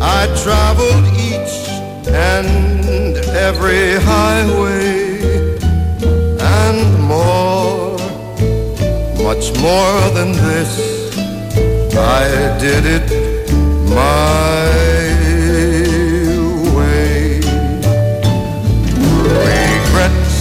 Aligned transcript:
I 0.00 0.26
traveled 0.44 1.06
each 1.18 1.68
and 2.06 3.16
every 3.34 4.00
highway 4.00 5.18
and 6.40 7.02
more, 7.02 7.98
much 9.22 9.52
more 9.58 10.00
than 10.14 10.32
this. 10.32 10.70
I 11.96 12.56
did 12.60 12.86
it 12.86 13.10
my 13.90 14.70
way. 16.76 17.40
Regrets. 19.44 20.36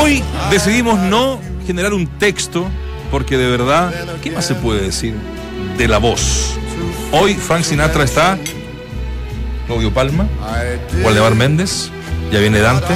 Hoy 0.00 0.22
decidimos 0.50 0.98
no 0.98 1.40
generar 1.64 1.94
un 1.94 2.06
texto 2.18 2.66
porque 3.12 3.36
de 3.38 3.48
verdad, 3.48 3.92
¿qué 4.20 4.32
más 4.32 4.46
se 4.46 4.56
puede 4.56 4.82
decir 4.82 5.14
de 5.78 5.86
la 5.86 5.98
voz? 5.98 6.58
Hoy 7.12 7.34
Frank 7.34 7.62
Sinatra 7.64 8.04
está, 8.04 8.38
Claudio 9.66 9.92
Palma, 9.92 10.26
Waldemar 11.04 11.34
Méndez, 11.34 11.90
ya 12.32 12.38
viene 12.40 12.58
Dante. 12.60 12.94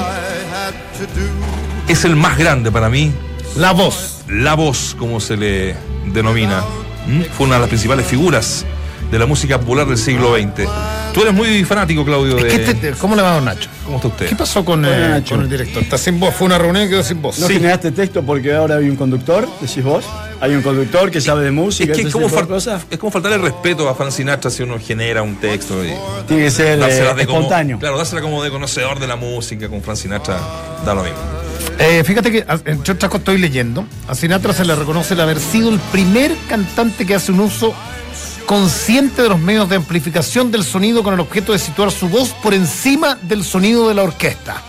Es 1.89 2.05
el 2.05 2.17
más 2.17 2.39
grande 2.39 2.73
para 2.73 2.89
mí, 2.89 3.13
La 3.57 3.73
voz. 3.73 4.23
la 4.29 4.55
voz, 4.55 4.97
como 4.99 5.21
se 5.21 5.37
le 5.37 5.77
denomina. 6.07 6.63
¿Mm? 7.07 7.23
Fue 7.37 7.47
una 7.47 7.57
de 7.57 7.61
las 7.61 7.69
principales 7.69 8.07
figuras 8.07 8.65
de 9.11 9.19
la 9.19 9.27
música 9.27 9.61
popular 9.61 9.87
del 9.87 9.99
siglo 9.99 10.35
XX. 10.35 10.67
Tú 11.17 11.23
eres 11.23 11.33
muy 11.33 11.65
fanático, 11.65 12.05
Claudio, 12.05 12.35
de... 12.37 12.47
¿Qué 12.47 12.59
te- 12.75 12.93
¿Cómo 12.93 13.17
le 13.17 13.23
va, 13.23 13.37
don 13.37 13.47
Nacho? 13.47 13.71
¿Cómo 13.87 13.97
está 13.97 14.09
usted? 14.09 14.29
¿Qué 14.29 14.37
pasó 14.37 14.63
con, 14.67 14.85
eh, 14.85 14.89
Bueno, 14.89 15.09
Nacho. 15.09 15.35
con 15.37 15.45
el 15.45 15.49
director? 15.51 15.83
Está 15.83 15.97
sin 15.97 16.21
voz. 16.21 16.35
Fue 16.35 16.47
una 16.47 16.59
reunión 16.59 16.85
y 16.87 16.91
quedó 16.91 17.03
sin 17.03 17.23
voz. 17.23 17.39
No 17.39 17.49
generaste 17.49 17.91
texto 17.93 18.23
porque 18.23 18.53
ahora 18.53 18.77
hay 18.77 18.91
un 18.91 18.97
conductor, 18.97 19.49
decís 19.63 19.83
vos. 19.83 20.05
Hay 20.43 20.53
un 20.55 20.61
conductor 20.61 21.11
que 21.11 21.23
sabe 21.23 21.43
de 21.45 21.53
música. 21.53 21.93
Es 21.93 21.97
que 21.97 22.03
es 22.03 22.09
ese 22.09 22.13
como, 22.13 22.27
es 22.27 23.13
faltarle 23.13 23.39
respeto 23.39 23.89
a 23.89 23.95
Frank 23.95 24.11
Sinatra 24.11 24.51
si 24.51 24.63
uno 24.63 24.77
genera 24.79 25.23
un 25.23 25.37
texto 25.37 25.83
y 25.83 25.95
Tiene 26.29 26.43
que 26.45 26.51
ser 26.51 26.79
dársela 26.79 27.13
eh, 27.13 27.15
de 27.15 27.25
como, 27.27 27.39
espontáneo. 27.39 27.79
claro, 27.79 27.97
dársela 27.97 28.21
como 28.21 28.43
de 28.45 28.51
conocedor 28.51 28.99
de 29.01 29.07
la 29.07 29.17
música 29.17 29.71
con 29.71 29.81
Frank 29.81 29.97
Sinatra 29.97 30.39
da 30.85 30.95
lo 30.95 31.03
mismo. 31.03 31.17
Eh, 31.79 32.05
fíjate 32.05 32.31
que, 32.31 32.41
a- 32.47 32.61
entre 32.67 32.93
otras 32.93 33.09
cosas, 33.11 33.21
estoy 33.21 33.39
leyendo. 33.39 33.87
A 34.07 34.15
Sinatra 34.15 34.53
se 34.53 34.67
le 34.67 34.75
reconoce 34.75 35.15
el 35.15 35.21
haber 35.23 35.41
sido 35.41 35.71
el 35.71 35.79
primer 35.91 36.33
cantante 36.47 37.07
que 37.07 37.15
hace 37.15 37.33
un 37.33 37.41
uso 37.41 37.73
consciente 38.47 39.23
de 39.23 39.29
los 39.29 39.39
medios 39.39 39.69
de 39.69 39.77
amplificación 39.77 40.51
del 40.51 40.65
sonido 40.65 41.03
con 41.03 41.13
el 41.15 41.21
objeto 41.21 41.53
de 41.53 41.59
situar 41.59 41.91
su 41.91 42.09
voz 42.09 42.31
por 42.43 42.55
encima 42.55 43.17
del 43.23 43.45
sonido 43.45 43.89
de 43.89 43.95
la 43.95 44.03
orquesta. 44.05 44.63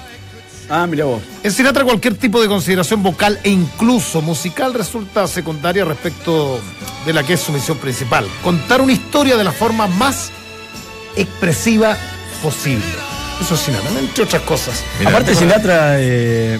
Ah, 0.69 0.85
mira 0.85 1.05
vos. 1.05 1.21
En 1.43 1.51
Sinatra 1.51 1.85
cualquier 1.85 2.15
tipo 2.15 2.41
de 2.41 2.47
consideración 2.49 3.01
vocal 3.01 3.39
e 3.43 3.49
incluso 3.49 4.21
musical 4.21 4.73
resulta 4.73 5.25
secundaria 5.27 5.85
respecto 5.85 6.59
de 7.05 7.13
la 7.13 7.23
que 7.23 7.33
es 7.33 7.39
su 7.39 7.53
misión 7.53 7.77
principal. 7.77 8.27
Contar 8.43 8.81
una 8.81 8.91
historia 8.91 9.37
de 9.37 9.45
la 9.45 9.53
forma 9.53 9.87
más 9.87 10.29
expresiva 11.15 11.95
posible. 12.43 12.83
Eso 13.41 13.55
es 13.55 13.61
Sinatra, 13.61 13.91
entre 13.99 14.23
otras 14.23 14.41
cosas. 14.41 14.83
Mira, 14.99 15.11
Aparte, 15.11 15.35
Sinatra 15.35 16.01
eh, 16.01 16.59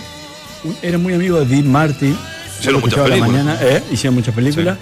era 0.81 0.97
muy 0.97 1.13
amigo 1.13 1.39
de 1.39 1.45
Dean 1.45 1.69
Martin. 1.69 2.17
Hicieron 2.59 2.79
Lo 2.79 2.87
muchas 2.87 2.99
escuchaba 2.99 3.05
a 3.05 3.09
la 3.09 3.15
películas. 3.15 3.45
mañana, 3.45 3.59
eh, 3.61 3.83
hicieron 3.91 4.15
muchas 4.15 4.33
películas. 4.33 4.77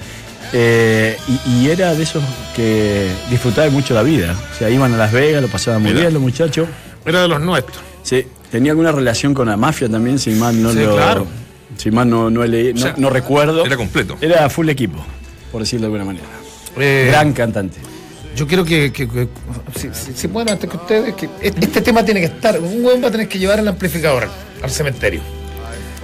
Eh, 0.58 1.18
y, 1.28 1.64
y 1.66 1.70
era 1.70 1.94
de 1.94 2.04
esos 2.04 2.24
que 2.56 3.10
disfrutaban 3.30 3.74
mucho 3.74 3.94
la 3.94 4.04
vida. 4.04 4.34
O 4.54 4.58
sea, 4.58 4.70
iban 4.70 4.94
a 4.94 4.98
Las 4.98 5.12
Vegas, 5.12 5.42
lo 5.42 5.50
pasaban 5.50 5.82
muy 5.82 5.92
Mira. 5.92 6.04
bien 6.04 6.14
los 6.14 6.22
muchachos. 6.22 6.70
Era 7.06 7.22
de 7.24 7.28
los 7.28 7.42
nuestros. 7.42 7.78
Sí, 8.04 8.26
tenía 8.52 8.72
alguna 8.72 8.94
relación 8.94 9.34
con 9.34 9.50
la 9.50 9.58
mafia 9.58 9.90
también, 9.90 10.18
si 10.18 10.32
mal 10.32 10.62
no 10.64 10.72
Sí, 10.72 10.80
lo. 10.80 10.96
claro. 10.96 11.28
Si 11.76 11.92
mal 11.92 12.10
no, 12.10 12.30
no, 12.30 12.42
he 12.44 12.48
leí- 12.48 12.74
no- 12.74 12.80
O 12.80 12.84
sea, 12.84 12.94
no 12.98 13.10
recuerdo. 13.10 13.66
Era 13.66 13.76
completo. 13.76 14.16
Era 14.22 14.50
full 14.50 14.70
equipo, 14.70 15.04
por 15.52 15.62
decirlo 15.62 15.82
de 15.82 15.86
alguna 15.88 16.06
manera. 16.06 16.26
Eh, 16.80 17.08
Gran 17.10 17.34
cantante. 17.34 17.78
Yo 18.36 18.48
quiero 18.48 18.64
que, 18.64 18.94
que- 18.94 19.10
que- 19.10 19.28
si, 19.78 19.90
si- 19.94 20.14
si 20.14 20.28
pueden 20.30 20.50
antes 20.50 20.70
que 20.70 20.78
ustedes, 20.78 21.16
que 21.16 21.28
este 21.42 21.66
este 21.66 21.82
tema 21.82 22.06
tiene 22.06 22.22
que 22.22 22.28
estar, 22.28 22.58
un 22.60 22.86
hueón 22.86 23.04
va 23.04 23.08
a 23.10 23.12
tener 23.12 23.28
que 23.28 23.40
llevar 23.40 23.60
el 23.60 23.68
amplificador 23.68 24.30
al 24.64 24.70
cementerio. 24.72 25.20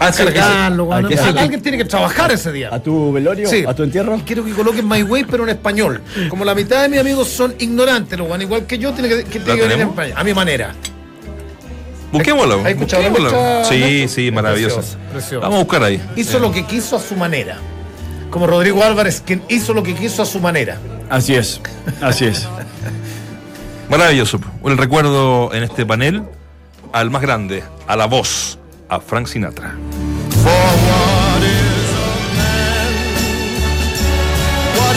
Ah, 0.03 0.11
Cargarlo, 0.11 0.85
¿A 0.91 0.97
hueón. 0.97 1.07
qué 1.09 1.17
se- 1.17 1.23
Alguien 1.29 1.61
tiene 1.61 1.77
que 1.77 1.85
trabajar 1.85 2.31
ese 2.31 2.51
día. 2.51 2.69
¿A 2.73 2.79
tu 2.81 3.11
velorio? 3.11 3.47
Sí. 3.47 3.63
¿A 3.67 3.73
tu 3.75 3.83
entierro? 3.83 4.15
Y 4.17 4.21
quiero 4.21 4.43
que 4.43 4.51
coloquen 4.51 4.87
My 4.87 5.03
Way, 5.03 5.25
pero 5.25 5.43
en 5.43 5.49
español. 5.49 6.01
Como 6.29 6.43
la 6.43 6.55
mitad 6.55 6.81
de 6.81 6.89
mis 6.89 6.99
amigos 6.99 7.27
son 7.27 7.53
ignorantes, 7.59 8.17
lo 8.17 8.41
igual 8.41 8.65
que 8.65 8.79
yo, 8.79 8.91
tiene 8.93 9.09
que, 9.09 9.23
que, 9.25 9.39
tiene 9.39 9.45
que 9.45 9.49
venir 9.51 9.63
en 9.63 9.69
tenemos? 9.69 9.93
español. 9.93 10.13
A 10.17 10.23
mi 10.23 10.33
manera. 10.33 10.73
Busquémoslo. 12.11 12.61
¿Has 12.61 12.67
escuchado 12.71 13.03
busquémoslo. 13.03 13.65
Sí, 13.65 14.07
sí, 14.07 14.31
maravilloso. 14.31 14.81
preciosa. 15.11 15.43
Vamos 15.43 15.59
a 15.59 15.63
buscar 15.63 15.83
ahí. 15.83 16.01
Hizo 16.15 16.39
lo 16.39 16.51
que 16.51 16.65
quiso 16.65 16.95
a 16.95 16.99
su 16.99 17.15
manera. 17.15 17.57
Como 18.31 18.47
Rodrigo 18.47 18.83
Álvarez, 18.83 19.21
quien 19.25 19.43
hizo 19.49 19.73
lo 19.73 19.83
que 19.83 19.93
quiso 19.93 20.23
a 20.23 20.25
su 20.25 20.39
manera. 20.39 20.77
Así 21.09 21.35
es, 21.35 21.61
así 22.01 22.25
es. 22.25 22.47
Maravilloso. 23.89 24.39
El 24.65 24.77
recuerdo 24.77 25.53
en 25.53 25.63
este 25.63 25.85
panel 25.85 26.23
al 26.93 27.09
más 27.11 27.21
grande, 27.21 27.63
a 27.87 27.95
la 27.95 28.05
voz, 28.05 28.57
a 28.89 28.99
Frank 28.99 29.27
Sinatra. 29.27 29.75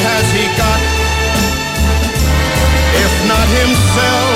Has 0.04 0.26
he 0.36 0.44
got? 0.60 0.80
If 3.04 3.12
not 3.30 3.48
himself, 3.60 4.33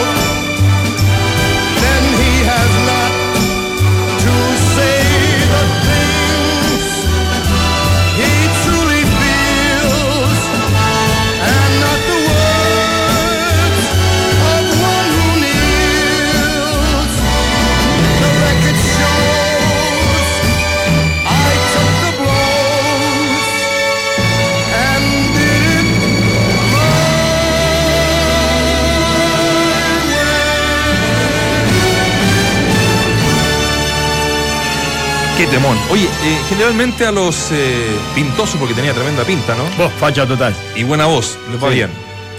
temón. 35.60 35.76
Oye, 35.91 36.04
eh, 36.04 36.38
generalmente 36.48 37.04
a 37.06 37.12
los 37.12 37.50
eh, 37.52 37.86
pintosos, 38.14 38.56
porque 38.58 38.74
tenía 38.74 38.92
tremenda 38.94 39.24
pinta, 39.24 39.54
¿no? 39.54 39.64
Vos, 39.82 39.92
facha 39.98 40.26
total. 40.26 40.54
Y 40.76 40.82
buena 40.84 41.06
voz, 41.06 41.38
les 41.50 41.62
va 41.62 41.69
Sí. 41.69 41.74
bien. 41.74 41.91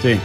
Sí. 0.01 0.19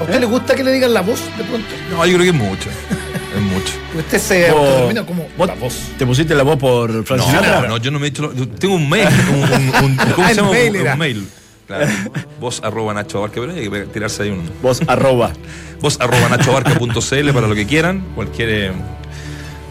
¿A 0.00 0.04
usted 0.04 0.20
le 0.20 0.26
gusta 0.26 0.54
que 0.54 0.64
le 0.64 0.72
digan 0.72 0.92
la 0.94 1.02
voz 1.02 1.20
de 1.36 1.44
pronto? 1.44 1.68
No, 1.90 2.04
yo 2.06 2.16
creo 2.18 2.32
que 2.32 2.36
es 2.38 2.44
mucho. 2.50 2.68
Es 3.32 3.40
mucho. 3.40 3.72
Usted 3.98 4.18
se 4.18 4.48
autodenomina 4.50 5.06
como 5.06 5.26
vos 5.38 5.48
la 5.48 5.54
voz. 5.54 5.74
¿Te 5.96 6.04
pusiste 6.04 6.34
la 6.34 6.42
voz 6.42 6.58
por 6.58 7.02
Frank 7.06 7.18
No, 7.20 7.26
Sinatra? 7.28 7.62
no, 7.66 7.78
yo 7.78 7.90
no 7.90 7.98
me 7.98 8.04
he 8.06 8.08
hecho. 8.10 8.24
lo- 8.24 8.34
yo 8.34 8.46
tengo 8.46 8.74
un 8.74 8.86
mail. 8.90 9.08
Un, 9.32 9.42
un- 9.42 9.84
un- 9.84 9.96
¿Cómo 10.14 10.26
Ah, 10.26 10.26
se 10.26 10.30
el 10.32 10.36
llama? 10.36 10.48
Un- 10.50 10.54
mail 10.54 10.70
un, 10.74 10.80
era. 10.82 10.96
mail. 10.96 11.28
Claro. 11.66 11.86
Vos 12.38 12.60
arroba 12.62 12.92
Nacho 12.92 13.16
Abarca, 13.18 13.40
pero 13.40 13.52
hay 13.54 13.70
que 13.70 13.80
tirarse 13.86 14.24
ahí 14.24 14.28
un. 14.28 14.50
Vos 14.60 14.82
arroba. 14.86 15.32
Vos 15.80 15.96
arroba 15.98 16.28
nachoabarca.cl 16.28 17.30
para 17.32 17.46
lo 17.46 17.54
que 17.54 17.66
quieran, 17.66 18.04
cualquier 18.14 18.48
eh, 18.50 18.72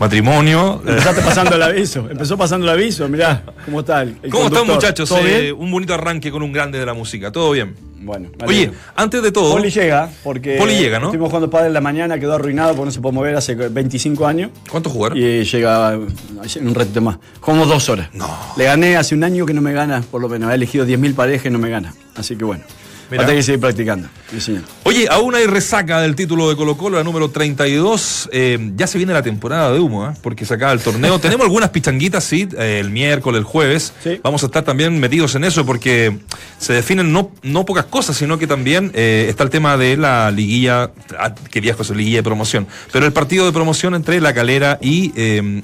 matrimonio. 0.02 0.82
Empezaste 0.86 1.22
pasando 1.22 1.56
el 1.56 1.62
aviso. 1.64 2.08
Empezó 2.10 2.38
pasando 2.38 2.66
el 2.66 2.74
aviso, 2.74 3.08
mirá. 3.08 3.44
¿Cómo 3.66 3.80
está 3.82 4.02
el, 4.02 4.18
el 4.24 4.32
¿Cómo 4.32 4.48
están 4.48 4.68
muchachos? 4.68 5.08
¿Todo 5.08 5.20
Eh, 5.20 5.42
bien? 5.44 5.56
un 5.58 5.72
bonito 5.72 5.94
arranque 5.94 6.32
con 6.32 6.42
un 6.42 6.52
grande 6.52 6.80
de 6.80 6.86
la 6.86 6.94
música. 6.94 7.32
¿Todo 7.32 7.52
bien? 7.52 7.76
Bueno. 8.04 8.30
Oye, 8.48 8.72
antes 8.96 9.22
de 9.22 9.32
todo. 9.32 9.52
Poli 9.52 9.70
llega, 9.70 10.10
porque 10.24 10.58
Poli 10.58 10.76
llega, 10.76 11.00
¿no? 11.00 11.06
estuvimos 11.08 11.30
jugando 11.30 11.52
padre 11.52 11.68
en 11.68 11.74
la 11.76 11.82
mañana, 11.82 12.20
quedó 12.20 12.34
arruinado 12.34 12.70
porque 12.72 12.86
no 12.86 12.92
se 12.92 13.00
puede 13.00 13.14
mover 13.14 13.36
hace 13.36 13.54
25 13.54 14.26
años. 14.26 14.50
¿Cuánto 14.72 14.90
jugaron? 14.90 15.16
Y 15.20 15.44
llega 15.44 15.94
en 15.94 16.68
un 16.68 16.74
ratito 16.74 17.00
más. 17.02 17.20
Como 17.40 17.68
dos 17.68 17.88
horas. 17.90 18.10
No. 18.14 18.28
Le 18.58 18.64
gané 18.66 18.98
hace 18.98 19.14
un 19.14 19.24
año 19.24 19.46
que 19.46 19.54
no 19.54 19.62
me 19.62 19.72
gana, 19.72 20.02
por 20.10 20.20
lo 20.20 20.28
menos. 20.30 20.50
Ha 20.50 20.56
elegido 20.56 20.84
10.000 20.86 21.14
parejas 21.14 21.46
y 21.46 21.50
no 21.52 21.60
me 21.60 21.70
gana. 21.70 21.94
Así 22.16 22.36
que 22.36 22.44
bueno. 22.44 22.64
Mira. 23.12 23.26
Hay 23.28 23.36
que 23.36 23.44
seguir 23.44 23.60
practicando. 23.60 24.08
Sí. 24.40 24.58
Oye, 24.84 25.08
aún 25.10 25.36
hay 25.36 25.46
resaca 25.46 26.00
del 26.02 26.16
título 26.16 26.50
de 26.50 26.56
Colo 26.56 26.78
Colo, 26.78 26.98
la 26.98 27.04
número 27.04 27.30
32. 27.30 28.30
Eh, 28.32 28.72
ya 28.76 28.88
se 28.88 28.98
viene 28.98 29.12
la 29.14 29.22
temporada 29.22 29.72
de 29.74 29.80
humo, 29.80 30.08
¿eh? 30.10 30.14
porque 30.22 30.46
se 30.46 30.54
acaba 30.54 30.72
el 30.72 30.80
torneo. 30.80 31.20
Tenemos 31.22 31.44
algunas 31.46 31.70
pichanguitas, 31.70 32.24
sí, 32.24 32.48
eh, 32.58 32.80
el 32.80 32.90
miércoles, 32.90 33.40
el 33.40 33.44
jueves. 33.44 33.94
Sí. 34.04 34.20
Vamos 34.24 34.44
a 34.44 34.46
estar 34.48 34.64
también 34.64 35.00
metidos 35.00 35.36
en 35.36 35.44
eso 35.44 35.66
porque 35.66 36.18
se 36.58 36.74
definen 36.74 37.12
no, 37.12 37.32
no 37.44 37.66
pocas 37.66 37.86
cosas, 37.86 38.16
sino 38.16 38.38
que 38.38 38.48
también 38.48 38.92
eh, 38.94 39.26
está 39.30 39.44
el 39.44 39.50
tema 39.50 39.76
de 39.78 39.98
la 39.98 40.32
liguilla, 40.32 40.92
ah, 41.20 41.36
que 41.50 41.60
viejo 41.62 41.82
es 41.82 41.90
liguilla 41.90 42.20
de 42.20 42.24
promoción, 42.24 42.68
pero 42.94 43.06
el 43.06 43.12
partido 43.14 43.46
de 43.46 43.52
promoción 43.52 43.94
entre 43.96 44.22
La 44.22 44.34
Calera 44.34 44.80
y 44.82 45.12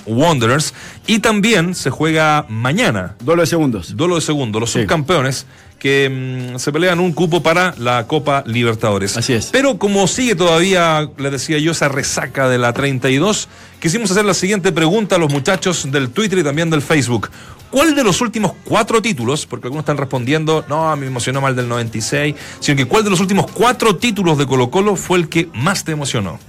Wanderers. 0.06 0.74
Y 1.06 1.20
también 1.20 1.76
se 1.76 1.90
juega 1.90 2.46
mañana, 2.50 3.16
Duelo 3.24 3.42
de 3.42 3.48
segundos. 3.48 3.96
duelo 3.96 4.16
de 4.16 4.22
segundo, 4.22 4.60
los 4.60 4.72
Sí. 4.72 4.82
subcampeones 4.82 5.46
que 5.80 6.54
mm, 6.56 6.58
se 6.60 6.72
pelean 6.72 7.00
un 7.00 7.14
cupo 7.14 7.44
para 7.44 7.74
la 7.78 8.08
Copa 8.08 8.44
Libertadores. 8.46 9.16
Así 9.18 9.34
es. 9.34 9.48
Pero 9.52 9.78
como 9.78 10.08
sigue 10.08 10.36
todavía, 10.36 11.10
les 11.18 11.32
decía 11.32 11.58
yo, 11.60 11.72
esa 11.72 11.88
resaca 11.88 12.50
de 12.50 12.58
la 12.58 12.74
32, 12.74 13.48
quisimos 13.80 14.10
hacer 14.12 14.26
la 14.26 14.34
siguiente 14.34 14.72
pregunta 14.72 15.16
a 15.16 15.20
los 15.20 15.32
muchachos 15.32 15.92
del 15.92 16.10
Twitter 16.10 16.40
y 16.40 16.44
también 16.44 16.70
del 16.70 16.82
Facebook. 16.82 17.30
¿Cuál 17.70 17.96
de 17.96 18.04
los 18.04 18.22
últimos 18.22 18.54
cuatro 18.64 19.02
títulos, 19.02 19.46
porque 19.46 19.68
algunos 19.68 19.84
están 19.84 19.98
respondiendo, 19.98 20.64
no, 20.70 20.96
me 20.96 21.06
emocionó 21.06 21.42
mal 21.42 21.56
del 21.56 21.68
96, 21.68 22.34
sino 22.62 22.78
que 22.78 22.86
cuál 22.86 23.04
de 23.04 23.10
los 23.10 23.20
últimos 23.20 23.52
cuatro 23.52 23.98
títulos 23.98 24.38
de 24.38 24.48
Colo 24.48 24.72
Colo 24.72 24.96
fue 24.96 25.18
el 25.20 25.28
que 25.30 25.50
más 25.54 25.84
te 25.84 25.92
emocionó? 25.92 26.40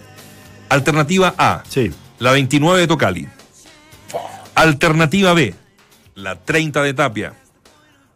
Alternativa 0.69 1.35
A, 1.37 1.65
Sí. 1.69 1.91
la 2.21 2.31
29 2.33 2.81
de 2.81 2.87
Tocali. 2.87 3.29
Alternativa 4.55 5.35
B, 5.35 5.55
la 6.15 6.37
30 6.37 6.83
de 6.83 6.95
Tapia. 6.95 7.35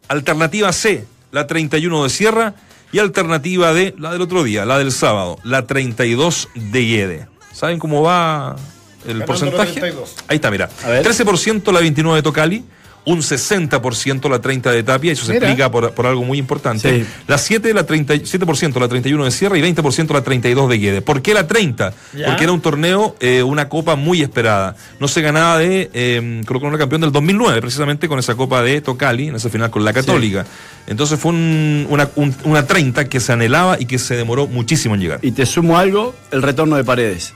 Alternativa 0.07 0.71
C, 0.71 1.05
la 1.31 1.47
31 1.47 2.03
de 2.03 2.09
Sierra. 2.09 2.55
Y 2.91 2.99
alternativa 2.99 3.73
D, 3.73 3.95
la 3.97 4.11
del 4.11 4.21
otro 4.21 4.43
día, 4.43 4.65
la 4.65 4.77
del 4.77 4.91
sábado, 4.91 5.39
la 5.43 5.65
32 5.65 6.49
de 6.53 6.81
Guede. 6.85 7.27
¿Saben 7.51 7.79
cómo 7.79 8.03
va 8.03 8.55
el 9.01 9.13
Ganando 9.19 9.25
porcentaje? 9.25 9.73
la 9.73 9.81
32. 9.81 10.15
Ahí 10.27 10.35
está, 10.35 10.51
mira. 10.51 10.69
A 10.83 10.89
ver. 10.89 11.03
13% 11.03 11.71
la 11.71 11.79
29 11.79 12.17
de 12.17 12.21
Tocali. 12.21 12.63
Un 13.05 13.21
60% 13.21 14.29
la 14.29 14.39
30 14.39 14.71
de 14.71 14.81
Tapia, 14.81 15.11
eso 15.11 15.25
se 15.25 15.33
Mira. 15.33 15.47
explica 15.47 15.69
por, 15.69 15.91
por 15.93 16.05
algo 16.05 16.23
muy 16.23 16.37
importante. 16.37 17.01
Sí. 17.01 17.05
La 17.27 17.37
7, 17.37 17.73
la 17.73 17.85
37% 17.85 18.79
la 18.79 18.87
31 18.87 19.25
de 19.25 19.31
Sierra 19.31 19.57
y 19.57 19.61
20% 19.61 20.13
la 20.13 20.21
32 20.23 20.69
de 20.69 20.77
Guede. 20.77 21.01
¿Por 21.01 21.21
qué 21.21 21.33
la 21.33 21.45
30? 21.45 21.93
Ya. 22.15 22.27
Porque 22.27 22.43
era 22.45 22.53
un 22.53 22.61
torneo, 22.61 23.15
eh, 23.19 23.43
una 23.43 23.67
copa 23.67 23.97
muy 23.97 24.21
esperada. 24.21 24.77
No 25.01 25.09
se 25.09 25.21
ganaba 25.21 25.57
de 25.57 25.89
eh, 25.93 26.41
Colo 26.47 26.61
Colo 26.61 26.69
era 26.71 26.77
campeón 26.79 27.01
del 27.01 27.11
2009, 27.11 27.59
precisamente 27.59 28.07
con 28.07 28.19
esa 28.19 28.35
copa 28.35 28.61
de 28.63 28.79
Tocali, 28.79 29.27
en 29.27 29.35
esa 29.35 29.49
final 29.49 29.69
con 29.69 29.83
la 29.83 29.91
Católica. 29.91 30.45
Entonces 30.87 31.19
fue 31.19 31.31
un- 31.33 31.85
una, 31.89 32.07
un- 32.15 32.33
una 32.45 32.65
30 32.65 33.09
que 33.09 33.19
se 33.19 33.33
anhelaba 33.33 33.77
y 33.81 33.85
que 33.85 33.99
se 33.99 34.15
demoró 34.15 34.47
muchísimo 34.47 34.95
en 34.95 35.01
llegar. 35.01 35.19
Y 35.21 35.31
te 35.31 35.45
sumo 35.45 35.77
algo, 35.77 36.15
el 36.31 36.41
retorno 36.41 36.77
de 36.77 36.85
Paredes. 36.85 37.33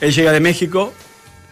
Él 0.00 0.12
llega 0.14 0.32
de 0.32 0.40
México, 0.40 0.92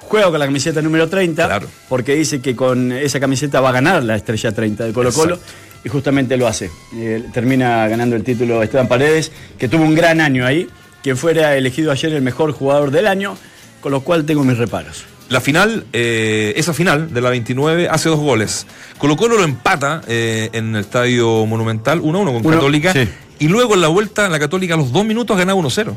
juega 0.08 0.30
con 0.30 0.38
la 0.38 0.46
camiseta 0.46 0.82
número 0.82 1.08
30, 1.08 1.46
Claro. 1.46 1.68
porque 1.88 2.14
dice 2.14 2.40
que 2.40 2.54
con 2.56 2.92
esa 2.92 3.18
camiseta 3.20 3.60
va 3.60 3.70
a 3.70 3.72
ganar 3.72 4.02
la 4.04 4.16
estrella 4.16 4.52
30 4.52 4.84
de 4.84 4.92
Colo 4.92 5.12
Colo, 5.12 5.34
Exacto. 5.36 5.52
y 5.84 5.88
justamente 5.88 6.36
lo 6.36 6.46
hace. 6.46 6.70
Eh, 6.96 7.24
termina 7.32 7.86
ganando 7.88 8.16
el 8.16 8.24
título 8.24 8.62
Esteban 8.62 8.88
Paredes, 8.88 9.32
que 9.58 9.68
tuvo 9.68 9.84
un 9.84 9.94
gran 9.94 10.20
año 10.20 10.46
ahí, 10.46 10.68
quien 11.02 11.16
fuera 11.16 11.56
elegido 11.56 11.90
ayer 11.92 12.12
el 12.12 12.22
mejor 12.22 12.52
jugador 12.52 12.90
del 12.90 13.06
año, 13.06 13.36
con 13.80 13.90
lo 13.92 14.00
cual 14.02 14.24
tengo 14.24 14.44
mis 14.44 14.58
reparos. 14.58 15.04
La 15.28 15.40
final, 15.40 15.86
eh, 15.94 16.52
esa 16.56 16.74
final 16.74 17.12
de 17.14 17.20
la 17.22 17.30
29 17.30 17.88
hace 17.88 18.08
dos 18.10 18.18
goles. 18.20 18.66
Colo 18.98 19.16
Colo 19.16 19.38
lo 19.38 19.44
empata 19.44 20.02
eh, 20.06 20.50
en 20.52 20.74
el 20.76 20.82
Estadio 20.82 21.46
Monumental 21.46 22.00
1-1 22.02 22.02
con 22.12 22.46
Uno, 22.46 22.50
Católica. 22.50 22.92
sí. 22.92 23.08
Y 23.38 23.48
luego 23.48 23.74
en 23.74 23.80
la 23.80 23.88
vuelta, 23.88 24.28
la 24.28 24.38
Católica 24.38 24.74
a 24.74 24.76
los 24.76 24.92
dos 24.92 25.04
minutos 25.04 25.36
ganaba 25.38 25.58
1-0. 25.60 25.94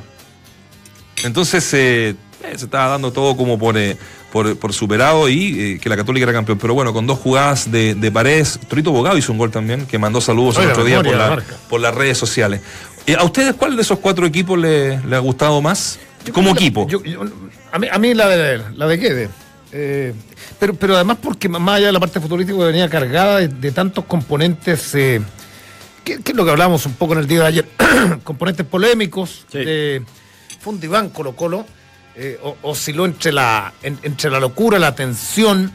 Entonces 1.23 1.69
eh, 1.73 2.15
eh, 2.51 2.57
se 2.57 2.65
estaba 2.65 2.87
dando 2.89 3.11
todo 3.11 3.35
como 3.37 3.57
por, 3.59 3.77
eh, 3.77 3.97
por, 4.31 4.57
por 4.57 4.73
superado 4.73 5.27
y 5.29 5.59
eh, 5.75 5.79
que 5.79 5.89
la 5.89 5.95
Católica 5.97 6.23
era 6.23 6.33
campeón. 6.33 6.57
Pero 6.59 6.73
bueno, 6.73 6.93
con 6.93 7.05
dos 7.07 7.19
jugadas 7.19 7.71
de, 7.71 7.95
de 7.95 8.11
Paredes, 8.11 8.59
Torito 8.67 8.91
Bogado 8.91 9.17
hizo 9.17 9.31
un 9.31 9.37
gol 9.37 9.51
también, 9.51 9.85
que 9.85 9.97
mandó 9.97 10.21
saludos 10.21 10.57
el 10.57 10.69
otro 10.69 10.83
día 10.83 10.97
por, 11.03 11.11
la- 11.13 11.17
la 11.17 11.29
marca. 11.29 11.55
por 11.69 11.79
las 11.81 11.93
redes 11.95 12.17
sociales. 12.17 12.61
Eh, 13.07 13.15
¿A 13.19 13.23
ustedes 13.23 13.53
cuál 13.55 13.75
de 13.75 13.81
esos 13.83 13.99
cuatro 13.99 14.25
equipos 14.25 14.57
le, 14.57 14.99
le 15.05 15.15
ha 15.15 15.19
gustado 15.19 15.61
más? 15.61 15.99
Yo 16.25 16.33
Como 16.33 16.51
equipo. 16.51 16.87
yo- 16.87 17.03
yo- 17.03 17.21
a, 17.71 17.77
mí, 17.79 17.87
a 17.91 17.97
mí 17.99 18.13
la 18.13 18.27
de 18.27 18.61
la 18.75 18.87
de 18.87 18.97
Guede. 18.97 19.29
Eh, 19.71 20.13
pero, 20.59 20.73
pero 20.73 20.95
además 20.95 21.17
porque 21.21 21.49
más 21.49 21.75
allá 21.77 21.87
de 21.87 21.91
la 21.91 21.99
parte 21.99 22.19
futbolística 22.21 22.57
venía 22.63 22.87
cargada 22.89 23.37
de, 23.39 23.47
de 23.49 23.71
tantos 23.71 24.05
componentes, 24.05 24.95
eh, 24.95 25.21
que, 26.03 26.21
que 26.21 26.31
es 26.31 26.37
lo 26.37 26.45
que 26.45 26.51
hablamos 26.51 26.85
un 26.85 26.93
poco 26.93 27.13
en 27.13 27.19
el 27.19 27.27
día 27.27 27.41
de 27.41 27.47
ayer, 27.47 27.65
componentes 28.23 28.65
polémicos, 28.65 29.45
Sí. 29.51 29.57
de 29.59 30.03
fue 30.61 30.73
un 30.73 30.79
diván 30.79 31.09
Colo 31.09 31.35
Colo, 31.35 31.65
eh, 32.15 32.39
osciló 32.61 33.05
entre 33.05 33.31
la, 33.31 33.73
en- 33.83 33.99
entre 34.03 34.29
la 34.29 34.39
locura, 34.39 34.79
la 34.79 34.95
tensión, 34.95 35.71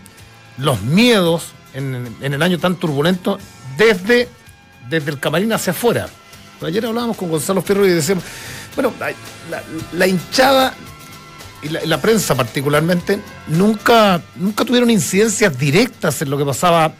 los 0.58 0.80
miedos 0.82 1.44
en, 1.74 2.16
en 2.20 2.34
el 2.34 2.42
año 2.42 2.58
tan 2.58 2.76
turbulento, 2.76 3.38
desde, 3.76 4.28
desde 4.88 5.10
el 5.10 5.18
camarín 5.18 5.52
hacia 5.52 5.72
afuera. 5.72 6.08
Ayer 6.62 6.84
hablábamos 6.84 7.16
con 7.16 7.30
Gonzalo 7.30 7.62
Fierro 7.62 7.86
y 7.86 7.90
decíamos, 7.90 8.22
bueno, 8.76 8.92
la, 9.92 10.06
hinchada 10.06 10.74
y 11.62 11.68
la, 11.68 12.00
prensa 12.00 12.34
particularmente 12.34 13.18
nunca, 13.48 14.20
nunca 14.36 14.64
tuvieron 14.64 14.90
incidencias 14.90 15.58
directas 15.58 16.20
en 16.22 16.30
lo 16.30 16.36
que 16.38 16.44
pasaba 16.44 16.92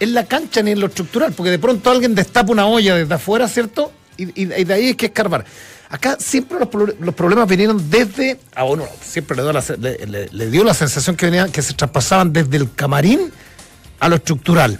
en 0.00 0.14
la 0.14 0.24
cancha 0.26 0.62
ni 0.62 0.70
en 0.70 0.78
lo 0.80 0.86
estructural, 0.86 1.32
porque 1.32 1.50
de 1.50 1.58
pronto 1.58 1.90
alguien 1.90 2.14
destapa 2.14 2.52
una 2.52 2.66
olla 2.66 2.94
desde 2.94 3.14
afuera, 3.14 3.48
¿cierto? 3.48 3.92
Y, 4.16 4.40
y- 4.42 4.44
de 4.46 4.72
ahí 4.74 4.86
hay 4.88 4.94
que 4.94 5.06
escarbar. 5.06 5.44
Acá 5.90 6.16
siempre 6.20 6.58
los, 6.58 6.68
los 7.00 7.14
problemas 7.14 7.48
vinieron 7.48 7.88
desde, 7.90 8.38
ah, 8.54 8.64
bueno, 8.64 8.84
siempre 9.02 9.36
le 9.36 9.42
dio, 9.42 9.52
la, 9.52 9.62
se- 9.62 9.78
le- 9.78 10.06
le- 10.06 10.28
le 10.30 10.50
dio 10.50 10.62
la 10.64 10.74
sensación 10.74 11.16
que 11.16 11.26
venía, 11.26 11.48
que 11.48 11.62
se 11.62 11.72
traspasaban 11.72 12.32
desde 12.32 12.58
el 12.58 12.72
camarín 12.74 13.32
a 14.00 14.08
lo 14.08 14.16
estructural 14.16 14.78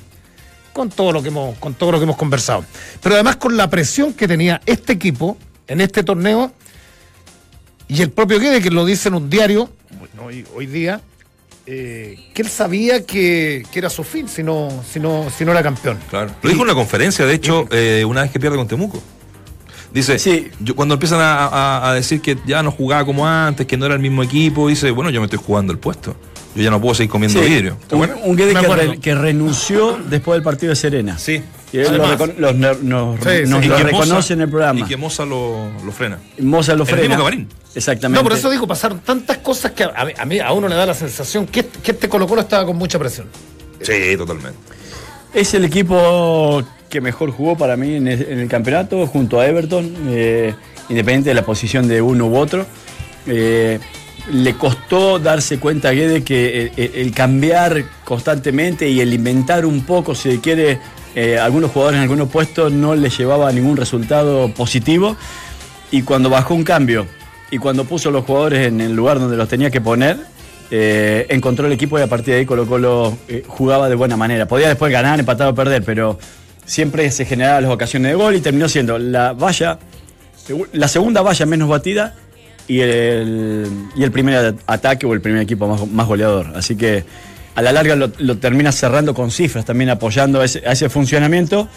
con 0.74 0.90
todo 0.90 1.10
lo 1.12 1.22
que 1.22 1.28
hemos, 1.28 1.56
con 1.58 1.74
todo 1.74 1.92
lo 1.92 1.98
que 1.98 2.04
hemos 2.04 2.16
conversado. 2.16 2.64
Pero 3.02 3.14
además 3.14 3.36
con 3.36 3.56
la 3.56 3.70
presión 3.70 4.12
que 4.12 4.28
tenía 4.28 4.60
este 4.66 4.92
equipo 4.92 5.38
en 5.66 5.80
este 5.80 6.04
torneo 6.04 6.52
y 7.88 8.02
el 8.02 8.10
propio 8.10 8.38
Guede, 8.38 8.60
que 8.60 8.70
lo 8.70 8.84
dice 8.84 9.08
en 9.08 9.14
un 9.14 9.30
diario, 9.30 9.70
hoy, 10.22 10.46
hoy 10.54 10.66
día, 10.66 11.00
eh, 11.66 12.18
que 12.34 12.42
él 12.42 12.48
sabía 12.48 13.04
que, 13.04 13.64
que 13.72 13.78
era 13.78 13.88
su 13.88 14.04
fin 14.04 14.28
si 14.28 14.42
no, 14.42 14.68
si 14.92 15.00
no, 15.00 15.30
si 15.36 15.44
no 15.46 15.52
era 15.52 15.62
campeón. 15.62 15.98
Claro. 16.10 16.32
Lo 16.42 16.48
dijo 16.50 16.60
en 16.62 16.66
una 16.68 16.74
conferencia, 16.74 17.24
de 17.24 17.32
hecho, 17.34 17.66
eh, 17.70 18.04
una 18.06 18.22
vez 18.22 18.30
que 18.30 18.38
pierde 18.38 18.56
con 18.58 18.68
Temuco. 18.68 19.02
Dice, 19.92 20.18
Sí. 20.18 20.48
yo, 20.60 20.74
cuando 20.76 20.94
empiezan 20.94 21.20
a, 21.20 21.46
a- 21.46 21.90
a 21.90 21.94
decir 21.94 22.20
que 22.20 22.36
ya 22.46 22.62
no 22.62 22.70
jugaba 22.70 23.04
como 23.04 23.26
antes, 23.26 23.66
que 23.66 23.76
no 23.76 23.86
era 23.86 23.94
el 23.94 24.00
mismo 24.00 24.22
equipo, 24.22 24.68
dice, 24.68 24.90
bueno, 24.90 25.10
yo 25.10 25.20
me 25.20 25.26
estoy 25.26 25.40
jugando 25.44 25.72
el 25.72 25.78
puesto. 25.78 26.14
Yo 26.54 26.62
ya 26.62 26.70
no 26.70 26.80
puedo 26.80 26.94
seguir 26.94 27.10
comiendo 27.10 27.40
Sí, 27.42 27.48
vidrio. 27.48 27.76
¿Te 27.88 27.94
un, 27.94 28.10
un 28.24 28.36
que, 28.36 28.52
re- 28.52 28.98
que 28.98 29.14
renunció 29.14 29.98
después 30.10 30.36
del 30.36 30.42
partido 30.42 30.70
de 30.70 30.76
Serena. 30.76 31.16
Sí. 31.18 31.42
Y 31.72 31.78
él 31.78 31.96
lo 31.98 32.26
los 32.38 32.54
nos, 32.54 32.76
Y 33.26 33.68
lo 33.68 33.76
reconoce 33.78 34.12
Moza- 34.14 34.32
en 34.32 34.40
el 34.40 34.48
programa. 34.48 34.80
Y 34.80 34.82
que 34.84 34.96
Moza 34.96 35.24
lo, 35.26 35.70
lo 35.84 35.92
frena. 35.92 36.18
Moza 36.40 36.74
lo 36.74 36.84
En 36.84 36.88
el 36.90 36.96
frena. 36.96 37.16
mismo. 37.30 37.46
Exactamente. 37.74 38.18
No, 38.22 38.28
por 38.28 38.36
eso 38.36 38.50
digo, 38.50 38.66
pasaron 38.66 39.00
tantas 39.00 39.38
cosas 39.38 39.72
que 39.72 39.84
a, 39.84 40.04
mí, 40.04 40.12
a, 40.18 40.24
mí- 40.24 40.40
a 40.40 40.52
uno 40.52 40.66
le 40.68 40.74
da 40.74 40.86
la 40.86 40.94
sensación 40.94 41.46
que, 41.46 41.60
este- 41.60 41.78
que 41.80 41.90
este 41.92 42.08
Colo 42.08 42.26
Colo 42.26 42.40
estaba 42.40 42.64
con 42.66 42.76
mucha 42.76 42.98
presión. 42.98 43.26
Sí, 43.82 44.16
totalmente. 44.16 44.58
Es 45.34 45.52
el 45.54 45.64
equipo 45.66 46.62
que 46.88 47.00
mejor 47.00 47.30
jugó 47.30 47.56
para 47.56 47.76
mí 47.76 47.94
en 47.96 48.08
el, 48.08 48.48
campeonato, 48.48 49.06
junto 49.06 49.40
a 49.40 49.46
Everton, 49.46 49.94
eh, 50.08 50.54
independiente 50.88 51.30
de 51.30 51.34
la 51.34 51.42
posición 51.44 51.86
de 51.88 52.00
uno 52.00 52.26
u 52.26 52.36
otro. 52.36 52.66
Eh, 53.26 53.78
le 54.32 54.54
costó 54.54 55.18
darse 55.18 55.58
cuenta 55.58 55.88
a 55.88 55.92
Guede 55.92 56.22
que 56.22 56.70
el, 56.76 56.90
el- 56.94 57.12
cambiar 57.14 57.84
constantemente 58.04 58.88
y 58.88 59.00
el 59.00 59.12
inventar 59.14 59.64
un 59.64 59.84
poco, 59.84 60.14
si 60.14 60.38
quiere, 60.38 60.78
eh, 61.14 61.38
algunos 61.38 61.70
jugadores 61.70 61.96
en 61.98 62.02
algunos 62.02 62.28
puestos 62.28 62.72
no 62.72 62.94
le 62.94 63.08
llevaba 63.10 63.50
ningún 63.52 63.76
resultado 63.76 64.48
positivo. 64.54 65.16
Y 65.90 66.02
cuando 66.02 66.28
bajó 66.28 66.54
un 66.54 66.64
cambio 66.64 67.06
y 67.50 67.56
cuando 67.58 67.84
puso 67.84 68.10
los 68.10 68.24
jugadores 68.24 68.66
en 68.66 68.80
el 68.82 68.94
lugar 68.94 69.18
donde 69.18 69.36
los 69.38 69.48
tenía 69.48 69.70
que 69.70 69.80
poner, 69.80 70.18
eh, 70.70 71.24
encontró 71.30 71.66
el 71.66 71.72
equipo 71.72 71.98
y 71.98 72.02
a 72.02 72.06
partir 72.06 72.34
de 72.34 72.40
ahí 72.40 72.46
Colo 72.46 72.66
Colo 72.66 73.16
eh, 73.28 73.42
jugaba 73.46 73.88
de 73.88 73.94
buena 73.94 74.18
manera. 74.18 74.46
Podía 74.46 74.68
después 74.68 74.92
ganar, 74.92 75.18
empatar 75.18 75.48
o 75.48 75.54
perder, 75.54 75.82
pero 75.82 76.18
siempre 76.68 77.10
se 77.10 77.24
generaban 77.24 77.64
las 77.64 77.72
ocasiones 77.72 78.12
de 78.12 78.14
gol 78.14 78.36
y 78.36 78.40
terminó 78.40 78.68
siendo 78.68 78.98
la 78.98 79.32
valla, 79.32 79.78
la 80.72 80.86
segunda 80.86 81.22
valla 81.22 81.46
menos 81.46 81.68
batida 81.68 82.14
y 82.68 82.80
el, 82.80 83.66
y 83.96 84.04
el 84.04 84.12
primer 84.12 84.54
ataque 84.66 85.06
o 85.06 85.14
el 85.14 85.22
primer 85.22 85.42
equipo 85.42 85.66
más, 85.66 85.88
más 85.88 86.06
goleador. 86.06 86.52
Así 86.54 86.76
que 86.76 87.04
a 87.54 87.62
la 87.62 87.72
larga 87.72 87.96
lo, 87.96 88.38
termina 88.38 88.70
cerrando 88.70 89.14
con 89.14 89.30
cifras, 89.30 89.64
también 89.64 89.88
apoyando 89.88 90.42
a 90.42 90.44
ese, 90.44 90.62
a 90.66 90.72
ese 90.72 90.90
funcionamiento 90.90 91.68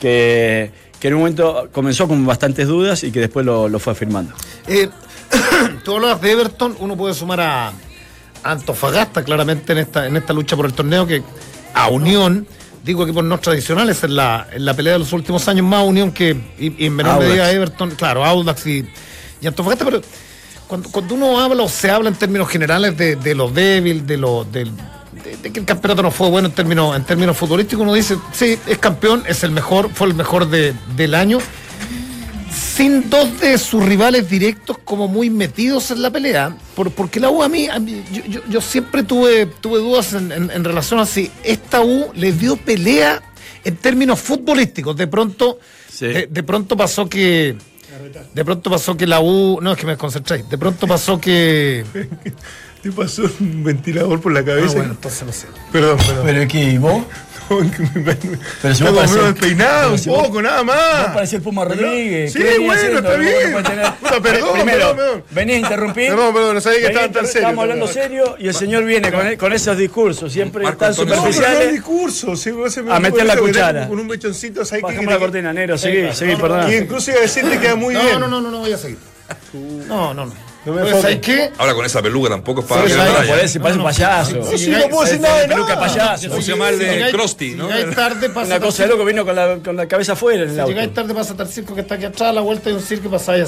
que, 0.00 0.72
que 0.98 1.08
en 1.08 1.14
un 1.14 1.20
momento 1.20 1.68
comenzó 1.70 2.08
con 2.08 2.26
bastantes 2.26 2.66
dudas 2.66 3.04
y 3.04 3.12
que 3.12 3.20
después 3.20 3.46
lo, 3.46 3.68
lo 3.68 3.78
fue 3.78 3.92
afirmando. 3.92 4.34
Eh, 4.66 4.88
tú 5.84 5.94
hablabas 5.94 6.20
de 6.20 6.32
Everton, 6.32 6.76
uno 6.80 6.96
puede 6.96 7.14
sumar 7.14 7.40
a 7.40 7.72
Antofagasta 8.42 9.22
claramente 9.22 9.72
en 9.72 9.78
esta, 9.78 10.06
en 10.06 10.16
esta 10.16 10.32
lucha 10.32 10.56
por 10.56 10.66
el 10.66 10.72
torneo, 10.72 11.06
que 11.06 11.22
a 11.74 11.88
Unión, 11.88 12.46
digo 12.84 13.04
equipos 13.04 13.24
no 13.24 13.38
tradicionales 13.38 14.02
en 14.04 14.16
la, 14.16 14.46
en 14.52 14.64
la 14.64 14.74
pelea 14.74 14.94
de 14.94 14.98
los 15.00 15.12
últimos 15.12 15.46
años, 15.48 15.64
más 15.66 15.84
Unión 15.86 16.10
que, 16.12 16.30
y, 16.58 16.82
y 16.82 16.86
en 16.86 16.94
menor 16.96 17.14
Audax. 17.14 17.28
medida 17.28 17.50
Everton, 17.52 17.90
claro, 17.92 18.24
Audax 18.24 18.66
y, 18.66 18.86
y 19.40 19.46
Antofagasta, 19.46 19.84
pero 19.84 20.00
cuando, 20.66 20.88
cuando 20.90 21.14
uno 21.14 21.40
habla 21.40 21.62
o 21.62 21.68
se 21.68 21.90
habla 21.90 22.08
en 22.08 22.14
términos 22.16 22.48
generales 22.48 22.96
de, 22.96 23.16
de 23.16 23.34
lo 23.34 23.48
débil, 23.50 24.06
de 24.06 24.16
lo 24.16 24.44
del 24.44 24.70
de, 25.24 25.36
de 25.36 25.52
que 25.52 25.60
el 25.60 25.66
campeonato 25.66 26.02
no 26.02 26.10
fue 26.10 26.28
bueno 26.30 26.48
en 26.48 26.54
términos, 26.54 26.96
en 26.96 27.04
términos 27.04 27.36
futbolísticos, 27.36 27.82
uno 27.82 27.92
dice, 27.92 28.16
sí, 28.32 28.58
es 28.66 28.78
campeón, 28.78 29.22
es 29.28 29.44
el 29.44 29.50
mejor, 29.50 29.90
fue 29.92 30.06
el 30.08 30.14
mejor 30.14 30.48
de- 30.48 30.74
del 30.96 31.14
año 31.14 31.38
sin 32.74 33.10
dos 33.10 33.40
de 33.40 33.58
sus 33.58 33.84
rivales 33.84 34.28
directos 34.30 34.78
como 34.84 35.08
muy 35.08 35.28
metidos 35.30 35.90
en 35.90 36.00
la 36.02 36.10
pelea, 36.10 36.56
por- 36.74 36.90
porque 36.92 37.20
la 37.20 37.28
U 37.30 37.42
a 37.42 37.48
mí, 37.48 37.68
a 37.68 37.78
mí- 37.78 38.02
yo, 38.12 38.22
yo- 38.26 38.40
yo 38.48 38.60
siempre 38.60 39.02
tuve, 39.02 39.46
tuve 39.46 39.78
dudas 39.78 40.12
en, 40.14 40.32
en- 40.32 40.50
en 40.50 40.64
relación 40.64 40.98
a 41.00 41.06
si 41.06 41.30
esta 41.44 41.82
U 41.82 42.10
le 42.14 42.32
dio 42.32 42.56
pelea 42.56 43.22
en 43.64 43.76
términos 43.76 44.20
futbolísticos. 44.20 44.96
De 44.96 45.06
pronto, 45.06 45.58
Sí. 45.90 46.06
de, 46.06 46.26
de 46.28 46.42
pronto 46.42 46.76
pasó 46.76 47.08
que. 47.08 47.56
De 48.34 48.44
pronto 48.44 48.70
pasó 48.70 48.96
que 48.96 49.06
la 49.06 49.20
U. 49.20 49.60
No, 49.60 49.72
es 49.72 49.78
que 49.78 49.84
me 49.84 49.92
desconcentré. 49.92 50.42
De 50.48 50.56
pronto 50.58 50.86
pasó 50.86 51.20
que. 51.20 51.84
Te 52.82 52.90
pasó 52.90 53.22
un 53.38 53.62
ventilador 53.62 54.20
por 54.20 54.32
la 54.32 54.40
Ah, 54.40 54.44
cabeza. 54.44 54.74
bueno, 54.74 54.90
entonces 54.92 55.22
no 55.24 55.32
sé. 55.32 55.46
Perdón, 55.70 55.98
perdón. 55.98 56.22
Pero 56.26 56.48
que 56.48 56.78
vos, 56.80 57.04
Pero 58.62 58.74
si 58.74 58.82
vos 58.84 59.10
medio 59.10 59.24
despeinado 59.24 59.92
un 59.92 59.98
si 59.98 60.08
vos- 60.08 60.26
poco, 60.26 60.42
nada 60.42 60.62
más. 60.62 61.06
parecés 61.14 61.34
el 61.34 61.42
Puma 61.42 61.64
Rodríguez. 61.64 62.32
Sí, 62.32 62.38
¿qué 62.38 62.44
venía 62.44 62.66
bueno, 62.66 62.72
haciendo? 62.72 62.98
está 62.98 63.12
no 63.12 63.18
bien. 63.22 64.22
perdón, 64.22 64.52
Primero, 64.52 64.78
perdón, 64.78 64.96
perdón. 64.96 65.24
venís 65.30 65.54
a 65.56 65.58
interrumpir. 65.58 66.08
Perdón, 66.10 66.34
perdón, 66.34 66.54
no 66.54 66.60
sabía 66.60 66.80
que 66.80 66.86
estaban 66.86 67.12
tan 67.12 67.26
serios. 67.26 67.36
Estamos 67.42 67.62
hablando 67.62 67.86
serio 67.86 68.36
y 68.38 68.48
el 68.48 68.54
señor 68.54 68.84
viene 68.84 69.12
con, 69.12 69.36
con 69.36 69.52
esos 69.52 69.76
discursos, 69.76 70.32
siempre 70.32 70.62
Marco 70.64 70.78
tan 70.78 70.94
No, 70.96 71.04
no 71.04 71.14
superficiales. 71.16 71.72
discurso. 71.72 72.36
sí, 72.36 72.50
vos 72.50 72.72
se 72.72 72.82
me- 72.82 72.92
A 72.92 73.00
meter 73.00 73.24
la 73.26 73.36
cuchara. 73.36 73.88
Con 73.88 73.98
un 73.98 74.06
mechoncito, 74.06 74.64
¿sabes 74.64 74.84
qué? 74.88 75.04
La 75.06 75.18
cortina, 75.18 75.52
negro, 75.52 75.76
seguí, 75.78 76.12
seguí, 76.12 76.36
perdón. 76.36 76.70
Y 76.70 76.76
incluso 76.76 77.10
iba 77.10 77.18
a 77.20 77.22
decir 77.22 77.44
que 77.44 77.58
queda 77.58 77.74
muy 77.76 77.94
No, 77.94 78.00
bien. 78.02 78.20
no, 78.20 78.28
no, 78.28 78.40
no, 78.40 78.50
no 78.50 78.58
voy 78.60 78.72
a 78.72 78.78
seguir. 78.78 78.98
No, 79.86 80.14
no, 80.14 80.26
no. 80.26 80.51
No 80.64 80.72
me 80.74 80.82
Pues, 80.82 80.92
enfoques. 80.94 81.02
¿Sabes 81.02 81.18
qué? 81.18 81.50
Ahora 81.58 81.74
con 81.74 81.84
esa 81.84 82.00
peluca 82.02 82.28
tampoco 82.28 82.60
es 82.60 82.66
para 82.66 82.82
Sí, 82.86 82.92
que. 82.92 82.96
Parece, 83.28 83.58
parece 83.60 83.78
un 83.80 83.84
payaso. 83.84 84.56
Sí, 84.56 84.70
no 84.70 84.88
puedo 84.88 85.02
decir 85.04 85.20
nada 85.20 85.40
de 85.40 85.48
Peluca 85.48 85.74
nada. 85.74 85.86
payaso. 85.88 86.28
¿Cómo 86.28 86.40
se 86.42 86.50
llama 86.52 86.68
el 86.68 86.78
de 86.78 87.08
Krusty, 87.10 87.54
no? 87.54 87.68
llegáis 87.68 87.96
tarde, 87.96 88.30
pasa 88.30 88.46
Una 88.46 88.60
cosa 88.60 88.82
de 88.84 88.88
loco, 88.90 89.04
vino 89.04 89.24
con 89.24 89.34
la, 89.34 89.56
con 89.58 89.76
la 89.76 89.88
cabeza 89.88 90.12
afuera 90.12 90.44
en 90.44 90.50
el 90.50 90.54
Si 90.56 90.62
llegáis 90.68 90.94
tarde 90.94 91.14
pasa 91.14 91.34
el 91.36 91.48
circo 91.48 91.74
que 91.74 91.80
está 91.80 91.96
aquí 91.96 92.04
atrás, 92.04 92.30
a 92.30 92.32
la 92.32 92.40
vuelta 92.42 92.70
de 92.70 92.76
un 92.76 92.82
circo 92.82 93.08
y 93.08 93.10
pasáis 93.10 93.42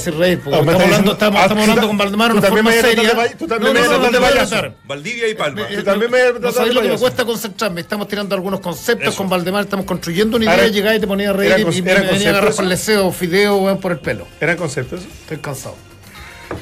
Ah, 0.56 0.58
estamos 0.58 0.74
estás 0.74 0.74
hablando, 0.74 0.86
diciendo- 0.88 1.12
estamos, 1.12 1.40
ah, 1.40 1.42
estamos 1.42 1.64
tú 1.64 1.70
hablando 1.70 1.80
ta- 1.82 1.86
con 1.86 1.98
Valdemar 1.98 2.30
tú 2.30 2.36
una 2.38 2.46
también 2.46 2.64
forma 2.64 2.70
a 2.70 2.82
seria. 2.82 3.36
tú 3.38 3.46
también 3.46 3.74
no, 3.74 3.80
me 3.80 3.86
a 3.86 3.90
a 3.90 4.10
de 4.10 4.20
payaso. 4.20 4.56
Valdivia 4.84 5.28
y 5.28 5.34
Palma. 5.34 5.62
Eh, 5.70 5.82
también 5.84 6.10
me 6.10 6.18
a 6.20 6.66
lo 6.74 6.82
que 6.82 6.88
me 6.88 6.98
cuesta 6.98 7.24
concentrarme. 7.24 7.80
Estamos 7.80 8.08
tirando 8.08 8.34
algunos 8.34 8.58
conceptos 8.60 9.14
con 9.14 9.28
Valdemar, 9.28 9.64
estamos 9.64 9.86
construyendo 9.86 10.36
una 10.36 10.46
idea 10.46 10.66
llegáis 10.66 10.98
y 10.98 11.00
te 11.00 11.06
ponías 11.06 11.30
a 11.30 11.32
reír 11.34 11.52
¿eran 11.52 11.60
y, 11.60 11.82
me 11.82 11.94
venía 11.94 12.28
a 12.28 12.30
agarrar 12.32 12.54
por 12.54 12.64
el 12.64 12.70
deseo, 12.70 13.12
fideo, 13.12 13.56
weón, 13.58 13.78
por 13.78 13.92
el 13.92 14.00
pelo. 14.00 14.26
¿Eran 14.40 14.56
conceptos? 14.56 15.00
Estoy 15.22 15.38
cansado. 15.38 15.76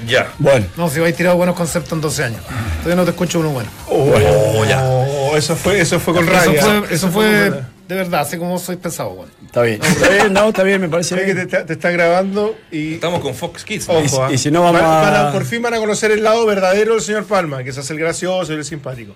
Ya. 0.07 0.33
Bueno, 0.39 0.67
No, 0.77 0.89
si 0.91 1.01
vais 1.01 1.17
tirado 1.17 1.37
buenos 1.37 1.55
conceptos 1.57 1.93
en 1.93 2.01
12 2.01 2.25
años. 2.25 2.41
Todavía 2.79 2.97
no 2.97 3.05
te 3.05 3.11
escucho 3.11 3.41
uno 3.41 3.51
bueno. 3.51 3.69
Oh, 3.89 4.65
ya. 4.65 4.83
Oh, 4.85 5.37
eso 5.37 5.57
fue, 5.57 5.81
eso 5.81 5.99
fue 6.01 6.15
con 6.15 6.25
Eso 6.29 6.33
rabia. 6.33 6.63
fue, 6.63 6.95
eso 6.95 7.09
fue 7.11 7.51
de 7.89 7.97
verdad, 7.97 8.21
así 8.23 8.39
como 8.39 8.59
soy 8.59 8.77
pesado, 8.77 9.11
weón. 9.11 9.29
está 9.45 9.63
bien. 9.63 9.81
Está 9.83 10.09
bien, 10.09 10.33
no, 10.33 10.49
está 10.49 10.63
bien, 10.63 10.81
me 10.81 10.89
parece 10.89 11.11
Sé 11.11 11.17
que 11.17 11.27
te, 11.27 11.35
bien. 11.35 11.47
está- 11.47 11.67
te 11.67 11.73
está 11.75 11.91
grabando 11.91 12.57
y. 12.71 12.95
Estamos 12.95 13.21
con 13.21 13.35
Fox 13.35 13.65
Kids. 13.65 13.87
¿no? 13.89 13.95
Ojo, 13.99 14.31
y 14.31 14.35
ah. 14.35 14.39
si 14.39 14.51
no 14.51 14.63
vamos 14.63 14.81
Van- 14.81 14.91
a- 14.91 15.11
van 15.11 15.27
a- 15.27 15.33
Por 15.33 15.45
fin 15.45 15.61
van 15.61 15.75
a 15.75 15.79
conocer 15.79 16.11
el 16.11 16.23
lado 16.23 16.47
verdadero 16.47 16.95
del 16.95 17.03
señor 17.03 17.25
Palma, 17.27 17.63
que 17.65 17.73
se 17.73 17.81
hace 17.81 17.93
el 17.93 17.99
gracioso 17.99 18.53
y 18.53 18.57
el 18.57 18.65
simpático. 18.65 19.13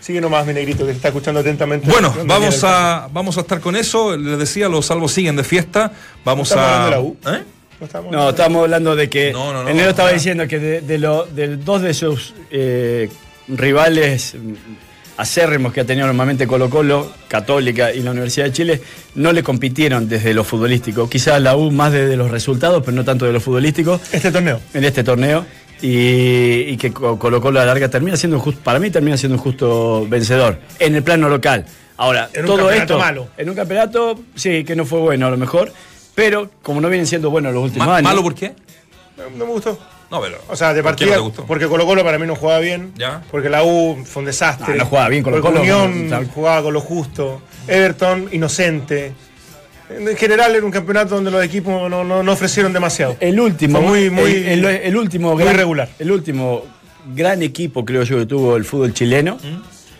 Sigue 0.00 0.20
nomás, 0.20 0.46
mi 0.46 0.54
negrito, 0.54 0.80
que 0.86 0.92
te 0.92 0.96
está 0.98 1.08
escuchando 1.08 1.40
atentamente. 1.40 1.90
Bueno, 1.90 2.10
¿Dónde 2.16 2.32
vamos 2.32 2.62
a, 2.64 3.08
vamos 3.12 3.36
a 3.38 3.40
estar 3.40 3.60
con 3.60 3.74
eso. 3.76 4.16
Les 4.16 4.38
decía, 4.38 4.68
los 4.68 4.86
salvos 4.86 5.12
siguen 5.12 5.34
de 5.36 5.42
fiesta. 5.44 5.90
Vamos 6.24 6.48
¿Estamos 6.50 6.70
a. 6.70 6.84
hablando 6.86 6.86
de 6.86 6.90
la 7.24 7.32
U? 7.34 7.36
¿Eh? 7.38 7.44
No, 7.80 7.86
estamos- 7.86 8.12
No, 8.12 8.30
estábamos 8.30 8.62
hablando 8.62 8.96
de 8.96 9.08
que 9.10 9.32
No, 9.32 9.52
no, 9.52 9.62
no. 9.64 9.68
Enero 9.68 9.90
estaba 9.90 10.10
diciendo 10.12 10.46
que 10.48 10.58
de, 10.58 10.80
de 10.80 10.98
lo, 10.98 11.26
de 11.26 11.56
dos 11.56 11.82
de 11.82 11.92
sus 11.94 12.34
eh, 12.50 13.08
rivales 13.48 14.34
mm, 14.34 14.52
acérrimos 15.18 15.72
que 15.72 15.80
ha 15.80 15.84
tenido 15.84 16.06
normalmente 16.06 16.46
Colo 16.46 16.68
Colo, 16.70 17.10
Católica 17.28 17.92
y 17.92 18.00
la 18.00 18.10
Universidad 18.12 18.46
de 18.46 18.52
Chile, 18.52 18.82
no 19.14 19.32
le 19.32 19.42
compitieron 19.42 20.08
desde 20.08 20.34
lo 20.34 20.44
futbolístico. 20.44 21.08
Quizás 21.08 21.40
la 21.40 21.56
U 21.56 21.70
más 21.70 21.92
desde 21.92 22.16
los 22.16 22.30
resultados, 22.30 22.82
pero 22.84 22.94
no 22.96 23.04
tanto 23.04 23.24
de 23.26 23.32
lo 23.32 23.40
futbolístico 23.40 24.00
Este 24.12 24.30
torneo. 24.30 24.60
en 24.74 24.84
este 24.84 25.02
torneo. 25.04 25.44
Y, 25.82 26.60
y 26.72 26.76
que 26.78 26.90
Co- 26.90 27.18
Colo 27.18 27.40
Colo 27.40 27.60
a 27.60 27.64
la 27.64 27.72
larga 27.72 27.88
termina 27.90 28.16
siendo 28.16 28.38
un 28.38 28.42
justo, 28.42 28.60
para 28.62 28.78
mí 28.78 28.90
termina 28.90 29.16
siendo 29.18 29.36
un 29.36 29.42
justo 29.42 30.06
vencedor 30.08 30.58
en 30.78 30.94
el 30.94 31.02
plano 31.02 31.28
local. 31.28 31.66
Ahora, 31.98 32.28
En 32.32 32.40
un 32.40 32.46
todo 32.46 32.56
campeonato 32.58 32.94
esto 32.94 32.98
malo. 32.98 33.28
en 33.36 33.48
un 33.50 33.54
campeonato 33.54 34.20
sí 34.34 34.64
que 34.64 34.74
no 34.76 34.84
fue 34.86 35.00
bueno 35.00 35.26
a 35.26 35.30
lo 35.30 35.36
mejor, 35.36 35.72
pero 36.16 36.50
como 36.62 36.80
no 36.80 36.88
vienen 36.88 37.06
siendo 37.06 37.30
buenos 37.30 37.54
los 37.54 37.62
últimos 37.62 37.86
Ma- 37.86 37.98
años. 37.98 38.10
¿Malo 38.10 38.22
por 38.24 38.34
qué? 38.34 38.54
No, 39.16 39.30
no 39.30 39.46
me 39.46 39.52
gustó. 39.52 39.78
No, 40.10 40.20
pero. 40.20 40.38
O 40.48 40.56
sea, 40.56 40.72
de 40.74 40.82
¿por 40.82 40.94
qué 40.96 41.04
partida, 41.04 41.16
no 41.16 41.22
te 41.22 41.28
gustó? 41.28 41.46
porque 41.46 41.66
Colo 41.68 41.84
Colo 41.86 42.02
para 42.04 42.18
mí 42.18 42.26
no 42.26 42.34
jugaba 42.36 42.58
bien. 42.60 42.92
Ya. 42.96 43.22
Porque 43.30 43.48
la 43.48 43.62
U 43.64 44.04
fue 44.04 44.20
un 44.20 44.26
desastre. 44.26 44.74
Ah, 44.74 44.76
no 44.78 44.86
jugaba 44.86 45.08
bien 45.08 45.22
Colo 45.22 45.36
Porque 45.40 45.48
Colo, 45.48 45.60
Unión 45.62 46.10
no, 46.10 46.20
no. 46.22 46.28
jugaba 46.28 46.62
con 46.62 46.72
lo 46.74 46.80
justo. 46.80 47.42
Everton, 47.68 48.28
inocente. 48.32 49.12
En 49.88 50.16
general 50.16 50.54
era 50.54 50.64
un 50.64 50.72
campeonato 50.72 51.14
donde 51.14 51.30
los 51.30 51.44
equipos 51.44 51.88
no, 51.90 52.02
no- 52.04 52.22
no 52.22 52.32
ofrecieron 52.32 52.72
demasiado. 52.72 53.16
El 53.20 53.38
último, 53.38 53.78
Fue 53.80 53.88
muy- 53.88 54.10
muy- 54.10 54.32
el, 54.32 54.64
el- 54.64 54.80
el 54.82 54.96
último 54.96 55.34
muy 55.34 55.42
gran, 55.44 55.56
regular. 55.56 55.88
El 55.98 56.10
último 56.12 56.64
gran 57.14 57.42
equipo, 57.42 57.84
creo 57.84 58.02
yo, 58.04 58.18
que 58.18 58.26
tuvo 58.26 58.56
el 58.56 58.64
fútbol 58.64 58.92
chileno 58.92 59.38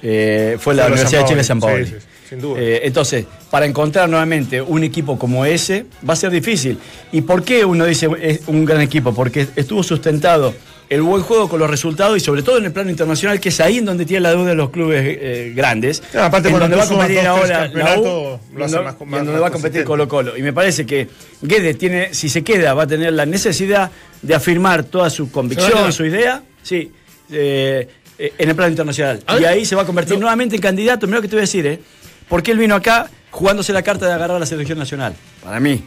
eh, 0.03 0.57
fue 0.61 0.75
la 0.75 0.87
Universidad 0.87 1.21
de 1.23 1.27
Chile 1.29 1.45
San 1.45 1.61
San 1.61 1.61
Paolo. 1.61 1.85
Paoli, 1.85 1.91
sí, 1.91 1.97
sí, 2.01 2.07
sin 2.29 2.41
duda. 2.41 2.61
entonces, 2.61 3.25
para 3.51 3.67
encontrar 3.67 4.09
nuevamente 4.09 4.61
un 4.63 4.83
equipo 4.85 5.19
como 5.19 5.45
ese, 5.45 5.87
va 6.09 6.15
a 6.15 6.17
ser 6.17 6.31
difícil. 6.31 6.79
¿Y 7.13 7.23
por 7.23 7.43
qué 7.45 7.65
uno 7.65 7.85
dice 7.85 8.09
es 8.21 8.41
un 8.47 8.65
gran 8.65 8.81
equipo? 8.81 9.15
Porque 9.15 9.47
estuvo 9.57 9.83
sustentado 9.83 10.55
el 10.89 11.03
buen 11.03 11.23
juego 11.23 11.49
con 11.49 11.59
los 11.59 11.69
resultados 11.69 12.17
y 12.17 12.21
sobre 12.21 12.43
todo 12.45 12.59
en 12.59 12.65
el 12.67 12.73
plano 12.73 12.91
internacional, 12.91 13.41
que 13.41 13.49
es 13.49 13.61
ahí 13.61 13.79
en 13.79 13.85
donde 13.85 14.05
tiene 14.07 14.21
la 14.21 14.31
deuda 14.31 14.51
de 14.51 14.55
los 14.55 14.71
clubes 14.71 15.03
eh, 15.05 15.53
grandes. 15.55 16.01
Aparte 16.15 16.49
en 16.49 16.55
cuando 16.57 16.61
donde 16.61 16.77
va 16.77 16.85
a 16.85 16.89
competir 16.89 17.27
ahora 17.27 17.67
la 17.69 17.99
U, 17.99 18.39
lo 18.55 18.65
hace 18.65 18.79
más- 18.81 18.95
y 19.01 19.05
más- 19.05 19.21
en 19.21 19.27
donde 19.27 19.33
más 19.33 19.43
va 19.43 19.47
a 19.49 19.51
competir. 19.51 19.83
Colo 19.85 20.07
Colo. 20.07 20.37
Y 20.37 20.43
me 20.43 20.53
parece 20.53 20.87
que 20.87 21.09
Guedes 21.43 21.77
tiene, 21.77 22.15
si 22.15 22.29
se 22.29 22.45
queda, 22.45 22.73
va 22.75 22.85
a 22.85 22.87
tener 22.87 23.13
la 23.15 23.27
necesidad 23.27 23.91
de 24.23 24.35
afirmar 24.35 24.85
toda 24.85 25.11
su 25.11 25.29
convicción, 25.31 25.93
su 25.93 26.05
idea, 26.05 26.43
sí, 26.63 26.93
eh, 27.33 27.89
eh, 28.19 28.33
en 28.39 28.49
el 28.49 28.55
plano 28.55 28.71
internacional. 28.71 29.23
Y 29.41 29.45
ahí 29.45 29.65
se 29.67 29.75
va 29.75 29.83
a 29.83 29.87
convertir 29.87 30.19
nuevamente 30.21 30.55
en 30.55 30.63
candidato. 30.63 31.07
Mira 31.09 31.19
lo 31.19 31.23
que 31.23 31.29
te 31.29 31.35
voy 31.35 31.41
a 31.41 31.43
decir, 31.43 31.67
¿eh? 31.67 31.81
Porque 32.29 32.51
él 32.53 32.59
vino 32.59 32.75
acá 32.75 33.09
jugándose 33.31 33.73
la 33.73 33.83
carta 33.83 34.07
de 34.07 34.13
agarrar 34.13 34.37
a 34.37 34.41
la 34.41 34.47
selección 34.47 34.79
nacional. 34.79 35.15
Para 35.45 35.61
mí. 35.61 35.83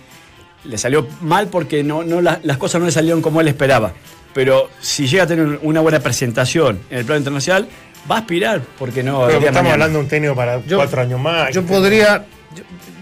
Le 0.65 0.77
salió 0.77 1.07
mal 1.21 1.47
porque 1.47 1.83
no, 1.83 2.03
no 2.03 2.21
la- 2.21 2.39
las 2.43 2.57
cosas 2.57 2.79
no 2.81 2.85
le 2.85 2.91
salieron 2.91 3.21
como 3.21 3.39
él 3.41 3.47
esperaba. 3.47 3.93
Pero 4.33 4.69
si 4.79 5.07
llega 5.07 5.23
a 5.23 5.27
tener 5.27 5.59
una 5.63 5.79
buena 5.81 5.99
presentación 6.01 6.79
en 6.89 6.99
el 6.99 7.05
plano 7.05 7.19
internacional, 7.19 7.67
va 8.09 8.17
a 8.17 8.19
aspirar, 8.19 8.61
porque 8.77 9.01
no. 9.01 9.21
Pero 9.25 9.39
estamos 9.39 9.55
mañana. 9.55 9.71
hablando 9.73 9.99
de 9.99 10.03
un 10.03 10.09
técnico 10.09 10.35
para 10.35 10.63
Yo- 10.65 10.77
cuatro 10.77 11.01
años 11.01 11.19
más. 11.19 11.53
Yo 11.53 11.63
podría. 11.65 12.25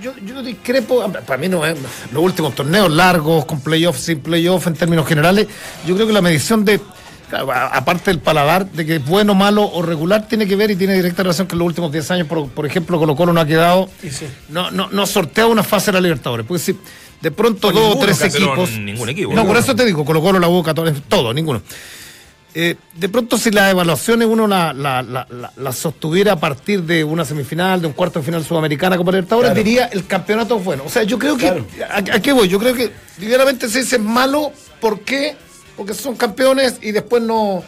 Yo, 0.02 0.14
yo, 0.14 0.26
yo 0.26 0.44
discrepo, 0.44 1.12
para 1.12 1.38
mí 1.38 1.48
no 1.50 1.66
es 1.66 1.76
los 2.14 2.24
últimos 2.24 2.54
torneos 2.56 2.92
largos, 2.92 3.46
con 3.46 3.60
playoffs, 3.62 4.02
sin 4.02 4.20
playoffs 4.20 4.68
en 4.68 4.76
términos 4.76 5.08
generales. 5.08 5.48
Yo 5.86 5.96
creo 5.96 6.06
que 6.08 6.14
la 6.14 6.22
medición 6.22 6.64
de, 6.64 6.80
aparte 7.32 8.12
del 8.12 8.20
paladar, 8.20 8.66
de 8.72 8.86
que 8.86 8.96
es 8.98 9.06
bueno, 9.06 9.36
malo 9.36 9.64
o 9.70 9.82
regular, 9.82 10.28
tiene 10.28 10.48
que 10.48 10.56
ver 10.56 10.72
y 10.72 10.76
tiene 10.76 10.94
directa 10.96 11.24
relación 11.24 11.48
con 11.48 11.60
los 11.60 11.66
últimos 11.68 11.92
10 11.92 12.12
años. 12.12 12.28
Por, 12.28 12.48
por 12.50 12.66
ejemplo, 12.66 12.98
Colo 13.00 13.16
Colo 13.16 13.34
no 13.34 13.42
ha 13.42 13.46
quedado, 13.46 13.90
no, 14.50 14.72
no, 14.72 14.90
no 14.92 15.02
ha 15.02 15.08
sorteado 15.08 15.50
una 15.50 15.64
fase 15.64 15.88
de 15.88 15.94
la 15.94 16.02
Libertadores. 16.02 16.46
Porque 16.46 16.64
si 16.64 16.78
de 17.22 17.32
pronto 17.32 17.72
dos 17.72 17.96
o 17.96 18.00
tres 18.00 18.22
equipos. 18.22 18.72
ningún 18.78 19.10
equipo, 19.10 19.34
No, 19.34 19.42
¿no? 19.42 19.48
por 19.48 19.58
eso 19.58 19.76
te 19.76 19.86
digo, 19.86 20.06
Colo 20.06 20.22
Colo, 20.22 20.40
la 20.40 20.48
U, 20.48 20.62
Católica, 20.64 21.00
todo, 21.08 21.34
ninguno. 21.34 21.62
Eh, 22.60 22.76
de 22.96 23.10
pronto, 23.10 23.38
si 23.38 23.52
las 23.52 23.70
evaluaciones 23.70 24.28
uno 24.28 24.48
la, 24.48 24.74
la, 24.74 25.04
la, 25.04 25.28
la- 25.30 25.52
la 25.56 25.72
sostuviera 25.72 26.32
a 26.32 26.36
partir 26.40 26.82
de 26.84 27.04
una 27.04 27.24
semifinal, 27.24 27.82
de 27.82 27.88
un 27.88 27.94
cuarto 27.94 28.18
de 28.20 28.26
final 28.26 28.44
sudamericana 28.44 28.98
como 28.98 29.12
Libertadores, 29.12 29.52
Claro. 29.52 29.64
diría 29.64 29.86
el 29.88 30.08
campeonato 30.08 30.58
es 30.58 30.64
bueno. 30.64 30.84
O 30.86 30.90
sea, 30.90 31.04
yo 31.04 31.20
creo 31.20 31.38
que. 31.38 31.46
Claro. 31.46 31.68
¿a, 31.92 31.98
a 32.16 32.20
qué 32.20 32.32
voy? 32.34 32.48
Yo 32.48 32.58
creo 32.58 32.74
que, 32.74 32.92
ligeramente 33.20 33.70
se 33.70 33.82
dice 33.82 34.00
malo, 34.00 34.52
¿por 34.82 35.02
qué? 35.02 35.36
Porque 35.78 35.94
son 35.94 36.16
campeones 36.16 36.78
y 36.82 36.92
después 36.92 37.22
no. 37.24 37.64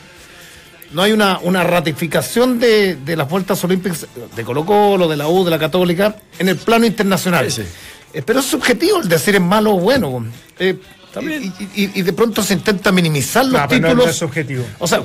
No 0.91 1.03
hay 1.03 1.11
una, 1.11 1.37
una 1.43 1.63
ratificación 1.63 2.59
de, 2.59 2.95
de 2.95 3.15
las 3.15 3.29
vueltas 3.29 3.63
olímpicas 3.63 4.07
de 4.35 4.43
Colo 4.43 4.65
Colo, 4.65 5.07
de 5.07 5.15
la 5.17 5.27
U, 5.27 5.45
de 5.45 5.51
la 5.51 5.59
Católica, 5.59 6.15
en 6.39 6.49
el 6.49 6.57
plano 6.57 6.85
internacional. 6.87 7.51
Sí, 7.51 7.61
sí. 7.61 7.69
Eh, 8.11 8.23
pero 8.23 8.39
es 8.39 8.45
subjetivo 8.47 8.99
el 8.99 9.07
decir 9.07 9.35
es 9.35 9.41
malo 9.41 9.75
o 9.75 9.79
bueno. 9.79 10.25
Eh, 10.57 10.79
También. 11.13 11.53
y, 11.59 11.83
y- 11.83 11.91
y 11.93 12.01
de 12.01 12.11
pronto 12.13 12.41
se 12.41 12.53
intenta 12.55 12.91
minimizar 12.91 13.45
los 13.45 13.61
No, 13.61 13.67
pero 13.67 13.81
no- 13.81 13.87
títulos. 13.89 14.05
no 14.05 14.11
es 14.11 14.17
subjetivo. 14.17 14.65
O 14.79 14.87
sea, 14.87 15.03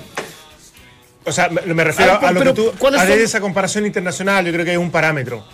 O 1.26 1.32
sea, 1.32 1.48
me, 1.48 1.84
refiero 1.84 2.18
Ah, 2.20 2.28
a 2.28 2.32
lo 2.32 2.40
que 2.42 2.52
tú. 2.52 2.72
¿cuáles 2.78 3.00
haré 3.00 3.14
son? 3.16 3.22
esa 3.24 3.40
comparación 3.40 3.84
internacional, 3.86 4.44
yo 4.46 4.52
creo 4.52 4.64
que 4.64 4.72
es 4.72 4.78
un 4.78 4.90
parámetro. 4.90 5.44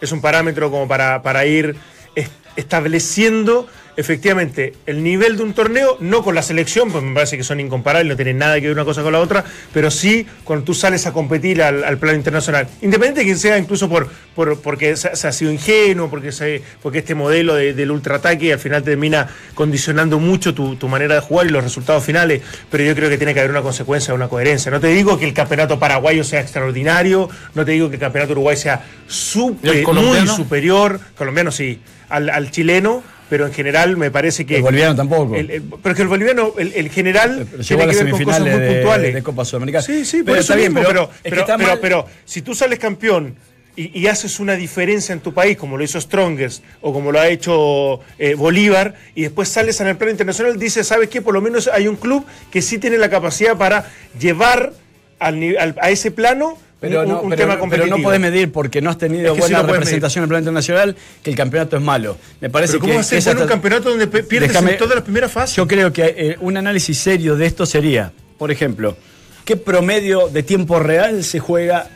Es 0.00 0.12
un 0.12 0.20
parámetro 0.22 0.70
como 0.70 0.86
para, 0.88 1.22
para 1.22 1.44
ir 1.46 1.76
es- 2.14 2.28
estableciendo 2.56 3.66
efectivamente 3.96 4.74
el 4.86 5.02
nivel 5.02 5.36
de 5.36 5.42
un 5.42 5.52
torneo, 5.54 5.96
no 6.00 6.22
con 6.22 6.34
la 6.34 6.42
selección, 6.42 6.90
porque 6.90 7.06
me 7.06 7.14
parece 7.14 7.36
que 7.36 7.44
son 7.44 7.60
incomparables, 7.60 8.08
no 8.10 8.16
tienen 8.16 8.38
nada 8.38 8.54
que 8.60 8.66
ver 8.68 8.72
una 8.76 8.84
cosa 8.84 9.02
con 9.02 9.12
la 9.12 9.20
otra, 9.20 9.44
pero 9.72 9.90
sí 9.90 10.26
cuando 10.44 10.64
tú 10.64 10.74
sales 10.74 11.06
a 11.06 11.12
competir 11.12 11.62
al, 11.62 11.84
al 11.84 11.98
plano 11.98 12.16
internacional. 12.16 12.66
Independiente 12.82 13.20
de 13.20 13.26
que 13.26 13.36
sea 13.36 13.58
incluso 13.58 13.88
por, 13.88 14.08
por 14.34 14.60
porque 14.60 14.96
se, 14.96 15.14
se 15.16 15.28
ha 15.28 15.32
sido 15.32 15.52
ingenuo, 15.52 16.10
porque, 16.10 16.32
se, 16.32 16.62
porque 16.82 16.98
este 16.98 17.14
modelo 17.14 17.54
de- 17.54 17.74
del 17.74 17.90
ultraataque 17.90 18.52
al 18.52 18.58
final 18.58 18.82
termina 18.82 19.28
condicionando 19.54 20.18
mucho 20.18 20.54
tu, 20.54 20.76
tu 20.76 20.88
manera 20.88 21.14
de 21.14 21.20
jugar 21.20 21.46
y 21.46 21.50
los 21.50 21.62
resultados 21.64 22.04
finales, 22.04 22.42
pero 22.70 22.84
yo 22.84 22.94
creo 22.94 23.08
que 23.08 23.16
tiene 23.18 23.32
que 23.34 23.40
haber 23.40 23.50
una 23.50 23.62
consecuencia, 23.62 24.12
una 24.14 24.28
coherencia. 24.28 24.70
No 24.70 24.80
te 24.80 24.88
digo 24.88 25.18
que 25.18 25.24
el 25.24 25.34
campeonato 25.34 25.78
paraguayo 25.78 26.24
sea 26.24 26.40
extraordinario, 26.40 27.28
no 27.54 27.64
te 27.64 27.72
digo 27.72 27.88
que 27.88 27.96
el 27.96 28.00
campeonato 28.00 28.32
uruguay 28.32 28.56
sea 28.56 28.84
¿Y 29.08 29.12
super, 29.12 29.86
muy 29.86 30.26
superior, 30.26 30.98
colombiano 31.16 31.50
sí, 31.52 31.78
al, 32.08 32.30
al 32.30 32.50
chileno, 32.50 33.02
pero 33.30 33.46
en 33.46 33.52
general 33.52 33.96
me 33.96 34.10
parece 34.10 34.44
que... 34.44 34.56
El 34.56 34.62
boliviano 34.62 34.94
tampoco. 34.94 35.34
el- 35.34 35.50
el- 35.50 35.62
pero 35.62 35.90
es 35.92 35.96
que 35.96 36.02
el 36.02 36.08
boliviano, 36.08 36.54
el, 36.58 36.72
el 36.74 36.90
general, 36.90 37.46
Pero 37.50 37.62
llegó 37.62 37.82
a 37.82 37.86
tiene 37.88 37.98
que 37.98 38.04
ver 38.04 38.12
con 38.12 38.24
cosas 38.24 38.40
muy 38.40 38.50
de- 38.50 38.72
puntuales. 38.74 39.14
de 39.14 39.22
Copa 39.22 39.44
Sudamericana. 39.44 39.82
Sí, 39.82 40.04
sí, 40.04 40.16
por 40.18 40.24
Pero 40.26 40.34
eso 40.36 40.40
está 40.42 40.54
bien, 40.56 40.74
mismo, 40.74 40.86
pero 40.88 41.08
pero, 41.08 41.12
es 41.14 41.44
pero, 41.44 41.46
pero- 41.46 41.68
mal- 41.70 41.78
pero 41.80 42.06
si 42.24 42.42
tú 42.42 42.54
sales 42.54 42.78
campeón 42.78 43.34
y, 43.76 43.98
y 43.98 44.06
haces 44.06 44.38
una 44.38 44.54
diferencia 44.54 45.12
en 45.12 45.18
tu 45.20 45.34
país, 45.34 45.56
como 45.56 45.76
lo 45.76 45.82
hizo 45.82 46.00
Strongest 46.00 46.62
o 46.80 46.92
como 46.92 47.10
lo 47.10 47.18
ha 47.18 47.28
hecho 47.28 48.00
eh, 48.18 48.34
Bolívar, 48.34 48.94
y 49.16 49.22
después 49.22 49.48
sales 49.48 49.80
en 49.80 49.88
el 49.88 49.96
plano 49.96 50.12
internacional, 50.12 50.58
dices, 50.58 50.86
¿sabes 50.86 51.08
qué? 51.08 51.20
Por 51.22 51.34
lo 51.34 51.40
menos 51.40 51.68
hay 51.72 51.88
un 51.88 51.96
club 51.96 52.24
que 52.52 52.62
sí 52.62 52.78
tiene 52.78 52.98
la 52.98 53.10
capacidad 53.10 53.56
para 53.56 53.90
llevar 54.20 54.72
al 55.18 55.56
al- 55.58 55.76
a 55.80 55.90
ese 55.90 56.10
plano 56.10 56.56
Pero 56.88 57.02
un, 57.02 57.08
no, 57.08 57.20
un 57.22 57.30
pero, 57.30 57.40
tema 57.40 57.52
pero 57.52 57.60
competitivo. 57.60 57.96
no 57.96 58.02
podés 58.02 58.20
medir 58.20 58.52
porque 58.52 58.80
no 58.82 58.90
has 58.90 58.98
tenido 58.98 59.32
Es 59.32 59.40
que 59.40 59.46
sí 59.46 59.52
buena 59.52 59.62
representación 59.66 60.22
en 60.22 60.24
el 60.24 60.28
plano 60.28 60.40
internacional 60.40 60.96
que 61.22 61.30
el 61.30 61.36
campeonato 61.36 61.76
es 61.76 61.82
malo. 61.82 62.16
Me 62.40 62.50
parece 62.50 62.74
Pero 62.74 62.80
¿cómo 62.82 63.08
que, 63.08 63.16
es 63.16 63.24
bueno 63.24 63.42
un 63.42 63.48
campeonato 63.48 63.90
donde 63.90 64.06
pierdes 64.06 64.54
en 64.54 64.76
todas 64.76 64.94
las 64.94 65.04
primeras 65.04 65.32
fases? 65.32 65.56
Yo 65.56 65.66
creo 65.66 65.92
que 65.92 66.14
eh, 66.16 66.36
un 66.40 66.56
análisis 66.56 66.98
serio 66.98 67.36
de 67.36 67.46
esto 67.46 67.66
sería, 67.66 68.12
por 68.38 68.50
ejemplo, 68.50 68.96
¿qué 69.44 69.56
promedio 69.56 70.28
de 70.28 70.42
tiempo 70.42 70.78
real 70.78 71.24
se 71.24 71.38
juega 71.38 71.88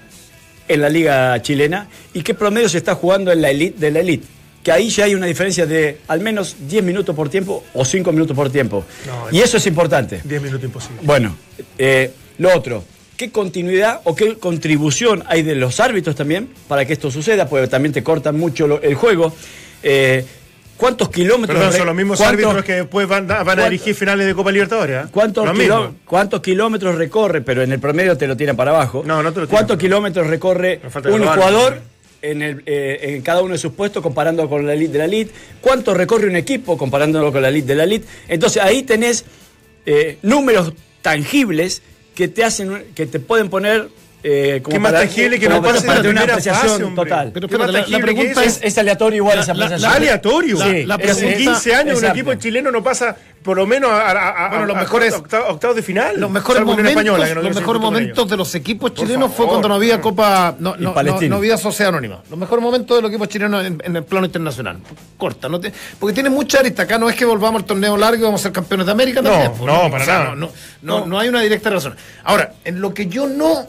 en 0.68 0.80
la 0.80 0.88
liga 0.88 1.40
chilena 1.42 1.88
y 2.14 2.23
qué 2.23 2.35
promedio 2.35 2.68
se 2.68 2.78
está 2.78 2.95
jugando 2.95 3.33
en 3.33 3.42
la 3.42 3.50
elite 3.50 3.78
de 3.78 3.90
la 3.90 4.00
elite? 4.00 4.26
Que 4.62 4.73
ahí 4.73 4.90
ya 4.90 5.04
hay 5.04 5.14
una 5.14 5.26
diferencia 5.26 5.66
de 5.66 5.99
al 6.09 6.21
menos 6.21 6.57
10 6.68 6.83
minutos 6.83 7.14
por 7.14 7.28
tiempo 7.28 7.64
o 7.75 7.85
5 7.85 8.12
minutos 8.12 8.37
por 8.37 8.50
tiempo. 8.50 8.85
No, 9.07 9.37
y 9.37 9.40
eso 9.40 9.57
es 9.57 9.66
importante. 9.66 10.21
10 10.25 10.42
minutos 10.42 10.64
imposible. 10.64 11.00
Bueno, 11.02 11.37
eh, 11.78 12.11
lo 12.38 12.54
otro, 12.54 12.85
¿qué 13.18 13.30
continuidad 13.30 14.00
o 14.04 14.14
qué 14.16 14.37
contribución 14.38 15.25
hay 15.26 15.42
de 15.42 15.54
los 15.56 15.80
árbitros 15.80 16.16
también 16.16 16.48
para 16.68 16.87
que 16.87 16.94
esto 16.94 17.10
suceda? 17.10 17.46
Porque 17.48 17.66
también 17.66 17.92
te 17.92 18.02
cortan 18.02 18.38
mucho 18.38 18.66
lo- 18.66 18.80
el 18.80 18.94
juego. 18.94 19.34
Eh, 19.82 20.25
¿Cuántos 20.76 21.08
kilómetros? 21.10 21.58
Perdón, 21.58 21.76
son 21.76 21.87
los 21.88 21.96
mismos 21.96 22.20
árbitros 22.20 22.64
que 22.64 22.75
después 22.75 23.08
van, 23.08 23.25
a- 23.25 23.38
van 23.38 23.40
a 23.40 23.44
cuánto- 23.44 23.64
dirigir 23.64 23.94
finales 23.96 24.25
de 24.28 24.34
Copa 24.37 24.52
Libertadores. 24.52 25.04
¿eh? 25.04 25.08
¿Cuántos, 25.10 25.50
kilo- 25.52 25.94
cuántos 26.04 26.40
kilómetros 26.40 26.94
recorre? 26.94 27.40
Pero 27.42 27.62
en 27.62 27.72
el 27.72 27.80
promedio 27.80 28.16
te 28.16 28.28
lo 28.28 28.37
tiran 28.37 28.54
para 28.56 28.70
abajo. 28.70 29.02
No, 29.04 29.20
no 29.22 29.32
te 29.32 29.40
lo 29.40 29.48
¿Cuántos 29.48 29.76
kilómetros 29.76 30.28
recorre 30.28 30.80
un 31.10 31.18
jugador 31.26 31.80
en, 32.22 32.42
el, 32.42 32.62
eh, 32.66 33.14
en 33.16 33.22
cada 33.22 33.42
uno 33.42 33.54
de 33.54 33.58
sus 33.58 33.72
puestos 33.72 34.00
comparando 34.04 34.48
con 34.48 34.64
la 34.64 34.75
elite 34.75 34.92
de 34.92 34.98
la 34.98 35.04
elite? 35.06 35.32
¿Cuánto 35.60 35.92
recorre 35.94 36.28
un 36.28 36.37
equipo 36.37 36.78
comparándolo 36.78 37.32
con 37.32 37.42
la 37.42 37.48
elite 37.48 37.66
de 37.66 37.75
la 37.75 37.82
elite? 37.84 38.06
Entonces 38.28 38.62
ahí 38.62 38.84
tenés 38.84 39.25
eh, 39.84 40.18
números 40.22 40.72
tangibles 41.02 41.82
que 42.18 42.26
te 42.26 42.42
hacen, 42.42 42.84
que 42.96 43.06
te 43.06 43.20
pueden 43.20 43.48
poner 43.48 43.90
eh, 44.22 44.60
como 44.62 44.75
¿Qué 44.75 44.80
más 44.80 44.92
tangible 44.92 45.38
que 45.38 45.48
no 45.48 45.60
para- 45.62 45.75
pase 45.75 45.87
para 45.87 46.00
una 46.00 46.08
primera 46.08 46.32
apreciación 46.34 46.70
fase, 46.80 46.94
total. 46.94 47.30
Pero 47.32 47.48
¿Qué 47.48 47.56
más 47.58 47.68
espérate, 47.68 47.90
la- 47.92 47.98
pregunta 48.00 48.44
es, 48.44 48.60
es 48.62 48.78
aleatorio 48.78 49.16
igual 49.18 49.37
La- 49.37 49.42
esa 49.42 49.52
apreciación. 49.52 49.90
la- 49.90 49.96
aleatorio. 49.96 50.56
Sí, 50.56 50.84
la 50.84 50.94
hace 50.96 51.04
pregunta- 51.04 51.37
15 51.37 51.75
años 51.75 51.98
un 52.02 52.04
equipo 52.06 52.34
chileno 52.34 52.70
no 52.70 52.82
pasa 52.82 53.16
por 53.42 53.56
lo 53.56 53.66
menos 53.66 53.90
a, 53.90 54.10
a- 54.10 54.46
a- 54.46 54.48
Bueno, 54.50 54.66
los 54.66 54.76
a- 54.76 54.80
mejores- 54.80 55.14
octa- 55.14 55.46
octavos 55.48 55.76
de 55.76 55.82
final. 55.82 56.18
Los 56.20 56.30
mejores 56.30 56.64
momentos, 56.64 56.90
Española, 56.90 57.28
que 57.28 57.34
no 57.37 57.42
los 57.42 57.54
mejores 57.54 57.80
momentos 57.80 58.28
de 58.28 58.37
los 58.37 58.54
equipos 58.56 58.92
chilenos 58.94 59.32
fue 59.32 59.46
cuando 59.46 59.68
no 59.68 59.75
había 59.76 60.00
Copa, 60.00 60.56
no, 60.58 60.75
no, 60.76 60.92
no, 61.28 61.37
había 61.37 61.56
Sociedad 61.56 61.90
Anónima. 61.90 62.20
Los 62.28 62.38
mejores 62.38 62.62
momentos 62.62 62.96
de 62.98 63.02
los 63.02 63.10
equipos 63.10 63.28
chilenos 63.28 63.64
en, 63.64 63.80
en 63.84 63.96
el 63.96 64.02
plano 64.04 64.26
internacional. 64.26 64.78
Corta, 65.16 65.48
no 65.48 65.60
te- 65.60 65.72
porque 65.98 66.12
tiene 66.14 66.28
mucha 66.30 66.58
arista. 66.58 66.82
Acá 66.82 66.98
no 66.98 67.08
es 67.08 67.14
que 67.16 67.25
volvamos 67.25 67.62
al 67.62 67.66
torneo 67.66 67.96
largo 67.96 68.20
y 68.20 68.25
vamos 68.25 68.40
a 68.40 68.42
ser 68.44 68.52
campeones 68.52 68.87
de 68.87 68.92
América 68.92 69.22
No, 69.22 69.30
también. 69.30 69.52
pues, 69.52 69.62
no, 69.72 69.90
para 69.90 70.06
nada. 70.06 70.25
No, 70.30 70.34
no, 70.37 70.50
no, 70.82 71.06
no 71.06 71.18
hay 71.20 71.28
una 71.28 71.40
directa 71.40 71.68
relación. 71.70 71.96
Ahora, 72.25 72.54
en 72.64 72.80
lo 72.80 72.92
que 72.92 73.06
yo 73.06 73.26
no, 73.28 73.66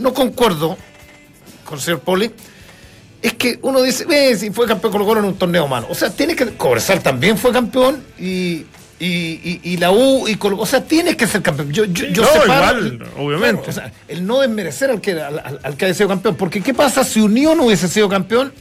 no 0.00 0.12
concuerdo 0.14 0.76
con 1.64 1.78
el 1.78 1.84
señor 1.84 2.00
Poli, 2.00 2.30
es 3.22 3.34
que 3.34 3.58
uno 3.62 3.82
dice, 3.82 4.36
si 4.36 4.50
fue 4.50 4.66
campeón 4.66 4.92
Colo 4.92 5.04
Colo 5.06 5.20
en 5.20 5.26
un 5.26 5.34
torneo 5.36 5.68
malo. 5.68 5.86
O 5.90 5.94
sea, 5.94 6.10
tiene 6.10 6.34
que. 6.34 6.46
Cobresal 6.54 7.02
también 7.02 7.36
fue 7.38 7.52
campeón 7.52 8.02
y. 8.18 8.66
Y, 9.02 9.06
y- 9.06 9.60
y 9.62 9.76
la 9.78 9.92
U 9.92 10.28
y 10.28 10.34
Colo- 10.36 10.58
o 10.60 10.66
sea 10.66 10.84
tienes 10.84 11.16
que 11.16 11.26
ser 11.26 11.40
campeón 11.40 11.72
yo, 11.72 11.86
yo, 11.86 12.04
yo 12.08 12.20
no, 12.20 12.28
separo- 12.28 12.44
igual, 12.86 13.08
obviamente. 13.16 13.62
Claro, 13.62 13.70
o 13.70 13.72
sea, 13.72 13.92
el 14.08 14.26
no 14.26 14.40
desmerecer 14.40 14.90
al 14.90 15.00
que, 15.00 15.12
al, 15.12 15.38
al- 15.38 15.58
al 15.62 15.74
que 15.78 15.86
haya 15.86 15.94
sido 15.94 16.06
campeón 16.10 16.34
porque 16.36 16.60
qué 16.60 16.74
pasa 16.74 17.02
si 17.02 17.18
Unión 17.22 17.58
hubiese 17.60 17.88
sido 17.88 18.10
campeón 18.10 18.52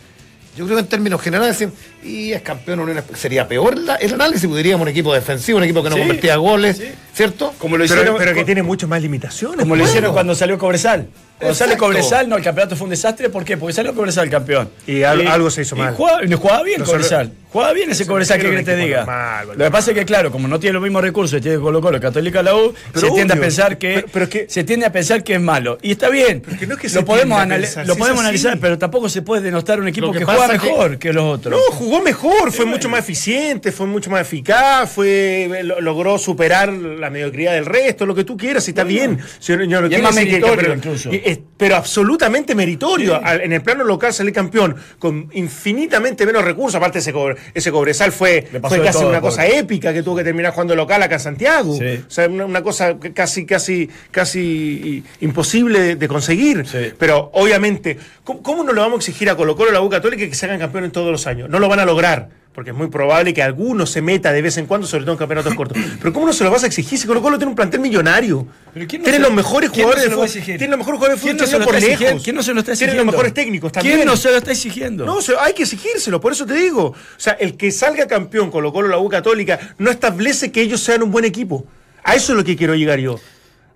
yo 0.55 0.63
creo 0.63 0.77
que 0.77 0.83
en 0.83 0.87
términos 0.87 1.19
generales 1.21 1.59
decir, 1.59 1.73
y 2.05 2.31
es 2.31 2.41
campeón 2.41 2.79
Unión 2.79 3.03
sería 3.15 3.49
peor 3.49 3.77
la- 3.77 3.95
el 3.95 4.13
análisis 4.13 4.45
porque 4.47 4.59
diríamos 4.59 4.83
un 4.83 4.87
equipo 4.87 5.13
defensivo 5.13 5.57
un 5.57 5.65
equipo 5.65 5.83
que 5.83 5.89
no 5.89 5.95
Sí, 5.97 6.01
convertía 6.03 6.37
goles 6.37 6.77
sí. 6.77 6.85
cierto 7.13 7.53
Como 7.57 7.75
lo 7.75 7.83
Pero, 7.83 7.95
hicieron, 7.95 8.17
pero 8.17 8.31
que 8.31 8.37
con- 8.37 8.45
tiene 8.45 8.63
muchas 8.63 8.89
más 8.89 9.01
limitaciones. 9.01 9.59
como 9.59 9.75
lo 9.75 9.81
pues. 9.81 9.89
hicieron 9.91 10.13
cuando 10.13 10.35
salió 10.35 10.57
Cobresal. 10.57 11.09
Cuando 11.39 11.55
sale 11.55 11.73
Exacto. 11.73 11.85
Cobresal, 11.93 12.27
no, 12.29 12.35
el 12.37 12.43
campeonato 12.43 12.75
fue 12.75 12.83
un 12.85 12.89
desastre. 12.91 13.29
¿Por 13.29 13.45
qué? 13.45 13.55
Porque 13.57 13.73
salió 13.73 13.95
Cobresal 13.95 14.29
campeón. 14.29 14.69
Y 14.85 15.03
al- 15.03 15.25
algo 15.25 15.49
se 15.49 15.61
hizo 15.61 15.75
mal. 15.75 15.95
Jugaba, 15.95 16.23
y 16.25 16.33
jugaba 16.33 16.63
bien 16.63 16.79
No 16.81 16.85
Cobresal. 16.85 17.31
Jugaba 17.51 17.73
bien 17.73 17.89
ese 17.89 18.05
Cobresal, 18.05 18.39
que 18.39 18.61
te 18.63 18.75
diga. 18.75 18.97
normal, 18.97 19.47
Lo 19.57 19.65
que 19.65 19.71
pasa 19.71 19.89
es 19.91 19.97
que, 19.97 20.05
claro, 20.05 20.31
como 20.31 20.47
no 20.47 20.59
tiene 20.59 20.73
los 20.73 20.83
mismos 20.83 21.01
recursos, 21.01 21.41
tiene 21.41 21.57
Colo 21.57 21.81
Colo, 21.81 21.99
Católica 21.99 22.43
la 22.43 22.55
U, 22.55 22.73
Pero 22.93 23.07
se 23.07 23.11
tiende 23.13 23.33
a 23.33 23.37
pensar 23.39 23.77
que, 23.79 23.93
Pero- 23.95 24.07
pero 24.13 24.25
es 24.25 24.29
que- 24.29 24.45
se 24.49 24.63
tiende 24.63 24.85
a 24.85 24.91
pensar 24.91 25.23
que 25.23 25.33
es 25.33 25.41
malo. 25.41 25.79
Y 25.81 25.91
está 25.91 26.09
bien. 26.09 26.41
que 26.41 26.67
no 26.67 26.75
es 26.75 26.79
que 26.79 26.89
se 26.89 26.99
lo 26.99 27.05
podemos, 27.05 27.43
pensar, 27.43 27.87
lo 27.87 27.93
si 27.95 27.99
podemos 27.99 28.21
analizar, 28.21 28.59
pero 28.59 28.77
tampoco 28.77 29.09
se 29.09 29.23
puede 29.23 29.41
denostar 29.41 29.79
un 29.79 29.87
equipo 29.87 30.11
que 30.11 30.23
juega 30.23 30.47
mejor 30.47 30.99
que 30.99 31.11
los 31.11 31.23
otros. 31.23 31.51
No, 31.59 31.75
jugó 31.75 32.01
mejor, 32.01 32.51
fue 32.51 32.65
mucho 32.65 32.87
más 32.87 32.99
eficiente, 32.99 33.71
fue 33.71 33.87
mucho 33.87 34.11
más 34.11 34.21
eficaz, 34.21 34.91
fue 34.91 35.61
lo- 35.63 35.81
logró 35.81 36.19
superar 36.19 36.71
la 36.71 37.09
mediocridad 37.09 37.53
del 37.53 37.65
resto, 37.65 38.05
lo 38.05 38.13
que 38.13 38.23
tú 38.25 38.37
quieras, 38.37 38.67
y 38.67 38.71
está 38.71 38.83
bien. 38.83 39.17
Yo- 39.41 39.55
Y 39.89 39.95
es 39.95 40.01
más 40.03 40.13
meritorio 40.13 40.73
incluso. 40.75 41.09
es- 41.11 41.39
pero 41.57 41.75
absolutamente 41.77 42.53
meritorio. 42.53 43.19
En 43.25 43.53
el 43.53 43.61
plano 43.61 43.83
local 43.83 44.13
salir 44.13 44.33
campeón 44.33 44.75
con 44.99 45.29
infinitamente 45.33 46.25
menos 46.25 46.43
recursos. 46.45 46.75
Aparte, 46.75 46.99
ese, 46.99 47.11
cobre- 47.11 47.38
ese 47.53 47.71
Cobresal 47.71 48.11
fue, 48.11 48.47
fue 48.61 48.81
casi 48.83 48.99
todo, 48.99 49.09
una 49.09 49.19
pobre. 49.21 49.31
cosa 49.31 49.47
épica 49.47 49.93
que 49.93 50.03
tuvo 50.03 50.17
que 50.17 50.23
terminar 50.23 50.53
jugando 50.53 50.75
local 50.75 51.01
acá 51.03 51.15
en 51.15 51.21
Santiago. 51.21 51.75
Sí. 51.77 52.03
O 52.07 52.09
sea, 52.11 52.27
una, 52.27 52.45
una 52.45 52.61
cosa 52.61 52.97
casi, 53.13 53.45
casi, 53.45 53.89
casi 54.11 55.03
imposible 55.21 55.79
de, 55.79 55.95
de 55.95 56.07
conseguir. 56.07 56.65
Sí. 56.67 56.93
Pero 56.97 57.29
obviamente, 57.33 57.97
¿cómo, 58.23 58.41
cómo 58.43 58.63
no 58.63 58.73
le 58.73 58.81
vamos 58.81 58.95
a 58.95 58.99
exigir 58.99 59.29
a 59.29 59.35
Colo 59.35 59.55
Colo 59.55 59.71
a 59.71 59.73
la 59.73 59.81
U 59.81 59.89
Católica 59.89 60.27
que 60.27 60.35
se 60.35 60.45
hagan 60.45 60.59
campeones 60.59 60.91
todos 60.91 61.11
los 61.11 61.27
años? 61.27 61.49
No 61.49 61.59
lo 61.59 61.69
van 61.69 61.79
a 61.79 61.85
lograr. 61.85 62.38
Porque 62.53 62.71
es 62.71 62.75
muy 62.75 62.87
probable 62.87 63.33
que 63.33 63.43
alguno 63.43 63.85
se 63.85 64.01
meta 64.01 64.33
de 64.33 64.41
vez 64.41 64.57
en 64.57 64.65
cuando, 64.65 64.85
sobre 64.87 65.03
todo 65.03 65.13
en 65.13 65.19
campeonatos 65.19 65.53
cortos. 65.53 65.77
Pero 65.99 66.11
¿cómo 66.11 66.25
no 66.25 66.33
se 66.33 66.43
lo 66.43 66.51
vas 66.51 66.63
a 66.63 66.67
exigir 66.67 66.97
si 66.97 67.05
Colo 67.07 67.21
Colo 67.21 67.37
tiene 67.37 67.51
un 67.51 67.55
plantel 67.55 67.79
millonario? 67.79 68.47
Pero 68.73 68.87
¿quién 68.87 69.01
no 69.01 69.05
tiene 69.05 69.19
los 69.19 69.31
mejores 69.31 69.69
no 69.69 69.75
jugadores 69.75 70.03
de 70.03 70.09
fútbol. 70.09 70.29
Tiene 70.29 70.67
los 70.67 70.77
mejores 70.79 70.97
jugadores 70.97 71.21
de 71.21 71.27
¿Quién 71.29 71.37
fútbol 71.37 71.45
no 71.45 71.51
se 71.51 71.59
lo 71.59 71.65
por 71.65 71.75
está 71.75 71.87
lejos. 71.87 71.93
exigiendo? 72.01 72.23
¿Quién 72.23 72.35
no 72.35 72.43
se 72.43 72.53
lo 72.53 72.59
está 72.59 72.71
Tiene 72.73 72.83
exigiendo? 72.85 73.05
los 73.05 73.13
mejores 73.13 73.33
técnicos 73.33 73.71
también. 73.71 73.95
¿Quién 73.97 74.07
no 74.07 74.17
se 74.17 74.31
lo 74.31 74.37
está 74.37 74.51
exigiendo? 74.51 75.05
No, 75.05 75.19
hay 75.39 75.53
que 75.53 75.63
exigírselo, 75.63 76.19
por 76.19 76.31
eso 76.33 76.45
te 76.45 76.55
digo. 76.55 76.85
O 76.87 76.95
sea, 77.17 77.33
el 77.33 77.55
que 77.55 77.71
salga 77.71 78.07
campeón 78.07 78.49
Colo 78.49 78.73
Colo 78.73 78.87
la 78.87 78.97
U 78.97 79.07
Católica 79.09 79.75
no 79.77 79.91
establece 79.91 80.51
que 80.51 80.61
ellos 80.61 80.81
sean 80.81 81.03
un 81.03 81.11
buen 81.11 81.25
equipo. 81.25 81.65
A 82.03 82.15
eso 82.15 82.33
es 82.33 82.37
lo 82.37 82.43
que 82.43 82.55
quiero 82.57 82.73
llegar 82.75 82.99
yo. 82.99 83.19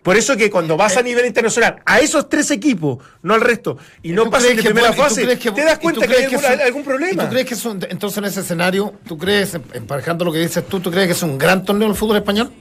Por 0.04 0.18
eso 0.18 0.36
que 0.36 0.52
cuando 0.52 0.76
vas 0.76 0.98
a 0.98 1.00
Eh, 1.00 1.04
nivel 1.04 1.26
internacional, 1.26 1.78
a 1.86 2.00
esos 2.02 2.28
tres 2.28 2.52
equipos, 2.52 2.98
no 3.22 3.34
al 3.34 3.42
resto, 3.42 3.78
y 4.04 4.12
no 4.12 4.26
¿Tú 4.26 4.32
pasas 4.32 4.50
de 4.50 4.56
que 4.58 4.64
primera 4.64 4.92
fase, 4.94 5.26
que- 5.38 5.52
te 5.52 5.64
das 5.64 5.80
cuenta 5.80 6.06
que 6.06 6.14
hay 6.14 6.26
algún, 6.62 6.84
problema. 6.84 7.24
¿Y 7.24 7.26
tú 7.26 7.32
crees 7.32 7.48
que 7.48 7.54
es 7.54 7.66
un- 7.66 7.86
entonces 7.90 8.18
en 8.18 8.26
ese 8.26 8.42
escenario, 8.42 8.94
tú 9.08 9.18
crees, 9.18 9.54
emparejando 9.74 10.26
lo 10.26 10.34
que 10.34 10.40
dices 10.40 10.68
tú, 10.68 10.82
tú 10.82 10.92
crees 10.92 11.08
que 11.08 11.14
es 11.14 11.24
un 11.24 11.38
gran 11.38 11.64
torneo 11.64 11.88
el 11.88 11.96
fútbol 11.96 12.18
español? 12.18 12.52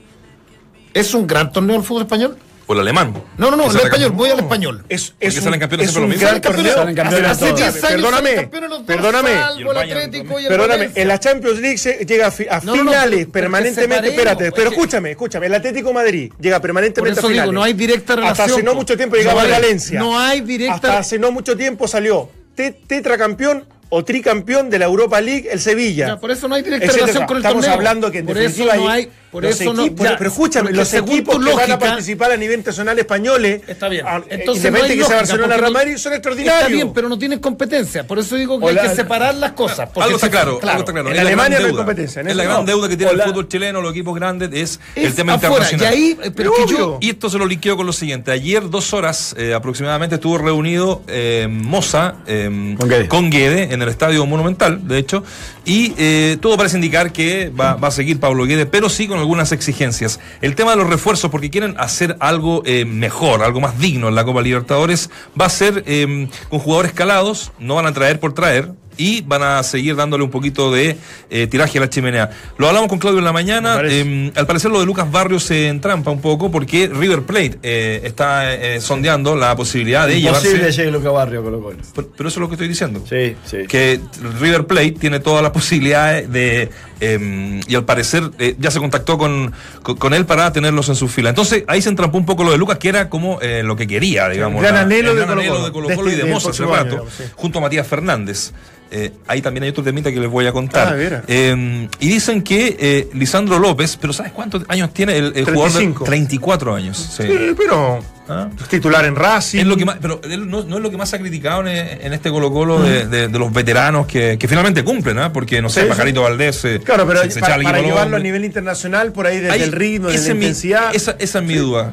¿Es 0.93 1.13
un 1.13 1.27
gran 1.27 1.51
torneo 1.51 1.75
el 1.75 1.83
fútbol 1.83 2.03
español? 2.03 2.37
O 2.73 2.75
el 2.75 2.79
alemán. 2.81 3.13
No, 3.37 3.51
no, 3.51 3.57
no, 3.57 3.69
el 3.71 3.77
español, 3.77 4.11
voy 4.11 4.29
al 4.29 4.39
español. 4.39 4.83
Es, 4.89 5.13
es 5.19 5.35
salen 5.35 5.53
un, 5.53 5.59
campeones 5.59 5.87
es 5.87 5.93
siempre 5.93 6.03
un 6.03 6.09
lo 6.09 6.15
mismo. 6.15 6.21
gran 6.21 6.41
Salen 6.41 6.41
campeones- 6.41 6.73
torneo. 6.73 6.75
salen 6.75 6.95
campeones 6.95 7.31
hace 7.31 7.39
todos. 7.45 7.55
10 7.59 7.67
años 7.69 7.81
salen 7.81 8.01
Perdóname, 8.01 8.85
perdóname. 8.85 9.33
salvo 9.33 9.71
el 9.71 9.77
Atlético 9.77 10.39
y 10.39 10.43
el 10.43 10.49
Perdóname, 10.49 10.89
en 10.95 11.07
la 11.07 11.19
Champions 11.19 11.59
League 11.59 11.77
se- 11.77 12.05
llega 12.05 12.27
a, 12.27 12.31
fi- 12.31 12.47
a 12.49 12.59
No, 12.61 12.75
no, 12.75 12.83
no, 12.83 12.91
finales 12.91 13.27
permanentemente. 13.27 14.09
Espérate, 14.09 14.51
pero 14.51 14.63
es 14.63 14.69
que- 14.69 14.75
escúchame, 14.81 15.11
escúchame. 15.11 15.45
El 15.47 15.53
Atlético 15.53 15.87
de 15.89 15.93
Madrid 15.93 16.33
llega 16.39 16.59
permanentemente 16.59 17.01
Por 17.15 17.19
eso 17.19 17.27
a 17.27 17.29
digo, 17.29 17.33
finales. 17.43 17.53
no 17.53 17.63
hay 17.63 17.73
directa 17.73 18.15
relación. 18.15 18.31
Hasta 18.31 18.55
hace 18.55 18.63
no 18.63 18.73
mucho 18.75 18.97
tiempo 18.97 19.15
llegaba 19.15 19.41
hay- 19.43 19.47
a 19.51 19.51
Valencia. 19.53 19.99
No 19.99 20.19
hay 20.19 20.41
directa 20.41 20.73
Hasta 20.75 20.97
hace 20.99 21.19
no 21.19 21.31
mucho 21.31 21.55
tiempo 21.57 21.87
salió 21.87 22.29
te- 22.55 22.71
tetracampeón 22.71 23.65
o 23.95 24.03
tricampeón 24.03 24.69
de 24.69 24.79
la 24.79 24.85
Europa 24.85 25.21
League, 25.21 25.47
el 25.51 25.59
Sevilla. 25.59 26.07
Ya, 26.07 26.19
por 26.19 26.31
eso 26.31 26.47
no 26.47 26.55
hay 26.55 26.63
directa 26.63 26.91
relación 26.91 27.25
con 27.25 27.37
el 27.37 27.43
Estamos 27.43 27.61
torneo. 27.65 27.77
hablando 27.77 28.11
que 28.11 28.19
en 28.19 28.25
por 28.25 28.35
definitiva 28.35 28.73
eso 28.73 28.83
no 28.83 28.89
hay 28.89 29.01
hay, 29.03 29.11
por 29.31 29.43
los 29.43 29.59
eso 29.61 29.73
no, 29.73 29.85
equipos, 29.85 30.07
ya, 30.07 30.17
pero 30.17 30.29
escúchame, 30.29 30.71
los 30.71 30.93
equipos 30.93 31.35
tu 31.35 31.41
que 31.43 31.49
van 31.53 31.59
a 31.63 31.67
lógica- 31.67 31.79
participar 31.79 32.31
a 32.31 32.37
nivel 32.37 32.57
internacional 32.59 32.99
españoles, 32.99 33.61
Está 33.67 33.89
bien. 33.89 34.05
a- 34.07 34.21
Entonces, 34.29 34.71
no 34.71 34.77
hay 34.77 34.83
que 34.83 34.87
sea 34.89 34.97
lógica, 34.97 35.15
Barcelona 35.17 35.57
Real 35.57 35.73
no- 35.73 35.79
Madrid, 35.79 35.97
son 35.97 36.13
extraordinarios. 36.13 36.61
Está 36.63 36.73
bien, 36.73 36.93
pero 36.93 37.09
no 37.09 37.17
tienen 37.17 37.39
competencia. 37.39 38.05
Por 38.05 38.19
eso 38.19 38.35
digo 38.35 38.59
que 38.59 38.65
Hola- 38.65 38.81
hay 38.83 38.89
que 38.89 38.95
separar 38.95 39.33
las 39.35 39.53
cosas. 39.53 39.89
porque 39.89 40.03
Algo 40.05 40.15
está 40.17 40.27
si- 40.27 40.31
claro, 40.31 40.59
algo 40.61 40.79
está 40.79 40.91
claro. 40.91 41.09
En 41.09 41.15
la 41.15 41.21
Alemania 41.21 41.59
no 41.59 41.65
hay 41.67 41.73
competencia, 41.73 42.21
en 42.21 42.27
Es 42.29 42.35
la 42.35 42.43
gran 42.43 42.57
no. 42.57 42.65
deuda 42.65 42.87
que 42.89 42.97
tiene 42.97 43.11
Hola- 43.13 43.23
el 43.23 43.29
fútbol 43.31 43.47
chileno, 43.47 43.81
los 43.81 43.91
equipos 43.91 44.15
grandes, 44.15 44.49
es, 44.53 44.79
Es 44.95 45.05
el 45.05 45.15
tema 45.15 45.33
afuera, 45.33 45.55
internacional. 45.71 45.93
y 45.93 45.97
ahí, 45.97 46.17
eh, 46.23 46.31
pero 46.35 46.51
que 46.53 46.65
yo- 46.67 46.97
Y 47.01 47.09
esto 47.09 47.29
se 47.29 47.37
lo 47.39 47.45
liqueo 47.47 47.75
con 47.75 47.85
lo 47.87 47.93
siguiente. 47.93 48.31
Ayer, 48.31 48.69
dos 48.69 48.93
horas 48.93 49.33
eh, 49.37 49.53
aproximadamente, 49.55 50.15
estuvo 50.15 50.37
reunido 50.37 51.01
eh, 51.07 51.47
Moza 51.49 52.17
Con 52.25 52.77
Guede. 52.87 53.07
con 53.07 53.29
Guede 53.31 53.73
en 53.73 53.81
el 53.83 53.89
Estadio 53.89 54.25
Monumental, 54.25 54.87
de 54.87 54.97
hecho, 54.97 55.23
y 55.65 55.93
eh, 55.97 56.37
todo 56.41 56.57
parece 56.57 56.77
indicar 56.77 57.11
que 57.11 57.49
va, 57.49 57.71
a 57.73 57.91
seguir 57.91 58.19
Pablo 58.19 58.45
Guede, 58.45 58.65
pero 58.65 58.89
sí 58.89 59.07
con 59.07 59.19
algunas 59.19 59.51
exigencias. 59.51 60.19
El 60.41 60.55
tema 60.55 60.71
de 60.71 60.77
los 60.77 60.89
refuerzos, 60.89 61.29
porque 61.31 61.49
quieren 61.49 61.75
hacer 61.77 62.17
algo 62.19 62.63
eh, 62.65 62.85
mejor, 62.85 63.43
algo 63.43 63.61
más 63.61 63.79
digno 63.79 64.09
en 64.09 64.15
la 64.15 64.25
Copa 64.25 64.41
Libertadores, 64.41 65.09
va 65.39 65.45
a 65.45 65.49
ser 65.49 65.83
eh, 65.85 66.27
con 66.49 66.59
jugadores 66.59 66.93
calados, 66.93 67.51
no 67.59 67.75
van 67.75 67.85
a 67.85 67.93
traer 67.93 68.19
por 68.19 68.33
traer, 68.33 68.71
y 68.97 69.21
van 69.21 69.43
a 69.43 69.63
seguir 69.63 69.95
dándole 69.95 70.23
un 70.23 70.29
poquito 70.29 70.71
de 70.71 70.97
eh, 71.29 71.47
tiraje 71.47 71.77
a 71.77 71.81
la 71.81 71.89
chimenea. 71.89 72.29
Lo 72.57 72.67
hablamos 72.67 72.89
con 72.89 72.99
Claudio 72.99 73.19
en 73.19 73.25
la 73.25 73.33
mañana. 73.33 73.75
Parece. 73.75 74.01
eh, 74.01 74.31
al 74.35 74.45
parecer 74.47 74.71
lo 74.71 74.79
de 74.79 74.85
Lucas 74.85 75.09
Barrios 75.11 75.43
se 75.43 75.67
entrampa 75.67 76.11
un 76.11 76.21
poco 76.21 76.51
porque 76.51 76.87
River 76.93 77.23
Plate 77.23 77.59
eh, 77.63 78.01
está 78.03 78.53
eh, 78.53 78.81
sondeando 78.81 79.35
la 79.35 79.55
posibilidad 79.55 80.07
de 80.07 80.17
Imposible 80.19 80.57
llevarse. 80.57 80.77
llegue 80.77 80.91
Luca 80.91 81.09
Barrio 81.11 81.43
Colo 81.43 81.61
Colo. 81.61 81.77
Pero, 81.95 82.09
pero 82.15 82.29
eso 82.29 82.39
es 82.39 82.41
lo 82.41 82.47
que 82.49 82.55
estoy 82.55 82.67
diciendo. 82.67 83.03
Sí, 83.09 83.35
sí. 83.45 83.57
Que 83.67 83.99
River 84.39 84.65
Plate 84.67 84.91
tiene 84.91 85.19
todas 85.19 85.41
las 85.43 85.51
posibilidades 85.51 86.31
de. 86.31 86.69
eh, 86.99 87.61
y 87.67 87.75
al 87.75 87.85
parecer 87.85 88.23
ya 88.59 88.71
se 88.71 88.79
contactó 88.79 89.17
con, 89.17 89.51
con, 89.81 89.95
con 89.97 90.13
él 90.13 90.25
para 90.25 90.51
tenerlos 90.53 90.89
en 90.89 90.95
su 90.95 91.07
fila. 91.07 91.29
Entonces 91.29 91.63
ahí 91.67 91.81
se 91.81 91.89
entrampó 91.89 92.17
un 92.17 92.25
poco 92.25 92.43
lo 92.43 92.51
de 92.51 92.57
Lucas, 92.57 92.77
que 92.77 92.89
era 92.89 93.09
como 93.09 93.39
lo 93.63 93.75
que 93.75 93.87
quería, 93.87 94.29
digamos. 94.29 94.61
gran 94.61 94.75
la- 94.75 94.81
anhelo 94.81 95.11
el 95.11 95.17
de 95.17 95.25
gran 95.25 95.37
anhelo 95.39 95.65
de 95.65 95.71
Colo-Colo 95.71 96.09
De 96.09 96.15
y 96.15 96.17
de 96.17 96.25
Moza 96.25 96.49
hace 96.51 96.63
rato, 96.65 96.85
digamos, 96.85 97.13
sí. 97.13 97.23
junto 97.35 97.59
a 97.59 97.61
Matías 97.61 97.87
Fernández. 97.87 98.51
Eh, 98.95 99.11
ahí 99.27 99.41
también 99.41 99.63
hay 99.63 99.71
otro 99.71 99.83
temita 99.83 100.11
que 100.11 100.19
les 100.19 100.29
voy 100.29 100.45
a 100.45 100.51
contar. 100.51 100.95
Ah. 100.95 101.23
Eh, 101.27 101.87
y 101.99 102.07
dicen 102.07 102.43
que 102.43 102.77
eh, 102.79 103.09
Lisandro 103.13 103.57
López, 103.57 103.97
pero 103.99 104.13
¿sabes 104.13 104.31
cuántos 104.31 104.63
años 104.67 104.93
tiene 104.93 105.17
el, 105.17 105.33
el 105.35 105.45
jugador? 105.45 105.71
de 105.71 105.77
35. 105.79 106.03
34 106.05 106.75
años. 106.75 106.97
sí. 107.17 107.23
Sí, 107.23 107.55
pero 107.57 107.99
¿Ah? 108.29 108.49
titular 108.69 109.03
en 109.05 109.15
Racing. 109.15 109.59
Es 109.59 109.65
lo 109.65 109.75
que 109.75 109.85
más, 109.85 109.97
pero 109.99 110.21
no, 110.39 110.63
no 110.63 110.77
es 110.77 110.81
lo 110.83 110.91
que 110.91 110.97
más 110.97 111.09
se 111.09 111.15
ha 111.15 111.19
criticado 111.19 111.61
en, 111.67 111.67
en 111.75 112.13
este 112.13 112.29
Colo 112.29 112.51
Colo 112.53 112.81
de, 112.81 113.07
de- 113.07 113.27
de 113.27 113.39
los 113.39 113.51
veteranos 113.51 114.05
que, 114.07 114.37
que 114.37 114.47
finalmente 114.47 114.83
cumplen, 114.83 115.17
¿ah? 115.19 115.33
porque 115.33 115.61
no 115.61 115.69
sé, 115.69 115.81
Sí. 115.83 115.87
Pajarito 115.89 116.21
Valdés. 116.21 116.63
eh, 116.65 116.79
Claro, 116.83 117.07
pero 117.07 117.21
se- 117.23 117.31
se 117.31 117.39
para, 117.39 117.57
llevarlo 117.57 118.15
a 118.17 118.19
nivel 118.19 118.45
internacional, 118.45 119.11
por 119.11 119.25
ahí 119.27 119.37
desde 119.39 119.51
Ahí- 119.53 119.61
el 119.63 119.71
ritmo, 119.71 120.07
desde 120.09 120.29
la 120.29 120.33
mi- 120.35 120.41
intensidad. 120.45 120.95
esa, 120.95 121.15
esa 121.19 121.39
es 121.39 121.45
mi 121.45 121.55
duda. 121.55 121.91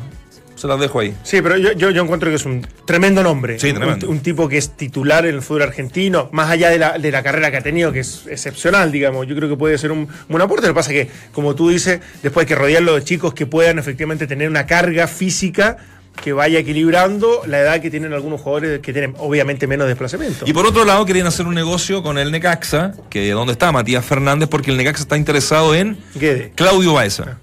Se 0.60 0.68
las 0.68 0.78
dejo 0.78 1.00
ahí. 1.00 1.14
Sí, 1.22 1.40
pero 1.40 1.56
yo, 1.56 1.72
yo, 1.72 1.88
yo 1.88 2.02
encuentro 2.02 2.28
que 2.28 2.36
es 2.36 2.44
un 2.44 2.66
tremendo 2.84 3.22
nombre. 3.22 3.58
Sí, 3.58 3.72
tremendo. 3.72 4.10
Un, 4.10 4.20
tipo 4.20 4.46
que 4.46 4.58
es 4.58 4.76
titular 4.76 5.24
en 5.24 5.36
el 5.36 5.40
fútbol 5.40 5.62
argentino, 5.62 6.28
más 6.32 6.50
allá 6.50 6.68
de 6.68 6.76
la, 6.78 6.98
de 6.98 7.10
la 7.10 7.22
carrera 7.22 7.50
que 7.50 7.56
ha 7.56 7.62
tenido, 7.62 7.92
que 7.92 8.00
es 8.00 8.26
excepcional, 8.26 8.92
digamos. 8.92 9.26
Yo 9.26 9.34
creo 9.34 9.48
que 9.48 9.56
puede 9.56 9.78
ser 9.78 9.90
un 9.90 10.06
buen 10.28 10.42
aporte. 10.42 10.66
Lo 10.66 10.74
que 10.74 10.76
pasa 10.76 10.92
es 10.92 11.06
que, 11.06 11.12
como 11.32 11.54
tú 11.54 11.70
dices, 11.70 12.00
después 12.22 12.44
hay 12.44 12.48
que 12.48 12.56
rodearlo 12.56 12.94
de 12.94 13.02
chicos 13.02 13.32
que 13.32 13.46
puedan 13.46 13.78
efectivamente 13.78 14.26
tener 14.26 14.50
una 14.50 14.66
carga 14.66 15.08
física 15.08 15.78
que 16.22 16.34
vaya 16.34 16.58
equilibrando 16.58 17.40
la 17.46 17.60
edad 17.60 17.80
que 17.80 17.90
tienen 17.90 18.12
algunos 18.12 18.42
jugadores 18.42 18.80
que 18.80 18.92
tienen 18.92 19.14
obviamente 19.16 19.66
menos 19.66 19.86
desplazamiento. 19.86 20.44
Y 20.46 20.52
por 20.52 20.66
otro 20.66 20.84
lado, 20.84 21.06
querían 21.06 21.26
hacer 21.26 21.46
un 21.46 21.54
negocio 21.54 22.02
con 22.02 22.18
el 22.18 22.30
Necaxa, 22.30 22.92
que 23.08 23.30
donde 23.30 23.52
está 23.52 23.72
Matías 23.72 24.04
Fernández, 24.04 24.46
porque 24.50 24.72
el 24.72 24.76
Necaxa 24.76 25.04
está 25.04 25.16
interesado 25.16 25.74
en 25.74 25.96
Guede. 26.14 26.52
Claudio 26.54 26.92
Baeza. 26.92 27.38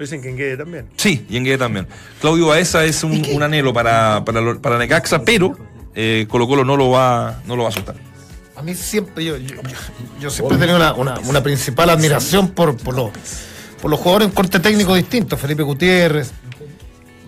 Dicen 0.00 0.22
que 0.22 0.30
en 0.30 0.36
Guede 0.36 0.56
también. 0.56 0.86
Sí, 0.96 1.26
y 1.28 1.36
en 1.36 1.44
Guede 1.44 1.58
también. 1.58 1.86
Claudio 2.20 2.46
Baeza 2.46 2.84
es 2.84 3.04
un, 3.04 3.22
un 3.32 3.42
anhelo 3.42 3.72
para, 3.72 4.24
para, 4.24 4.54
para 4.58 4.78
Necaxa, 4.78 5.22
pero 5.22 5.56
eh, 5.94 6.26
Colo 6.28 6.48
Colo 6.48 6.64
no 6.64 6.76
lo 6.76 6.88
va, 6.90 7.42
no 7.46 7.54
lo 7.54 7.64
va 7.64 7.68
a 7.68 7.72
soltar. 7.72 7.96
A 8.56 8.62
mí 8.62 8.74
siempre, 8.74 9.24
yo, 9.24 9.36
yo, 10.20 10.30
siempre 10.30 10.56
he 10.56 10.60
tenido 10.60 10.76
una, 10.76 10.94
una- 10.94 11.18
una 11.20 11.42
principal 11.42 11.90
admiración 11.90 12.48
por, 12.48 12.76
por, 12.76 12.94
los, 12.94 13.10
por 13.80 13.90
los 13.90 14.00
jugadores 14.00 14.28
en 14.28 14.34
corte 14.34 14.58
técnico 14.60 14.94
distintos, 14.94 15.38
Felipe 15.40 15.62
Gutiérrez, 15.62 16.32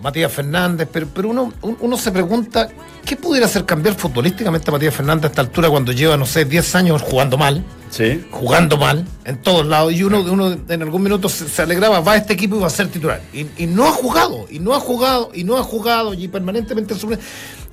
Matías 0.03 0.33
Fernández, 0.33 0.89
pero, 0.93 1.07
pero 1.15 1.29
uno, 1.31 1.53
un- 1.63 1.77
uno 1.81 1.97
se 1.97 2.11
pregunta, 2.11 2.69
¿qué 3.05 3.17
pudiera 3.17 3.47
hacer 3.47 3.65
cambiar 3.65 3.95
futbolísticamente 3.95 4.69
a 4.69 4.73
Matías 4.73 4.95
Fernández 4.95 5.25
a 5.25 5.29
esta 5.29 5.41
altura 5.43 5.71
cuando 5.71 5.93
lleva, 5.93 6.17
no 6.17 6.27
sé, 6.27 6.45
10 6.45 6.75
años 6.75 7.03
jugando 7.03 7.39
mal? 7.39 7.65
Sí. 7.91 8.25
jugando 8.31 8.79
mal 8.79 9.05
en 9.27 9.37
todos 9.43 9.67
lados 9.67 9.93
y 9.93 10.03
uno, 10.03 10.23
uno 10.23 10.57
en 10.67 10.83
algún 10.83 11.03
minuto 11.03 11.29
se, 11.29 11.47
se 11.47 11.61
alegraba, 11.61 12.01
va 12.01 12.13
a 12.13 12.17
este 12.17 12.33
equipo 12.33 12.57
y 12.57 12.61
va 12.61 12.67
a 12.69 12.71
ser 12.71 12.89
titular. 12.89 13.21
Y, 13.35 13.47
y 13.59 13.67
no 13.67 13.87
ha 13.87 13.91
jugado, 13.93 14.47
y 14.51 14.61
no 14.61 14.75
ha 14.75 14.81
jugado, 14.81 15.31
y 15.35 15.45
no 15.45 15.59
ha 15.59 15.63
jugado, 15.63 16.15
y 16.15 16.27
permanentemente 16.27 16.95
sufre. 16.95 17.19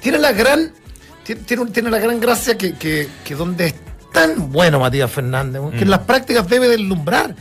Tiene 0.02 0.18
la 0.18 0.34
gran, 0.34 0.74
tiene, 1.24 1.65
tiene, 1.72 1.89
la 1.89 2.00
gran 2.00 2.20
gracia 2.20 2.58
que, 2.58 2.74
que, 2.74 3.08
que 3.24 3.34
donde 3.36 3.68
es 3.68 3.76
tan 4.12 4.52
bueno 4.52 4.80
Matías 4.82 5.10
Fernández, 5.10 5.62
que 5.72 5.84
en 5.84 5.89
las 5.89 6.00
prácticas 6.02 6.48
debe 6.50 6.68
deslumbrar. 6.68 7.34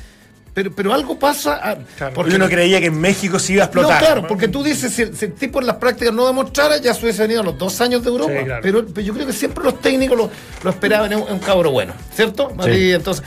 Pero, 0.59 0.73
pero 0.75 0.93
algo 0.93 1.17
pasa. 1.17 1.55
a- 1.63 1.77
Claro, 1.97 2.15
porque 2.15 2.35
uno 2.35 2.49
creía 2.49 2.81
que 2.81 2.87
en 2.87 3.01
México 3.01 3.39
se 3.39 3.53
iba 3.53 3.63
a 3.63 3.67
no, 3.67 3.71
explotar. 3.81 4.01
claro, 4.01 4.27
porque 4.27 4.49
tú 4.49 4.65
dices, 4.65 4.93
si, 4.93 5.03
el- 5.03 5.17
si 5.17 5.27
el 5.27 5.35
tipo 5.35 5.61
en 5.61 5.69
las 5.69 5.77
prácticas 5.77 6.13
no 6.13 6.27
demostrara, 6.27 6.79
ya 6.79 6.93
se 6.95 7.03
hubiese 7.03 7.23
venido 7.23 7.43
a 7.43 7.45
los 7.45 7.57
dos 7.57 7.81
años 7.81 8.03
de 8.03 8.09
Europa. 8.11 8.33
Sí, 8.37 8.45
claro. 8.45 8.61
pero, 8.61 8.85
pero 8.87 9.07
yo 9.07 9.15
creo 9.15 9.25
que 9.29 9.33
siempre 9.33 9.63
los 9.63 9.81
técnicos 9.81 10.19
lo, 10.19 10.29
lo 10.65 10.71
esperaban 10.71 11.13
en 11.13 11.19
un, 11.21 11.31
un 11.31 11.39
cabro 11.39 11.71
bueno, 11.71 11.93
¿cierto? 12.13 12.51
Mati? 12.57 12.91
Entonces, 12.93 13.23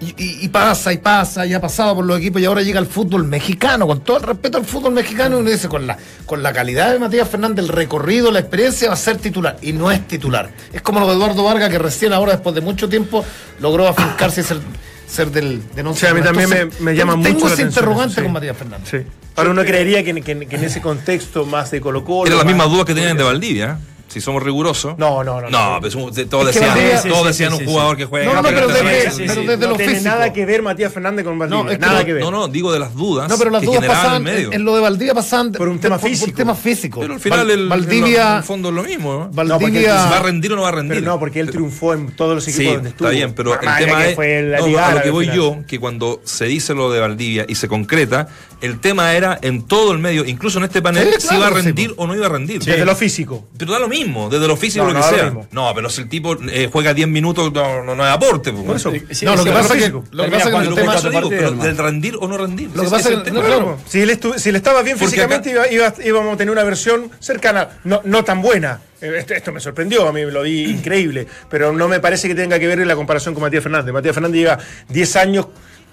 y, 0.00 0.08
y- 0.22 0.44
y 0.44 0.48
pasa, 0.48 0.92
y 0.92 0.98
pasa, 0.98 1.46
y 1.46 1.54
ha 1.54 1.60
pasado 1.62 1.94
por 1.94 2.04
los 2.04 2.18
equipos, 2.18 2.42
y 2.42 2.44
ahora 2.44 2.60
llega 2.60 2.78
el 2.78 2.84
fútbol 2.86 3.24
mexicano, 3.24 3.86
con 3.86 4.00
todo 4.00 4.18
el 4.18 4.24
respeto 4.24 4.58
al 4.58 4.66
fútbol 4.66 4.92
mexicano, 4.92 5.38
y 5.38 5.40
uno 5.40 5.48
dice, 5.48 5.68
con 5.68 5.86
la, 5.86 5.96
con 6.26 6.42
la 6.42 6.52
calidad 6.52 6.92
de 6.92 6.98
Matías 6.98 7.26
Fernández, 7.26 7.64
el 7.64 7.68
recorrido, 7.70 8.30
la 8.30 8.40
experiencia, 8.40 8.88
va 8.88 8.92
a 8.94 8.98
ser 8.98 9.16
titular, 9.16 9.56
y 9.62 9.72
no 9.72 9.90
es 9.90 10.06
titular. 10.06 10.50
Es 10.74 10.82
como 10.82 11.00
lo 11.00 11.06
de 11.08 11.14
Eduardo 11.14 11.42
Vargas, 11.42 11.70
que 11.70 11.78
recién 11.78 12.12
ahora, 12.12 12.32
después 12.32 12.54
de 12.54 12.60
mucho 12.60 12.86
tiempo, 12.90 13.24
logró 13.60 13.88
afincarse 13.88 14.42
y 14.42 14.44
ser, 14.44 14.58
ser 15.06 15.30
del, 15.30 15.62
del 15.74 15.86
once 15.86 16.00
Sí, 16.00 16.06
a 16.06 16.14
mí 16.14 16.20
también 16.22 16.48
me- 16.50 16.56
Entonces, 16.60 16.80
me 16.80 16.94
llama 16.96 17.12
tengo 17.14 17.28
mucho 17.34 17.46
la 17.46 17.52
ese 17.54 17.62
atención 17.62 17.68
interrogante 17.84 18.14
sí. 18.16 18.22
con 18.22 18.32
Matías 18.32 18.56
Fernández. 18.56 18.88
Sí. 18.90 18.98
Ahora 19.36 19.50
uno 19.50 19.64
creería 19.64 20.02
que, 20.04 20.10
en- 20.10 20.22
que 20.22 20.32
en- 20.32 20.48
que 20.48 20.56
en 20.56 20.64
ese 20.64 20.80
contexto 20.80 21.44
más 21.46 21.70
de 21.70 21.80
Colo 21.80 22.04
Colo. 22.04 22.26
Era 22.26 22.36
la 22.36 22.44
misma 22.44 22.64
duda 22.64 22.84
que 22.84 22.94
tenían 22.94 23.16
de 23.16 23.22
Valdivia, 23.24 23.78
¿eh? 23.80 23.95
Si 24.16 24.22
somos 24.22 24.42
rigurosos. 24.42 24.96
No, 24.96 25.22
no, 25.22 25.42
no. 25.42 25.50
No, 25.50 25.76
pues, 25.80 25.92
todos 26.30 26.46
decían, 26.46 26.70
Valdivia- 26.70 27.02
todos 27.02 27.26
decían 27.26 27.50
sí, 27.50 27.54
un 27.58 27.60
sí, 27.60 27.66
jugador 27.66 27.96
sí. 27.96 27.98
que 27.98 28.04
juega. 28.06 28.26
No, 28.32 28.34
no, 28.40 28.48
pero 28.48 28.60
no 28.62 28.66
desde- 28.68 28.82
pero 28.82 29.10
sí. 29.12 29.22
desde 29.26 29.56
no 29.58 29.68
lo 29.72 29.76
tiene 29.76 29.92
físico. 29.92 30.08
nada 30.10 30.32
que 30.32 30.46
ver 30.46 30.62
Matías 30.62 30.90
Fernández 30.92 31.24
con 31.26 31.38
Valdivia. 31.38 31.62
No, 31.64 31.70
es 31.70 31.76
que 31.78 31.84
nada 31.86 31.98
no- 32.00 32.04
que 32.06 32.12
ver. 32.14 32.22
No, 32.22 32.30
no, 32.30 32.48
digo 32.48 32.72
de 32.72 32.78
las 32.78 32.94
dudas. 32.94 33.28
No, 33.28 33.36
pero 33.36 33.50
las 33.50 33.60
que 33.60 33.66
dudas 33.66 33.84
pasaban 33.84 34.16
en 34.16 34.22
medio. 34.22 34.52
en, 34.52 34.64
lo 34.64 34.74
de 34.74 34.80
Valdivia 34.80 35.12
pasaban 35.12 35.52
Por 35.52 35.68
un 35.68 35.78
tema 35.78 35.98
físico. 35.98 36.26
Por, 36.30 36.34
tema 36.36 36.54
físico. 36.54 37.00
Pero 37.00 37.12
al 37.14 37.20
final 37.20 37.50
el, 37.50 37.70
en 37.70 38.06
el 38.06 38.42
fondo 38.42 38.70
es 38.70 38.74
lo 38.74 38.82
mismo. 38.82 39.28
Valdivia, 39.32 39.94
¿Va 39.94 40.16
a 40.16 40.22
rendir 40.22 40.52
o 40.52 40.56
no 40.56 40.62
va 40.62 40.68
a 40.68 40.72
rendir? 40.72 41.00
Pero 41.00 41.12
no, 41.12 41.18
porque 41.18 41.40
él 41.40 41.50
triunfó 41.50 41.92
en 41.92 42.12
todos 42.12 42.34
los 42.36 42.48
equipos 42.48 42.64
Sí, 42.66 42.72
donde 42.74 42.88
estuvo. 42.90 43.08
está 43.08 43.16
bien, 43.16 43.34
pero 43.34 43.52
el 43.52 43.60
tema 43.60 44.06
es. 44.06 44.18
a 44.18 44.94
lo 44.94 45.02
que 45.02 45.10
voy 45.10 45.26
yo, 45.34 45.58
que 45.66 45.78
cuando 45.78 46.20
se 46.24 46.46
dice 46.46 46.74
lo 46.74 46.90
de 46.90 47.00
Valdivia 47.00 47.44
y 47.48 47.54
se 47.56 47.68
concreta, 47.68 48.28
el 48.60 48.80
tema 48.80 49.12
era 49.14 49.38
en 49.42 49.62
todo 49.66 49.92
el 49.92 49.98
medio, 49.98 50.24
incluso 50.24 50.58
en 50.58 50.64
este 50.64 50.80
panel, 50.80 51.08
si 51.18 51.34
iba 51.34 51.46
a 51.48 51.50
rendir 51.50 51.92
o 51.96 52.06
no 52.06 52.14
iba 52.14 52.26
a 52.26 52.30
rendir. 52.30 52.62
Desde 52.62 52.84
lo 52.84 52.94
físico. 52.96 53.46
Pero 53.58 53.72
da 53.72 53.78
lo 53.78 53.88
mismo, 53.88 54.05
desde 54.30 54.46
lo 54.48 54.56
físico 54.56 54.84
No, 54.86 54.92
lo 54.92 54.98
no 55.00 55.04
que 55.06 55.16
lo 55.16 55.18
sea. 55.18 55.48
No, 55.52 55.72
pero 55.74 55.90
si 55.90 56.02
el 56.02 56.08
tipo 56.08 56.36
eh, 56.50 56.68
juega 56.72 56.94
10 56.94 57.08
minutos, 57.08 57.52
no, 57.52 57.82
no, 57.84 57.94
no 57.94 58.06
es 58.06 58.12
aporte. 58.12 58.52
pues, 58.52 58.64
Por 58.64 58.76
eso. 58.76 58.92
Sí, 59.10 59.24
no, 59.24 59.32
lo 59.36 59.42
sí, 59.42 59.48
que 59.48 59.52
pasa 59.54 59.76
es 59.76 59.84
que 59.84 59.90
lo 59.90 60.02
que 60.24 60.30
pasa 60.30 60.48
es 60.48 60.54
que 60.54 60.68
el 60.68 60.74
tema 60.74 60.96
digo, 60.96 61.28
pero 61.30 61.50
del 61.52 61.76
rendir 61.78 62.16
o 62.20 62.26
no 62.28 62.38
rendir. 62.38 62.70
Lo 62.74 62.82
que 62.84 62.88
pasa 62.90 62.96
es 62.98 63.06
es 63.06 63.12
el 63.12 63.18
que- 63.18 63.30
tema. 63.30 63.40
no, 63.40 63.46
claro. 63.46 63.78
Si 63.86 64.00
él, 64.00 64.10
estu- 64.10 64.36
si 64.38 64.48
él 64.50 64.56
estaba 64.56 64.82
bien 64.82 64.96
Porque 64.98 65.10
físicamente, 65.16 65.50
iba- 65.50 65.68
iba- 65.70 65.94
íbamos 66.04 66.34
a 66.34 66.36
tener 66.36 66.52
una 66.52 66.64
versión 66.64 67.10
cercana, 67.20 67.68
no, 67.84 68.00
no 68.04 68.24
tan 68.24 68.40
buena. 68.42 68.80
Eh, 69.00 69.12
Esto, 69.18 69.34
esto 69.34 69.52
me 69.52 69.60
sorprendió, 69.60 70.08
a 70.08 70.12
mí 70.12 70.22
lo 70.22 70.42
vi 70.42 70.64
increíble, 70.70 71.26
pero 71.50 71.72
no 71.72 71.86
me 71.88 72.00
parece 72.00 72.28
que 72.28 72.34
tenga 72.34 72.58
que 72.58 72.66
ver 72.66 72.80
en 72.80 72.88
la 72.88 72.96
comparación 72.96 73.34
con 73.34 73.42
Matías 73.42 73.62
Fernández. 73.62 73.92
Matías 73.92 74.14
Fernández 74.14 74.38
lleva 74.40 74.58
10 74.88 75.16
años 75.16 75.46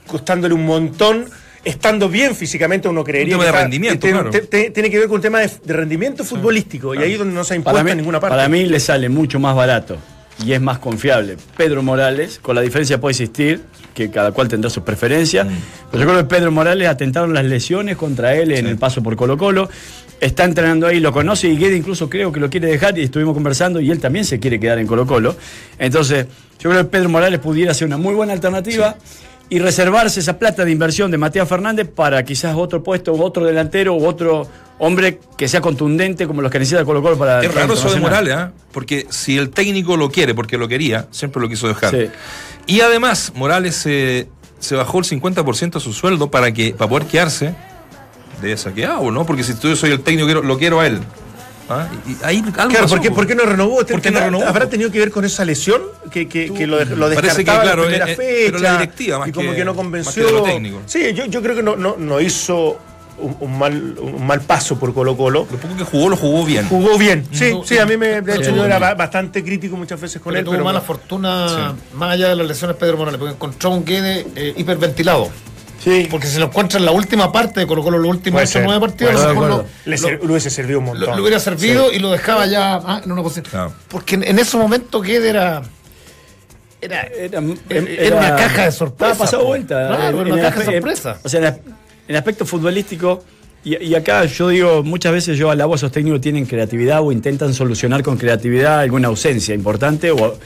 costándole 0.08 0.54
un 0.54 0.66
montón, 0.66 1.26
estando 1.64 2.10
bien 2.10 2.36
físicamente, 2.36 2.88
uno 2.88 3.04
creería. 3.04 3.38
Un 3.38 3.42
tema 3.42 3.44
que 3.44 3.46
de 3.46 3.50
está- 3.52 3.62
rendimiento, 3.64 4.00
tiene, 4.00 4.14
claro. 4.20 4.30
te- 4.32 4.42
te- 4.42 4.70
tiene 4.72 4.90
que 4.90 5.00
ver 5.00 5.08
con 5.08 5.16
un 5.16 5.22
tema 5.22 5.40
de, 5.40 5.50
de 5.64 5.74
rendimiento 5.74 6.24
futbolístico, 6.24 6.94
y 6.96 7.00
ahí 7.00 7.14
es 7.14 7.20
donde 7.20 7.34
no 7.34 7.44
se 7.44 7.54
ha 7.54 7.58
impuesto 7.58 7.84
mí, 7.84 7.92
en 7.92 7.98
ninguna 7.98 8.20
parte. 8.20 8.36
para 8.36 8.50
mí 8.50 8.66
le 8.66 8.80
sale 8.80 9.10
mucho 9.10 9.40
más 9.40 9.56
barato 9.56 9.98
y 10.44 10.52
es 10.54 10.60
más 10.62 10.80
confiable 10.80 11.38
Pedro 11.56 11.84
Morales, 11.84 12.40
con 12.42 12.56
la 12.56 12.62
diferencia 12.62 13.00
puede 13.00 13.12
existir, 13.12 13.62
que 13.94 14.10
cada 14.10 14.32
cual 14.32 14.48
tendrá 14.48 14.70
sus 14.72 14.82
preferencias. 14.84 15.48
Pero 15.92 16.04
yo 16.04 16.10
creo 16.10 16.20
que 16.28 16.36
Pedro 16.36 16.52
Morales 16.52 16.88
atentaron 16.88 17.34
las 17.36 17.46
lesiones 17.46 17.96
contra 17.96 18.34
él 18.36 18.52
en 18.52 18.66
el 18.66 18.78
paso 18.78 19.04
por 19.04 19.16
Colo 19.16 19.38
Colo. 19.38 19.70
Está 20.20 20.46
entrenando 20.46 20.88
ahí, 20.88 21.00
lo 21.00 21.12
conoce 21.12 21.48
y 21.50 21.58
Guede 21.58 21.76
incluso 21.78 22.10
creo 22.10 22.32
que 22.32 22.40
lo 22.40 22.50
quiere 22.50 22.68
dejar 22.68 22.98
y 22.98 23.04
estuvimos 23.04 23.36
conversando 23.36 23.80
y 23.80 23.92
él 23.92 24.00
también 24.00 24.26
se 24.26 24.40
quiere 24.40 24.60
quedar 24.60 24.80
en 24.80 24.88
Colo 24.88 25.06
Colo. 25.06 25.36
Entonces, 25.78 26.26
yo 26.60 26.70
creo 26.72 26.82
que 26.84 26.90
Pedro 26.90 27.10
Morales 27.10 27.40
pudiera 27.40 27.74
ser 27.76 27.86
una 27.88 27.98
muy 27.98 28.16
buena 28.16 28.34
alternativa. 28.34 28.96
Y 29.50 29.60
reservarse 29.60 30.20
esa 30.20 30.40
plata 30.40 30.66
de 30.66 30.72
inversión 30.72 31.12
de 31.12 31.18
Matías 31.18 31.48
Fernández 31.48 31.88
para 31.94 32.24
quizás 32.24 32.56
otro 32.56 32.82
puesto, 32.84 33.14
otro 33.14 33.46
delantero 33.46 33.94
u 33.94 34.06
otro 34.06 34.48
hombre 34.80 35.20
que 35.38 35.48
sea 35.48 35.62
contundente 35.62 36.26
como 36.26 36.42
los 36.42 36.52
que 36.52 36.60
necesita 36.60 36.84
Colo 36.86 37.02
Colo 37.02 37.18
para... 37.18 37.42
Es 37.44 37.54
raro 37.54 37.74
eso 37.74 37.94
de. 37.94 38.00
Morales, 38.00 38.34
¿ah? 38.34 38.52
porque 38.72 39.06
si 39.10 39.38
el 39.38 39.50
técnico 39.52 39.96
lo 39.98 40.10
quiere, 40.10 40.34
porque 40.34 40.58
lo 40.58 40.68
quería, 40.68 41.08
siempre 41.12 41.42
lo 41.42 41.50
quiso 41.50 41.68
dejar. 41.68 41.92
Sí. 41.92 42.10
Y 42.66 42.82
además, 42.82 43.34
Morales 43.36 43.84
eh, 43.86 44.28
se 44.60 44.76
bajó 44.76 45.00
el 45.00 45.06
50% 45.06 45.74
de 45.74 45.80
su 45.80 45.94
sueldo 45.94 46.32
para 46.32 46.52
que 46.54 46.74
para 46.74 46.90
poder 46.90 47.08
quedarse 47.08 47.54
de 48.42 48.58
saqueado, 48.58 49.12
¿no? 49.12 49.26
Porque 49.26 49.44
si 49.44 49.54
yo 49.62 49.76
soy 49.76 49.92
el 49.92 50.02
técnico, 50.02 50.26
quiero- 50.26 50.42
lo 50.42 50.58
quiero 50.58 50.80
a 50.80 50.88
él. 50.88 51.00
¿Ah? 51.70 51.88
Y, 52.08 52.18
ahí 52.26 52.38
algo 52.40 52.52
Claro, 52.52 52.72
pasó, 52.72 52.88
¿por 52.96 53.02
qué, 53.02 53.10
po. 53.10 53.16
por 53.16 53.28
qué 53.28 53.36
no 53.36 53.44
renovó? 53.46 53.76
¿Por 53.78 53.86
qué 53.86 53.94
no 53.96 54.02
¿Tendrá- 54.02 54.26
renovó? 54.26 54.46
¿Habrá 54.46 54.68
tenido 54.70 54.92
que 54.92 55.00
ver 55.00 55.12
con 55.12 55.24
esa 55.26 55.46
lesión 55.46 55.82
que, 56.12 56.28
que, 56.28 56.54
que 56.54 56.68
lo, 56.68 56.84
lo 56.84 57.10
descartaba 57.10 57.36
que, 57.36 57.42
en 57.42 57.46
claro, 57.46 57.82
la 57.84 57.88
primera 57.88 58.10
eh, 58.10 58.12
eh, 58.12 58.16
fecha? 58.16 58.52
pero 58.52 58.60
la 58.60 58.72
directiva 58.74 59.20
más 59.20 59.28
y 59.30 59.32
como 59.32 59.50
que- 59.52 59.56
que, 59.58 59.66
no 59.66 59.76
convenció. 59.76 60.26
de 60.26 60.32
lo 60.34 60.44
técnico. 60.44 60.82
Sí, 60.86 61.14
yo, 61.14 61.26
yo 61.26 61.42
creo 61.42 61.56
que 61.56 61.64
no, 61.64 61.76
no, 61.78 61.96
no 61.98 62.20
hizo 62.20 62.78
un, 63.18 63.38
un 63.40 63.58
mal, 63.58 63.96
un 64.00 64.26
mal 64.28 64.42
paso 64.42 64.78
por 64.78 64.94
Colo 64.94 65.16
Colo. 65.16 65.48
Lo 65.50 65.58
poco 65.58 65.78
que 65.78 65.84
jugó, 65.86 66.10
lo 66.10 66.18
jugó 66.18 66.44
bien. 66.46 66.68
Jugó 66.68 66.98
bien, 66.98 67.26
sí, 67.32 67.52
Jugó- 67.52 67.66
sí, 67.66 67.78
a 67.78 67.86
mí 67.86 67.96
me, 67.96 68.22
de 68.22 68.36
hecho 68.36 68.50
Sí. 68.50 68.56
yo 68.56 68.66
era 68.66 68.78
ba- 68.80 68.96
bastante 68.96 69.42
crítico 69.44 69.78
muchas 69.78 70.02
veces 70.02 70.22
con 70.22 70.32
Pero 70.32 70.40
él, 70.40 70.46
tuvo 70.46 70.54
pero 70.56 70.66
mala 70.66 70.82
fortuna, 70.82 71.76
más 71.94 72.12
allá 72.12 72.30
de 72.30 72.36
las 72.36 72.48
lesiones 72.48 72.76
Pedro 72.76 72.98
Morales, 72.98 73.20
porque 73.20 73.34
encontró 73.36 73.70
un 73.70 73.86
Guede 73.86 74.28
eh, 74.36 74.54
hiperventilado. 74.58 75.30
Sí, 75.84 76.08
Porque 76.10 76.28
si 76.28 76.40
lo 76.40 76.46
encuentra 76.46 76.80
en 76.80 76.86
la 76.86 76.92
última 76.92 77.32
parte 77.32 77.60
de 77.60 77.68
Colo 77.68 77.84
Colo, 77.84 77.98
los 77.98 78.10
últimos 78.10 78.38
Puede 78.38 78.46
8 78.46 78.52
ser, 78.54 78.64
9 78.66 78.80
partidos, 78.80 79.20
ser. 79.22 79.36
lo 79.36 79.66
le, 79.86 79.98
lo- 79.98 80.32
hubiese 80.32 80.50
servido 80.50 80.80
un 80.80 80.86
montón. 80.86 81.16
lo 81.16 81.22
hubiera 81.22 81.40
servido 81.40 81.90
Sí. 81.90 81.96
y 81.98 82.00
lo 82.00 82.12
dejaba 82.12 82.46
ya 82.46 82.76
ah, 82.76 83.02
en 83.04 83.12
una 83.12 83.22
posición. 83.24 83.46
Claro. 83.50 83.74
Porque 83.90 84.16
en, 84.16 84.24
en 84.24 84.40
ese 84.40 84.58
momento 84.58 85.02
Guede 85.02 85.30
era. 85.30 85.62
Era, 86.82 87.02
Era, 87.04 87.42
Era 87.70 88.16
una 88.18 88.36
caja 88.36 88.66
de 88.66 88.72
sorpresa, 88.72 89.12
Estaba 89.14 89.16
pasado 89.26 89.46
vuelta. 89.46 89.88
Claro, 89.88 90.22
era 90.22 90.34
una 90.34 90.42
caja 90.42 90.60
de 90.60 90.66
sorpresa. 90.66 91.18
O 91.24 91.30
sea, 91.30 91.48
en, 91.48 91.62
en 92.10 92.16
aspecto 92.18 92.46
futbolístico, 92.46 93.24
y, 93.64 93.82
y 93.82 93.96
acá 93.96 94.26
yo 94.26 94.50
digo, 94.50 94.84
muchas 94.84 95.14
veces 95.14 95.38
yo 95.38 95.50
alabo 95.50 95.74
a 95.74 95.76
esos 95.78 95.92
técnicos 95.94 96.20
que 96.20 96.24
tienen 96.24 96.46
creatividad 96.46 97.02
o 97.02 97.14
intentan 97.14 97.54
solucionar 97.54 98.04
con 98.04 98.18
creatividad 98.18 98.80
alguna 98.82 99.08
ausencia 99.08 99.56
importante 99.56 100.12
o, 100.12 100.38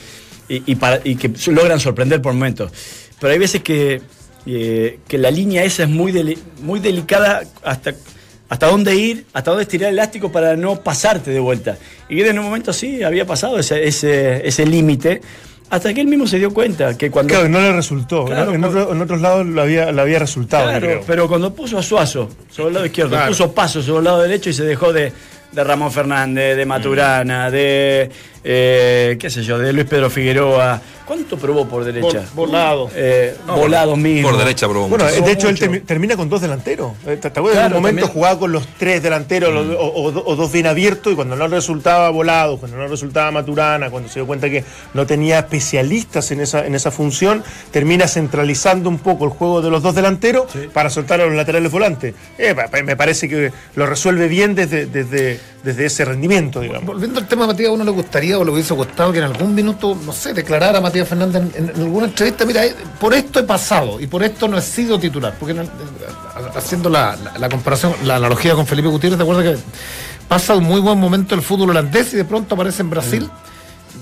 y, 0.48 0.62
y 0.72 0.76
para- 0.76 1.02
y 1.04 1.16
que 1.16 1.32
logran 1.52 1.80
sorprender 1.80 2.22
por 2.22 2.34
momentos. 2.34 2.72
Pero 3.20 3.34
hay 3.34 3.40
veces 3.40 3.64
que, 3.64 4.04
eh, 4.48 5.00
que 5.08 5.18
la 5.18 5.30
línea 5.32 5.64
esa 5.64 5.84
es 5.84 5.90
muy, 5.90 6.12
deli- 6.12 6.38
muy 6.62 6.80
delicada 6.80 7.44
hasta, 7.64 7.94
hasta 8.50 8.68
dónde 8.68 8.96
ir, 8.96 9.26
hasta 9.34 9.52
dónde 9.52 9.64
estirar 9.64 9.90
el 9.90 9.96
elástico 9.96 10.32
para 10.32 10.56
no 10.56 10.82
pasarte 10.82 11.32
de 11.32 11.40
vuelta. 11.40 11.78
Y 12.10 12.22
en 12.22 12.40
un 12.40 12.46
momento 12.46 12.72
sí 12.74 13.04
había 13.04 13.26
pasado 13.26 13.60
ese, 13.60 13.86
ese, 13.88 14.48
ese 14.48 14.66
límite. 14.66 15.22
Hasta 15.70 15.94
que 15.94 16.00
él 16.00 16.08
mismo 16.08 16.26
se 16.28 16.38
dio 16.40 16.54
cuenta 16.54 16.98
que 16.98 17.12
cuando 17.12 17.34
Claro, 17.34 17.50
no 17.50 17.60
le 17.60 17.74
resultó. 17.74 18.24
Claro, 18.24 18.54
en, 18.54 18.62
con- 18.62 18.70
otro- 18.78 18.94
en 18.94 19.02
otros 19.02 19.20
lados 19.20 19.46
lo 19.46 19.62
había, 19.62 19.92
lo 19.92 20.02
había 20.02 20.18
resultado. 20.20 20.64
Claro, 20.70 20.88
creo. 20.88 21.04
pero 21.06 21.28
cuando 21.28 21.54
puso 21.54 21.78
a 21.78 21.84
Suazo 21.84 22.30
sobre 22.50 22.70
el 22.70 22.74
lado 22.76 22.86
izquierdo, 22.86 23.12
Claro. 23.12 23.28
puso 23.28 23.52
Paso 23.54 23.82
sobre 23.82 23.98
el 24.00 24.04
lado 24.06 24.22
derecho 24.22 24.50
y 24.50 24.54
se 24.54 24.64
dejó 24.64 24.94
de, 24.94 25.12
de 25.52 25.64
Ramón 25.66 25.92
Fernández, 25.92 26.56
de 26.56 26.66
Maturana, 26.66 27.52
de, 27.52 28.10
eh, 28.46 29.18
qué 29.20 29.30
sé 29.30 29.44
yo, 29.44 29.60
de 29.60 29.74
Luis 29.74 29.88
Pedro 29.88 30.10
Figueroa. 30.10 30.82
¿Cuánto 31.08 31.38
probó 31.38 31.66
por 31.68 31.86
derecha? 31.86 32.24
Vol- 32.24 32.34
volado. 32.36 32.90
Eh, 32.94 33.38
No, 33.48 33.56
volado 33.56 33.96
mismo. 33.96 34.28
Por 34.30 34.38
derecha, 34.38 34.68
probó 34.68 34.90
Bueno, 34.90 35.06
mucho. 35.06 35.22
de 35.22 35.32
hecho, 35.32 35.48
él 35.50 35.82
termina 35.86 36.18
con 36.18 36.28
dos 36.28 36.42
delanteros. 36.42 36.92
Eh, 37.06 37.18
¿Te 37.22 37.30
te 37.30 37.40
acuerdas? 37.40 37.54
Claro, 37.62 37.68
en 37.68 37.74
un 37.78 37.82
momento 37.82 38.02
también. 38.02 38.14
jugaba 38.14 38.40
con 38.40 38.52
los 38.52 38.68
tres 38.78 39.02
delanteros 39.02 39.54
los- 39.54 39.78
o, 39.78 39.86
o- 39.86 40.24
o 40.32 40.36
dos 40.36 40.52
bien 40.52 40.68
abiertos 40.68 41.14
y 41.14 41.16
cuando 41.16 41.36
no 41.38 41.48
resultaba 41.48 42.10
volado, 42.10 42.58
cuando 42.58 42.76
no 42.78 42.88
resultaba 42.88 43.32
Maturana, 43.32 43.90
cuando 43.90 44.10
se 44.10 44.16
dio 44.20 44.28
cuenta 44.28 44.50
que 44.50 44.64
no 44.94 45.06
tenía 45.08 45.40
especialistas 45.40 46.32
en 46.32 46.42
esa, 46.42 46.66
en 46.66 46.76
esa 46.76 46.92
función, 46.92 47.44
termina 47.72 48.08
centralizando 48.08 48.90
un 48.90 49.00
poco 49.00 49.26
el 49.26 49.32
juego 49.32 49.62
de 49.62 49.70
los 49.70 49.82
dos 49.84 49.96
delanteros 49.96 50.48
para 50.74 50.90
soltar 50.90 51.22
a 51.22 51.26
los 51.26 51.36
laterales 51.36 51.72
volantes. 51.72 52.14
Eh, 52.38 52.56
me 52.84 52.96
parece 52.98 53.30
que 53.30 53.52
lo 53.76 53.86
resuelve 53.86 54.28
bien 54.28 54.56
desde, 54.56 54.86
desde, 54.88 55.40
desde 55.64 55.86
ese 55.86 56.04
rendimiento, 56.06 56.60
digamos. 56.62 56.86
Volviendo 56.86 57.20
al 57.20 57.28
tema 57.28 57.44
de 57.44 57.54
Matías, 57.54 57.70
¿a 57.70 57.74
uno 57.74 57.84
le 57.84 57.92
gustaría 57.92 58.38
o 58.40 58.44
le 58.44 58.52
hubiese 58.52 58.74
gustado 58.74 59.12
que 59.12 59.20
en 59.20 59.26
algún 59.26 59.54
minuto, 59.54 59.98
no 60.06 60.14
sé, 60.14 60.34
declarara 60.34 60.78
a 60.80 60.82
Matías 60.82 60.97
Fernández 61.06 61.44
en, 61.56 61.70
en 61.70 61.82
alguna 61.82 62.08
entrevista, 62.08 62.46
mira, 62.46 62.66
eh, 62.66 62.76
por 63.00 63.14
esto 63.14 63.40
he 63.40 63.44
pasado 63.44 64.00
y 64.00 64.08
por 64.08 64.24
esto 64.24 64.48
no 64.48 64.58
he 64.58 64.62
sido 64.62 65.00
titular? 65.00 65.34
Porque 65.40 65.54
eh, 65.54 65.66
haciendo 66.56 66.90
la, 66.90 67.16
la- 67.24 67.38
la 67.38 67.50
comparación, 67.50 67.94
la 68.04 68.16
analogía 68.18 68.54
con 68.56 68.66
Felipe 68.68 68.88
Gutiérrez, 68.88 69.18
¿te 69.18 69.24
acuerdas 69.24 69.44
que 69.58 69.64
pasa 70.28 70.56
un 70.56 70.64
muy 70.66 70.80
buen 70.82 70.98
momento 71.00 71.36
el 71.36 71.42
fútbol 71.42 71.70
holandés 71.72 72.14
y 72.14 72.18
de 72.18 72.26
pronto 72.26 72.56
aparece 72.56 72.82
en 72.82 72.90
Brasil 72.90 73.30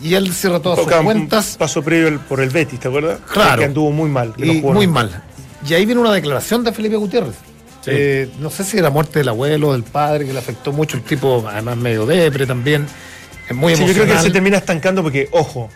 y 0.02 0.14
él 0.16 0.34
cierra 0.34 0.60
todas 0.60 0.78
sus 0.80 0.86
Toca 0.88 1.00
un 1.00 1.06
cuentas 1.06 1.56
paso 1.58 1.82
previo 1.84 2.08
el- 2.08 2.20
por 2.20 2.42
el 2.42 2.50
Betis, 2.50 2.80
¿te 2.80 2.88
acuerdas? 2.88 3.20
Claro. 3.32 3.60
Que 3.60 3.66
anduvo 3.66 3.92
muy 3.92 4.10
mal. 4.10 4.34
que 4.36 4.46
no 4.46 4.54
y 4.54 4.62
jugó 4.62 4.74
muy 4.74 4.88
mal. 4.88 5.24
Y 5.68 5.74
ahí 5.74 5.86
viene 5.86 6.02
una 6.02 6.12
declaración 6.12 6.64
de 6.64 6.72
Felipe 6.74 6.96
Gutiérrez. 6.96 7.36
Eh, 7.88 8.32
no 8.40 8.50
sé 8.50 8.64
si 8.64 8.80
la 8.82 8.90
muerte 8.90 9.20
del 9.20 9.30
abuelo, 9.30 9.74
del 9.74 9.84
padre, 9.84 10.26
que 10.26 10.34
le 10.34 10.40
afectó 10.40 10.72
mucho, 10.72 10.98
el 10.98 11.04
tipo, 11.04 11.46
además 11.48 11.78
medio 11.78 12.06
depre 12.08 12.48
también, 12.48 12.88
es 13.48 13.56
muy 13.56 13.76
Sí, 13.76 13.86
yo 13.86 13.94
creo 13.94 14.08
que 14.08 14.20
se 14.24 14.32
termina 14.32 14.58
estancando 14.58 15.04
porque, 15.04 15.30
ojo, 15.32 15.70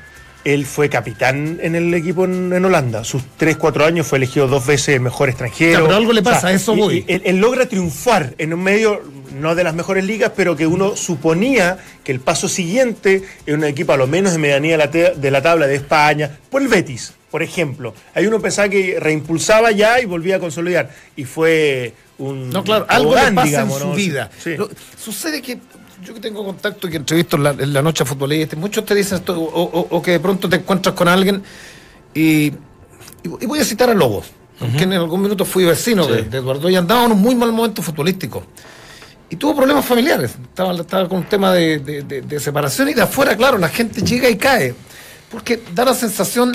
él 0.45 0.65
fue 0.65 0.89
capitán 0.89 1.60
en 1.62 1.75
el 1.75 1.93
equipo 1.93 2.25
en, 2.25 2.54
en 2.54 2.63
Holanda. 2.63 3.04
Sus 3.04 3.23
3, 3.38 3.58
4 3.58 3.86
años 3.86 4.08
fue 4.08 4.17
elegido 4.17 4.47
dos 4.47 4.65
veces 4.65 4.99
mejor 5.02 5.30
extranjero. 5.30 5.80
Ya, 5.80 5.84
pero 5.86 5.95
algo 5.95 6.13
le 6.13 6.23
pasa, 6.23 6.47
a 6.47 6.54
eso 6.54 6.75
voy. 6.75 7.04
él, 7.08 7.21
él 7.25 7.38
logra 7.38 7.67
triunfar 7.67 8.36
en 8.38 8.54
un 8.54 8.63
medio, 8.63 9.02
no 9.39 9.56
de 9.56 9.63
las 9.63 9.73
mejores 9.75 10.06
ligas, 10.06 10.32
pero 10.36 10.56
que 10.56 10.65
uno 10.65 10.95
suponía 10.95 11.78
que 12.04 12.12
el 12.12 12.19
paso 12.19 12.47
siguiente 12.47 13.23
en 13.45 13.56
un 13.56 13.63
equipo 13.65 13.93
a 13.93 13.97
lo 13.97 14.08
menos 14.08 14.32
de 14.32 14.38
medianía 14.38 14.78
de 14.78 15.32
la, 15.32 15.41
tabla 15.41 15.67
de 15.67 15.75
España, 15.75 16.38
por 16.49 16.62
el 16.62 16.67
Betis, 16.67 17.13
por 17.30 17.43
ejemplo. 17.43 17.93
Ahí 18.15 18.25
uno 18.25 18.39
pensaba 18.39 18.69
que 18.69 18.97
reimpulsaba 18.99 19.71
ya 19.71 19.99
y 19.99 20.06
volvía 20.06 20.38
a 20.38 20.39
consolidar. 20.39 20.89
Y 21.15 21.25
fue 21.25 21.93
un. 22.17 22.49
No, 22.49 22.63
claro, 22.63 22.86
algo 22.88 23.13
le 23.13 23.32
pasa 23.34 23.47
digamos, 23.47 23.75
en 23.75 23.82
su 23.82 23.88
¿no? 23.89 23.95
vida. 23.95 24.32
Sí. 24.41 24.56
Lo- 24.56 24.69
sucede 24.97 25.41
que 25.41 25.60
yo 26.03 26.13
que 26.13 26.19
tengo 26.19 26.43
contacto 26.45 26.88
y 26.88 26.91
que 26.91 26.97
entrevisto 26.97 27.35
en 27.38 27.43
la, 27.43 27.49
en 27.51 27.73
la 27.73 27.81
noche 27.81 28.05
futbolista, 28.05 28.55
muchos 28.55 28.85
te 28.85 28.95
dicen 28.95 29.17
esto, 29.19 29.39
o, 29.39 29.63
o- 29.63 29.88
o 29.89 30.01
que 30.01 30.12
de 30.12 30.19
pronto 30.19 30.47
te 30.49 30.57
encuentras 30.57 30.95
con 30.95 31.07
alguien 31.07 31.43
y, 32.13 32.21
y- 32.47 32.53
y 33.41 33.45
voy 33.45 33.59
a 33.59 33.63
citar 33.65 33.89
a 33.89 33.93
Lobos, 33.93 34.27
con 34.57 34.71
quien 34.71 34.91
en 34.93 34.99
algún 34.99 35.21
minuto 35.21 35.45
fui 35.45 35.65
vecino 35.65 36.05
de, 36.07 36.23
de 36.23 36.38
Eduardo 36.38 36.69
y 36.69 36.75
andaba 36.75 37.05
en 37.05 37.12
un 37.13 37.21
muy 37.21 37.35
mal 37.35 37.51
momento 37.51 37.81
futbolístico. 37.81 38.43
Y 39.29 39.35
tuvo 39.35 39.55
problemas 39.55 39.85
familiares, 39.85 40.31
estaba, 40.41 40.73
estaba 40.73 41.07
con 41.07 41.19
un 41.19 41.25
tema 41.25 41.53
de, 41.53 41.79
de- 41.79 42.01
de- 42.03 42.21
de 42.21 42.39
separación 42.39 42.89
y 42.89 42.93
de 42.93 43.01
afuera, 43.03 43.35
claro, 43.38 43.57
la 43.57 43.69
gente 43.69 44.01
llega 44.01 44.29
y 44.29 44.38
cae, 44.38 44.73
porque 45.29 45.62
da 45.75 45.85
la 45.85 45.93
sensación 45.93 46.51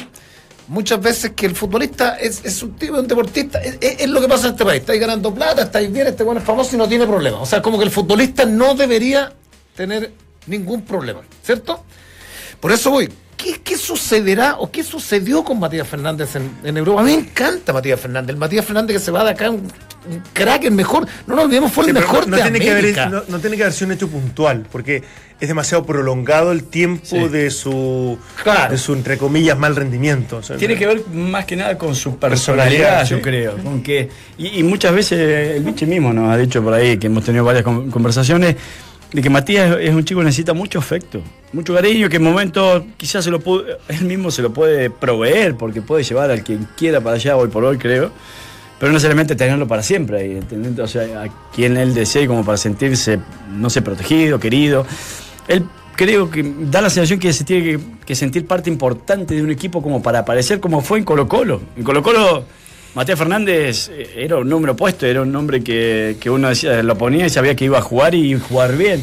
muchas 0.69 1.01
veces 1.01 1.33
que 1.37 1.47
el 1.47 1.55
futbolista 1.55 2.17
es, 2.17 2.45
es 2.45 2.63
un 2.63 2.75
tipo, 2.77 2.99
un 2.99 3.07
deportista, 3.07 3.59
es, 3.63 3.77
es- 3.81 4.09
lo 4.09 4.21
que 4.21 4.29
pasa 4.29 4.47
en 4.49 4.53
este 4.53 4.65
país, 4.65 4.81
estáis 4.81 5.01
ganando 5.01 5.33
plata, 5.35 5.63
estáis 5.63 5.93
bien, 5.93 6.07
este 6.07 6.23
bueno 6.25 6.41
es 6.41 6.47
famoso 6.47 6.75
y 6.75 6.79
no 6.79 6.89
tiene 6.89 7.07
problema. 7.07 7.41
O 7.41 7.47
sea, 7.47 7.61
como 7.63 7.79
que 7.79 7.85
el 7.85 7.91
futbolista 7.91 8.45
no 8.45 8.75
debería 8.75 9.33
tener 9.77 10.13
ningún 10.47 10.83
problema, 10.83 11.21
¿cierto? 11.43 11.85
Por 12.61 12.73
eso 12.73 12.91
voy. 12.91 13.13
¿Qué, 13.37 13.61
qué 13.63 13.77
sucederá 13.77 14.57
o 14.59 14.71
qué 14.71 14.83
sucedió 14.85 15.43
con 15.45 15.59
Matías 15.59 15.87
Fernández 15.89 16.37
en, 16.37 16.51
en 16.63 16.77
Europa? 16.79 17.01
A 17.01 17.05
mí 17.05 17.13
me 17.15 17.19
encanta 17.19 17.73
Matías 17.75 18.01
Fernández. 18.01 18.31
El 18.31 18.37
Matías 18.39 18.65
Fernández 18.65 18.97
que 18.97 19.03
se 19.03 19.11
va 19.11 19.25
de 19.25 19.31
acá, 19.33 19.51
un, 19.51 19.57
un 20.09 20.23
crack, 20.33 20.65
el 20.65 20.71
mejor. 20.73 21.07
No 21.27 21.35
nos 21.35 21.45
olvidemos, 21.47 21.71
fue 21.73 21.85
el 21.89 21.93
mejor 21.95 22.27
no, 22.29 22.37
de 22.37 22.43
tiene 22.43 22.61
que 22.61 22.71
haber, 22.71 22.85
América. 22.85 23.07
no, 23.07 23.23
no 23.29 23.39
tiene 23.41 23.57
que 23.57 23.65
haber 23.65 23.75
sido 23.75 23.89
un 23.89 23.93
hecho 23.95 24.09
puntual, 24.09 24.65
porque 24.73 25.03
es 25.45 25.49
demasiado 25.49 25.85
prolongado 25.87 26.53
el 26.53 26.65
tiempo 26.65 27.05
Sí. 27.07 27.29
de 27.29 27.51
su 27.51 28.19
Claro. 28.43 28.73
de 28.73 28.79
su 28.79 28.93
entre 28.93 29.17
comillas 29.17 29.57
mal 29.59 29.77
rendimiento. 29.77 30.39
O 30.39 30.43
sea, 30.43 30.57
Tiene 30.57 30.77
que 30.77 30.87
ver 30.87 31.03
más 31.13 31.45
que 31.45 31.57
nada 31.57 31.79
con 31.79 31.95
su 31.95 32.19
Personalidad, 32.19 33.01
personalidad, 33.01 33.07
yo 33.09 33.17
sí. 33.17 33.23
creo. 33.23 33.57
Con 33.63 33.83
que, 33.83 34.09
y, 34.39 34.59
y 34.61 34.63
muchas 34.63 34.95
veces 34.95 35.57
el 35.57 35.63
biche 35.65 35.87
mismo 35.87 36.13
nos 36.13 36.29
ha 36.31 36.37
dicho 36.37 36.63
por 36.63 36.75
ahí, 36.75 36.99
que 36.99 37.07
hemos 37.07 37.25
tenido 37.25 37.45
varias 37.45 37.65
con- 37.65 37.91
conversaciones, 37.91 38.57
de 39.13 39.23
que 39.23 39.31
Matías 39.31 39.77
es 39.81 39.91
un 39.95 40.05
chico 40.05 40.19
que 40.21 40.25
necesita 40.27 40.55
mucho 40.55 40.81
afecto, 40.81 41.21
mucho 41.53 41.73
cariño, 41.73 42.09
que 42.09 42.17
en 42.17 42.23
momentos 42.25 42.83
quizás 42.97 43.23
se 43.25 43.31
lo 43.31 43.39
puede- 43.39 43.77
él 43.89 44.05
mismo 44.07 44.31
se 44.33 44.43
lo 44.43 44.53
puede 44.53 44.91
proveer, 44.91 45.55
porque 45.55 45.81
puede 45.83 46.03
llevar 46.03 46.33
al 46.33 46.43
quien 46.43 46.67
quiera 46.77 47.01
para 47.01 47.15
allá 47.15 47.37
hoy 47.37 47.49
por 47.49 47.65
hoy, 47.65 47.79
creo. 47.79 48.11
Pero 48.77 48.91
no 48.91 48.95
necesariamente 48.95 49.37
tenerlo 49.37 49.69
para 49.69 49.85
siempre 49.85 50.19
ahí, 50.19 50.33
¿entendés? 50.33 50.77
O 50.81 50.89
sea, 50.89 51.03
a 51.23 51.29
quien 51.55 51.77
él 51.77 51.95
desee 51.95 52.27
como 52.27 52.45
para 52.45 52.59
sentirse, 52.59 53.21
no 53.53 53.71
sé, 53.71 53.83
protegido, 53.83 54.41
querido. 54.41 54.85
Él 55.49 55.65
creo 55.97 56.31
que 56.31 56.45
da 56.71 56.81
la 56.81 56.91
sensación 56.91 57.19
que 57.21 57.33
se 57.33 57.45
tiene 57.45 57.65
que, 57.65 57.81
que 58.07 58.15
sentir 58.15 58.47
parte 58.47 58.69
importante 58.71 59.35
de 59.35 59.43
un 59.43 59.51
equipo 59.51 59.83
como 59.83 60.03
para 60.03 60.21
aparecer 60.21 60.61
como 60.61 60.81
fue 60.81 60.99
en 60.99 61.05
Colo 61.05 61.29
Colo. 61.29 61.61
En 61.77 61.85
Colo 61.85 62.03
Colo, 62.03 62.45
Matías 62.95 63.19
Fernández 63.19 63.91
eh, 63.93 64.11
era 64.17 64.37
un 64.39 64.49
número 64.49 64.73
opuesto, 64.73 65.07
era 65.07 65.23
un 65.23 65.31
nombre 65.33 65.63
que, 65.63 66.17
que 66.21 66.31
uno 66.31 66.49
decía, 66.49 66.83
lo 66.83 66.97
ponía 66.99 67.27
y 67.27 67.31
sabía 67.31 67.55
que 67.55 67.65
iba 67.65 67.79
a 67.79 67.83
jugar 67.83 68.15
y 68.15 68.39
jugar 68.39 68.77
bien. 68.77 69.03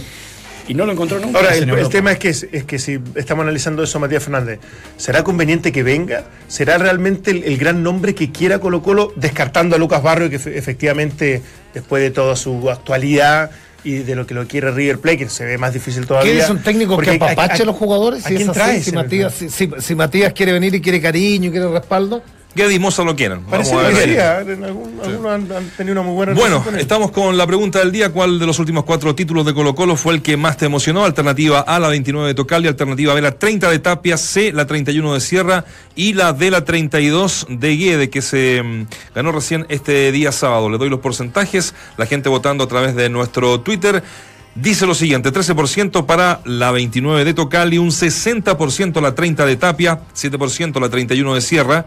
Y 0.68 0.74
no 0.74 0.86
lo 0.86 0.92
encontró 0.94 1.20
nunca. 1.20 1.40
Ahora, 1.40 1.56
en 1.56 1.70
el, 1.70 1.90
tema 1.90 2.12
es 2.14 2.20
que, 2.20 2.30
es 2.30 2.64
que 2.66 2.80
si 2.80 3.00
estamos 3.16 3.44
analizando 3.44 3.84
eso, 3.84 4.00
Matías 4.00 4.24
Fernández, 4.24 4.60
¿será 4.96 5.24
conveniente 5.24 5.72
que 5.72 5.84
venga? 5.84 6.24
¿Será 6.48 6.78
realmente 6.78 7.32
el, 7.32 7.44
el 7.44 7.58
gran 7.58 7.84
nombre 7.84 8.14
que 8.16 8.32
quiera 8.32 8.60
Colo 8.60 8.82
Colo, 8.82 9.12
descartando 9.16 9.76
a 9.76 9.80
Lucas 9.80 10.04
Barrio, 10.04 10.30
que 10.30 10.40
fe- 10.40 10.58
efectivamente, 10.58 11.42
después 11.74 12.04
de 12.04 12.12
toda 12.12 12.36
su 12.36 12.70
actualidad 12.70 13.52
y 13.84 14.00
de 14.00 14.16
lo 14.16 14.26
que 14.28 14.34
lo 14.34 14.48
quiere 14.48 14.72
River 14.72 15.00
Plate, 15.00 15.18
que 15.20 15.30
se 15.30 15.46
ve 15.46 15.58
más 15.58 15.74
difícil 15.74 16.06
todavía? 16.06 16.32
¿Qué 16.34 16.40
es 16.40 16.50
un 16.50 16.60
técnico 16.62 16.96
Porque 16.96 17.18
que 17.18 17.24
a- 17.24 17.28
a- 17.28 17.32
apapache 17.32 17.64
a 17.64 17.66
los 17.66 17.76
jugadores? 17.76 18.26
¿A 18.26 18.30
Si 18.30 18.36
quién 18.36 18.50
es 18.50 18.58
así, 18.58 18.84
si 18.84 18.92
Matías, 18.92 19.34
si- 19.34 19.70
si 19.80 19.96
Matías 19.96 20.34
quiere 20.34 20.52
venir 20.52 20.74
y 20.76 20.82
quiere 20.82 21.02
cariño 21.02 21.50
y 21.50 21.52
quiere 21.52 21.68
respaldo. 21.70 22.22
Guedes 22.54 22.74
y 22.76 22.80
Moza 22.80 23.04
lo 23.04 23.16
quieran. 23.16 23.46
Vamos 23.50 23.70
Parece 23.70 23.76
a 23.76 23.88
que 23.90 23.94
ver. 23.94 24.10
sí, 24.10 24.18
¿ah? 24.18 24.42
En 24.42 24.64
algún- 24.66 25.00
algunos 25.02 25.32
han, 25.32 25.52
han 25.52 25.70
tenido 25.78 25.94
una 25.94 26.02
muy 26.02 26.14
buena 26.16 26.34
Bueno, 26.34 26.62
con 26.64 26.78
estamos 26.78 27.12
con 27.12 27.38
la 27.38 27.48
pregunta 27.48 27.80
del 27.80 27.92
día. 27.94 28.10
¿Cuál 28.12 28.40
de 28.40 28.46
los 28.46 28.60
últimos 28.60 28.84
cuatro 28.84 29.16
títulos 29.16 29.46
de 29.46 29.54
Colo 29.54 29.74
Colo 29.74 29.96
fue 29.96 30.14
el 30.16 30.22
que 30.22 30.36
más 30.36 30.58
te 30.58 30.66
emocionó? 30.66 31.06
Alternativa 31.06 31.62
A, 31.62 31.80
la 31.80 31.88
29 31.88 32.28
de 32.28 32.34
Tocal 32.34 32.66
y 32.66 32.68
alternativa 32.68 33.14
B, 33.14 33.22
la 33.22 33.32
30 33.40 33.70
de 33.70 33.80
Tapia, 33.80 34.18
C, 34.18 34.52
la 34.52 34.68
31 34.68 35.14
de 35.14 35.22
Sierra 35.22 35.64
y 35.96 36.12
la 36.14 36.34
D, 36.34 36.52
la 36.52 36.66
32 36.66 37.46
de 37.50 37.78
Guede, 37.78 38.10
que 38.10 38.22
se 38.22 38.62
mm, 38.62 38.88
ganó 39.16 39.32
recién 39.32 39.66
este 39.70 40.12
día 40.12 40.34
sábado. 40.34 40.70
Le 40.70 40.78
doy 40.78 40.90
los 40.90 41.00
porcentajes. 41.00 41.74
La 41.98 42.06
gente 42.06 42.28
votando 42.28 42.66
a 42.66 42.68
través 42.68 42.96
de 42.96 43.10
nuestro 43.10 43.62
Twitter. 43.62 44.04
Dice 44.54 44.86
lo 44.86 44.94
siguiente, 44.94 45.32
13% 45.32 46.06
para 46.06 46.42
la 46.44 46.72
29 46.72 47.24
de 47.24 47.34
Tocal 47.34 47.74
y 47.74 47.78
un 47.78 47.92
60% 47.92 49.00
la 49.02 49.16
30 49.16 49.46
de 49.46 49.56
Tapia, 49.56 50.02
7% 50.14 50.78
la 50.82 50.90
31 50.90 51.36
de 51.36 51.40
Sierra, 51.40 51.86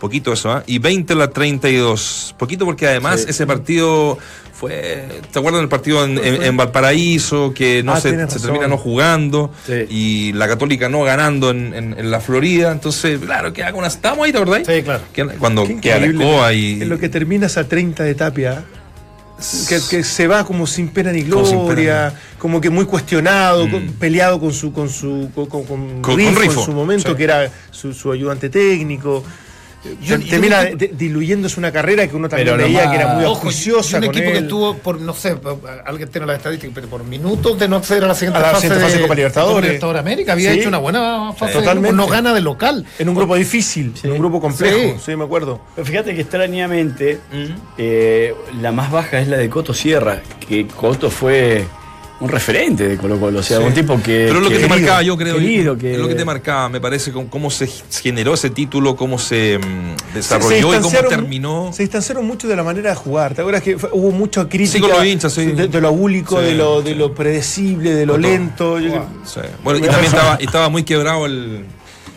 Poquito 0.00 0.32
eso, 0.32 0.50
¿ah? 0.52 0.62
Y 0.66 0.78
20 0.78 1.14
la 1.14 1.30
32. 1.30 2.34
Poquito 2.38 2.64
porque 2.66 2.86
además 2.86 3.20
Sí. 3.22 3.26
ese 3.30 3.46
partido 3.46 4.18
fue. 4.52 5.08
¿Te 5.32 5.38
acuerdas 5.38 5.60
del 5.62 5.68
partido 5.68 6.04
en, 6.04 6.18
en- 6.18 6.42
en 6.42 6.56
Valparaíso? 6.56 7.54
Que 7.54 7.82
no 7.82 7.92
Ah, 7.94 8.00
se, 8.00 8.12
termina 8.12 8.66
no 8.68 8.76
jugando. 8.76 9.50
Sí. 9.66 9.86
Y 9.88 10.32
la 10.34 10.46
Católica 10.48 10.88
no 10.88 11.02
ganando 11.02 11.50
en, 11.50 11.72
en- 11.74 12.10
la 12.10 12.20
Florida. 12.20 12.70
Entonces, 12.72 13.18
claro, 13.20 13.52
queda 13.52 13.70
con 13.70 13.78
una. 13.78 13.88
¿Estábamos 13.88 14.26
ahí, 14.26 14.32
te 14.32 14.38
acordás? 14.38 14.66
Sí, 14.66 14.82
claro. 14.82 15.02
Que- 15.12 15.24
Cuando 15.38 15.64
queda 15.80 15.98
la 16.00 16.06
escoba 16.06 16.52
y. 16.52 16.82
En 16.82 16.88
lo 16.88 16.98
que 16.98 17.08
terminas 17.08 17.56
a 17.56 17.66
30 17.66 18.02
de 18.04 18.14
tapia. 18.14 18.64
Que, 19.68 19.78
que 19.90 20.04
se 20.04 20.28
va 20.28 20.44
como 20.44 20.64
sin 20.66 20.88
pena 20.88 21.10
ni 21.10 21.24
Como 21.24 21.42
gloria, 21.44 22.10
pena 22.10 22.20
como 22.38 22.60
que 22.60 22.70
muy 22.70 22.84
cuestionado, 22.84 23.66
Mm. 23.66 23.70
con- 23.70 23.86
peleado 23.94 24.38
con 24.38 24.52
su 24.52 24.72
con 24.72 24.88
su 24.88 25.28
con, 25.34 25.46
con- 25.46 25.64
con 25.64 25.88
Con- 25.88 26.02
con 26.02 26.16
Rifo 26.16 26.40
Rifo, 26.40 26.60
en 26.60 26.66
su 26.66 26.72
momento, 26.72 27.10
sí. 27.10 27.16
que 27.16 27.24
era 27.24 27.50
su, 27.70 27.92
su 27.92 28.12
ayudante 28.12 28.48
técnico. 28.48 29.24
Yo- 30.02 30.18
Te- 30.18 30.24
yo 30.24 30.30
termina 30.30 30.66
que- 30.70 30.88
diluyéndose 30.88 31.58
una 31.60 31.70
carrera 31.70 32.06
que 32.08 32.16
uno 32.16 32.28
también 32.28 32.56
veía 32.56 32.90
que 32.90 32.96
era 32.96 33.14
muy 33.14 33.24
auspiciosa. 33.24 33.98
un 33.98 34.04
equipo 34.04 34.30
que 34.32 34.38
él. 34.38 34.44
estuvo 34.44 34.76
por, 34.78 35.00
no 35.00 35.12
sé, 35.12 35.36
alguien 35.84 36.08
tiene 36.08 36.26
la 36.26 36.36
estadística, 36.36 36.72
pero 36.74 36.88
por 36.88 37.04
minutos 37.04 37.58
de 37.58 37.68
no 37.68 37.76
acceder 37.76 38.04
a 38.04 38.08
la 38.08 38.14
siguiente 38.14 38.38
A 38.38 38.42
la 38.42 38.48
fase, 38.48 38.62
siguiente 38.62 38.84
fase 38.84 38.96
de 38.96 39.02
Copa 39.02 39.14
Libertadores. 39.14 39.64
Libertadores 39.68 40.00
América. 40.00 40.32
Había 40.32 40.52
Sí. 40.52 40.60
hecho 40.60 40.68
una 40.68 40.78
buena 40.78 41.32
fase. 41.34 41.52
Totalmente. 41.52 41.96
No 41.96 42.06
gana 42.06 42.32
de 42.32 42.40
local. 42.40 42.86
en 42.98 43.08
un 43.08 43.14
grupo 43.14 43.36
difícil, 43.36 43.92
en 44.02 44.12
un 44.12 44.18
grupo 44.18 44.40
complejo, 44.40 44.78
Sí. 44.78 44.94
sí, 45.04 45.16
me 45.16 45.24
acuerdo. 45.24 45.60
Pero 45.74 45.86
fíjate 45.86 46.14
que 46.14 46.22
extrañamente 46.22 47.20
eh, 47.78 48.34
la 48.60 48.72
más 48.72 48.90
baja 48.90 49.20
es 49.20 49.28
la 49.28 49.36
de 49.36 49.48
Coto 49.50 49.74
Sierra, 49.74 50.22
que 50.48 50.66
Coto 50.66 51.10
fue 51.10 51.64
un 52.20 52.28
referente 52.28 52.88
de 52.88 52.96
Colo 52.96 53.18
Colo, 53.18 53.40
o 53.40 53.42
sea, 53.42 53.58
Sí. 53.58 53.64
un 53.64 53.74
tipo 53.74 53.96
que... 54.00 54.26
Pero 54.28 54.36
es 54.38 54.42
lo 54.44 54.48
que, 54.48 54.54
te 54.54 54.60
querido, 54.62 54.68
marcaba, 54.68 55.02
yo 55.02 55.16
creo. 55.16 55.34
querido, 55.34 55.76
que- 55.76 55.92
Es 55.94 55.98
lo 55.98 56.08
que 56.08 56.14
te 56.14 56.24
marcaba, 56.24 56.68
me 56.68 56.80
parece, 56.80 57.10
cómo, 57.12 57.28
cómo 57.28 57.50
se 57.50 57.68
generó 58.02 58.34
ese 58.34 58.50
título, 58.50 58.94
cómo 58.96 59.18
se 59.18 59.58
mm, 59.58 60.14
desarrolló 60.14 60.70
Se 60.72 60.78
y 60.78 60.80
cómo 60.80 60.98
terminó. 61.08 61.70
Se 61.72 61.82
distanciaron 61.82 62.24
mucho 62.24 62.46
de 62.48 62.56
la 62.56 62.62
manera 62.62 62.90
de 62.90 62.96
jugar. 62.96 63.34
¿Te 63.34 63.40
acuerdas 63.42 63.62
que 63.62 63.76
fue- 63.78 63.90
hubo 63.92 64.10
mucha 64.12 64.48
crítica 64.48 64.72
Sí, 64.74 64.80
con 64.80 64.90
los 64.90 65.04
hinchas, 65.04 65.32
sí. 65.32 65.44
de, 65.46 65.66
de 65.68 65.80
lo 65.80 65.88
abúlico, 65.88 66.38
Sí, 66.38 66.44
de, 66.46 66.54
lo, 66.54 66.82
sí. 66.82 66.88
de 66.90 66.94
lo 66.94 67.14
predecible, 67.14 67.92
de 67.94 68.06
lo 68.06 68.16
lento? 68.16 68.78
Yo- 68.78 69.06
Sí. 69.24 69.40
Bueno, 69.62 69.80
y 69.80 69.82
también 69.82 70.04
estaba, 70.06 70.36
estaba 70.36 70.68
muy 70.68 70.84
quebrado 70.84 71.26
el. 71.26 71.64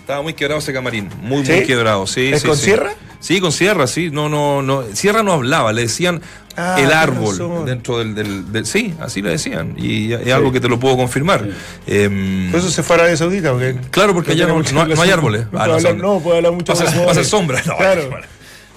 Estaba 0.08 0.22
muy 0.22 0.36
quebrado 0.36 0.60
ese 0.60 0.72
camarín. 0.72 1.10
Muy, 1.22 1.46
¿Sí? 1.46 1.52
muy 1.52 1.64
quebrado. 1.66 2.08
Sí, 2.08 2.28
¿Es 2.32 2.42
sí, 2.42 2.48
con 2.48 2.56
sí. 2.58 2.64
Sierra? 2.64 2.94
Sí, 3.20 3.42
con 3.42 3.52
Sierra, 3.52 3.88
sí. 3.88 4.10
No, 4.10 4.30
no, 4.30 4.62
no. 4.62 4.84
Sierra 4.94 5.22
no 5.22 5.34
hablaba, 5.34 5.74
le 5.74 5.82
decían 5.82 6.22
Ah, 6.56 6.78
el 6.80 6.94
árbol 6.94 7.66
dentro 7.66 7.98
del, 8.00 8.16
del- 8.16 8.50
del- 8.54 8.66
Sí, 8.66 8.94
así 9.02 9.22
le 9.22 9.32
decían. 9.32 9.76
Y 9.78 10.14
es 10.14 10.32
algo 10.32 10.54
que 10.54 10.62
te 10.62 10.70
lo 10.70 10.80
puedo 10.80 10.96
confirmar. 10.96 11.46
Em, 11.86 12.50
Por 12.52 12.62
eso 12.62 12.72
se 12.72 12.84
fue 12.84 12.96
a 12.96 13.00
Arabia 13.00 13.18
Saudita. 13.18 13.52
Porque 13.52 13.76
Claro, 13.92 14.14
porque 14.14 14.32
allá 14.32 14.48
no- 14.48 14.56
mucha 14.56 14.72
no- 14.74 14.86
no 14.88 15.02
hay 15.02 15.12
árboles. 15.12 15.42
No, 15.52 15.60
Ah, 15.60 15.66
puede 15.66 15.74
hablar, 15.76 15.96
no, 15.98 16.20
puede 16.22 16.38
hablar 16.38 16.52
mucho 16.54 16.74
va 16.74 16.80
a 16.80 16.84
ser- 16.84 16.86
con 16.86 17.06
va 17.06 17.12
a 17.12 17.14
ser 17.16 17.26
jugadores. 17.26 17.28
sombra. 17.28 17.62
No, 17.66 17.76
claro. 17.78 18.10
vale. 18.10 18.26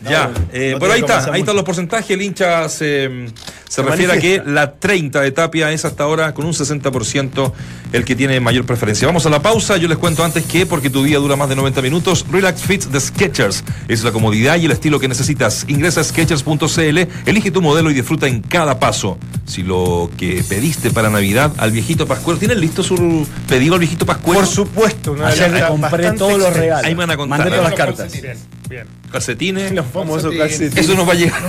Ya, 0.08 0.30
eh, 0.52 0.70
no 0.72 0.78
por 0.78 0.90
ahí 0.90 1.00
está, 1.00 1.30
ahí 1.32 1.40
están 1.40 1.56
los 1.56 1.64
porcentajes. 1.64 2.10
El 2.10 2.22
hincha 2.22 2.68
se, 2.68 3.26
se 3.68 3.82
refiere 3.82 4.12
a 4.14 4.18
que 4.18 4.42
la 4.44 4.72
30 4.72 5.20
de 5.20 5.30
Tapia 5.30 5.70
es 5.72 5.84
hasta 5.84 6.04
ahora 6.04 6.32
con 6.32 6.46
un 6.46 6.52
60% 6.52 7.52
el 7.92 8.04
que 8.04 8.16
tiene 8.16 8.40
mayor 8.40 8.64
preferencia. 8.64 9.06
Vamos 9.06 9.26
a 9.26 9.30
la 9.30 9.42
pausa. 9.42 9.76
Yo 9.76 9.88
les 9.88 9.98
cuento 9.98 10.24
antes 10.24 10.44
que, 10.46 10.64
porque 10.64 10.88
tu 10.88 11.04
día 11.04 11.18
dura 11.18 11.36
más 11.36 11.48
de 11.50 11.56
90 11.56 11.82
minutos, 11.82 12.24
Relax 12.30 12.62
Fits 12.62 12.90
de 12.90 12.98
Sketchers 12.98 13.62
es 13.88 14.02
la 14.02 14.12
comodidad 14.12 14.56
y 14.56 14.64
el 14.64 14.70
estilo 14.72 14.98
que 14.98 15.08
necesitas. 15.08 15.66
Ingresa 15.68 16.00
a 16.00 16.04
Sketchers.cl, 16.04 16.98
elige 17.26 17.50
tu 17.50 17.60
modelo 17.60 17.90
y 17.90 17.94
disfruta 17.94 18.26
en 18.26 18.40
cada 18.40 18.78
paso. 18.78 19.18
Si 19.44 19.62
lo 19.62 20.10
que 20.16 20.42
pediste 20.48 20.90
para 20.90 21.10
Navidad 21.10 21.52
al 21.58 21.72
viejito 21.72 22.06
Pascuero, 22.06 22.38
¿tienen 22.38 22.60
listo 22.60 22.82
su 22.82 23.26
pedido 23.48 23.74
al 23.74 23.80
viejito 23.80 24.06
Pascuero? 24.06 24.40
Por 24.40 24.48
supuesto. 24.48 25.12
Una 25.12 25.28
Ayer 25.28 25.66
compré 25.68 26.12
todos 26.12 26.32
los 26.38 26.42
extensa. 26.42 26.60
regalos. 26.60 26.84
Ahí 26.86 26.94
me 26.94 27.00
van 27.00 27.10
a 27.10 27.16
contar. 27.16 27.38
Mandé 27.40 27.56
todas 27.56 27.70
las 27.70 27.78
Bueno, 27.78 27.96
cartas. 27.96 28.22
Bien. 28.68 28.99
Calcetines. 29.10 29.72
Los 29.72 29.86
famosos 29.86 30.34
Calcetines. 30.34 30.76
Eso 30.76 30.94
nos 30.94 31.08
va 31.08 31.12
a 31.12 31.16
llegar. 31.16 31.40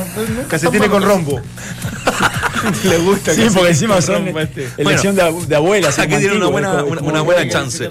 Calcetines 0.50 0.89
con 0.89 1.04
rombo. 1.04 1.41
Le 2.84 2.97
gusta. 3.00 3.34
Sí, 3.34 3.43
porque 3.54 3.69
encima 3.69 4.02
son 4.02 4.26
rombo 4.26 4.39
este. 4.39 4.69
elección 4.78 5.15
de, 5.15 5.45
de 5.47 5.56
abuelas. 5.56 5.97
Aquí 6.00 6.15
tiene 6.17 6.36
una 6.38 6.47
buena- 6.47 6.84
una- 6.84 7.02
una 7.02 7.21
buena 7.21 7.47
chance. 7.50 7.89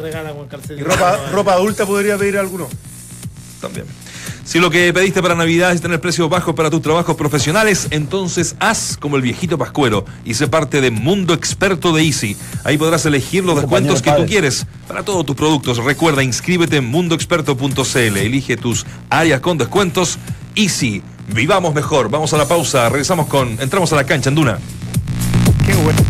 Y 0.77 0.83
ropa, 0.83 1.19
ropa 1.33 1.53
adulta 1.55 1.87
podría 1.87 2.17
pedir 2.17 2.39
alguno. 2.39 2.69
También. 3.61 3.87
Si 4.51 4.59
lo 4.59 4.69
que 4.69 4.93
pediste 4.93 5.23
para 5.23 5.37
Navidad 5.37 5.71
es 5.71 5.81
tener 5.81 6.01
precios 6.01 6.29
bajos 6.29 6.57
para 6.57 6.71
tus 6.71 6.83
trabajos 6.83 7.15
profesionales, 7.15 7.87
entonces 7.93 8.57
haz 8.59 8.97
como 8.97 9.15
el 9.15 9.23
viejito 9.23 9.57
Pascuero 9.57 10.05
y 10.25 10.35
sé 10.35 10.49
parte 10.49 10.81
de 10.81 10.91
Mundo 10.91 11.35
Experto 11.35 11.93
de 11.93 12.03
Easy. 12.03 12.37
Ahí 12.65 12.77
podrás 12.77 13.07
elegir 13.07 13.45
los 13.45 13.55
descuentos 13.55 14.03
que 14.03 14.11
tú 14.11 14.27
quieres 14.27 14.67
para 14.89 15.05
todos 15.05 15.25
tus 15.25 15.37
productos. 15.37 15.79
Recuerda, 15.79 16.25
inscríbete 16.25 16.79
en 16.79 16.87
mundoexperto.cl. 16.87 18.17
Elige 18.17 18.57
tus 18.57 18.87
áreas 19.09 19.39
con 19.39 19.57
descuentos. 19.57 20.19
Easy. 20.57 21.01
Vivamos 21.29 21.73
mejor. 21.73 22.11
Vamos 22.11 22.35
a 22.35 22.37
la 22.37 22.49
pausa. 22.49 22.89
Regresamos 22.89 23.29
con. 23.29 23.51
Entramos 23.61 23.93
a 23.93 23.97
la 23.97 24.05
cancha 24.05 24.31
en 24.31 24.35
Duna. 24.35 24.59
Qué 25.65 25.75
bueno. 25.75 26.01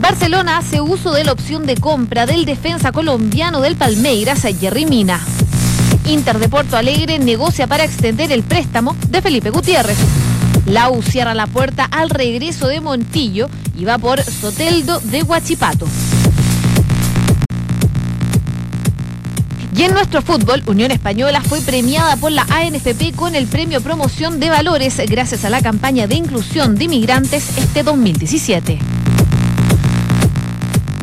Barcelona 0.00 0.58
hace 0.58 0.80
uso 0.80 1.12
de 1.12 1.22
la 1.22 1.30
opción 1.30 1.64
de 1.64 1.76
compra 1.76 2.26
del 2.26 2.44
defensa 2.44 2.90
colombiano 2.90 3.60
del 3.60 3.76
Palmeiras, 3.76 4.44
Jerry 4.58 4.84
Mina. 4.84 5.20
Inter 6.10 6.40
de 6.40 6.48
Porto 6.48 6.76
Alegre 6.76 7.20
negocia 7.20 7.68
para 7.68 7.84
extender 7.84 8.32
el 8.32 8.42
préstamo 8.42 8.96
de 9.08 9.22
Felipe 9.22 9.50
Gutiérrez. 9.50 9.96
La 10.66 10.90
U 10.90 11.02
cierra 11.02 11.34
la 11.34 11.46
puerta 11.46 11.84
al 11.84 12.10
regreso 12.10 12.66
de 12.66 12.80
Montillo 12.80 13.48
y 13.78 13.84
va 13.84 13.96
por 13.96 14.20
Soteldo 14.20 14.98
de 14.98 15.22
Huachipato. 15.22 15.86
Y 19.76 19.82
en 19.84 19.92
nuestro 19.92 20.20
fútbol, 20.20 20.64
Unión 20.66 20.90
Española 20.90 21.40
fue 21.42 21.60
premiada 21.60 22.16
por 22.16 22.32
la 22.32 22.42
ANFP 22.42 23.14
con 23.14 23.36
el 23.36 23.46
premio 23.46 23.80
Promoción 23.80 24.40
de 24.40 24.50
Valores 24.50 25.00
gracias 25.08 25.44
a 25.44 25.50
la 25.50 25.62
campaña 25.62 26.08
de 26.08 26.16
inclusión 26.16 26.74
de 26.74 26.84
inmigrantes 26.86 27.56
este 27.56 27.84
2017. 27.84 28.78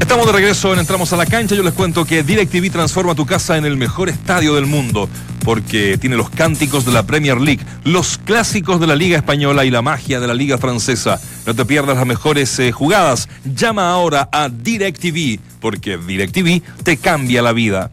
Estamos 0.08 0.26
de 0.26 0.32
regreso 0.32 0.72
en 0.72 0.80
Entramos 0.80 1.12
a 1.12 1.18
la 1.18 1.26
Cancha. 1.26 1.54
Yo 1.54 1.64
les 1.64 1.74
cuento 1.74 2.06
que 2.06 2.24
DirecTV 2.24 2.72
transforma 2.72 3.14
tu 3.14 3.26
casa 3.26 3.58
en 3.58 3.66
el 3.66 3.76
mejor 3.76 4.08
estadio 4.08 4.56
del 4.56 4.66
mundo 4.66 5.10
porque 5.44 5.98
tiene 5.98 6.16
los 6.16 6.30
cánticos 6.30 6.86
de 6.86 6.94
la 6.94 7.06
Premier 7.06 7.42
League, 7.42 7.66
los 7.84 8.18
clásicos 8.18 8.80
de 8.80 8.88
la 8.88 8.96
Liga 8.96 9.18
Española 9.18 9.66
y 9.66 9.70
la 9.70 9.82
magia 9.82 10.22
de 10.22 10.28
la 10.28 10.34
Liga 10.34 10.58
Francesa. 10.58 11.20
No 11.46 11.54
te 11.54 11.66
pierdas 11.66 11.98
las 11.98 12.06
mejores 12.06 12.58
eh, 12.58 12.72
jugadas. 12.72 13.28
Llama 13.44 13.92
ahora 13.92 14.30
a 14.32 14.48
DirecTV 14.48 15.42
porque 15.60 15.98
DirecTV 15.98 16.62
te 16.84 16.96
cambia 16.96 17.42
la 17.42 17.52
vida. 17.52 17.92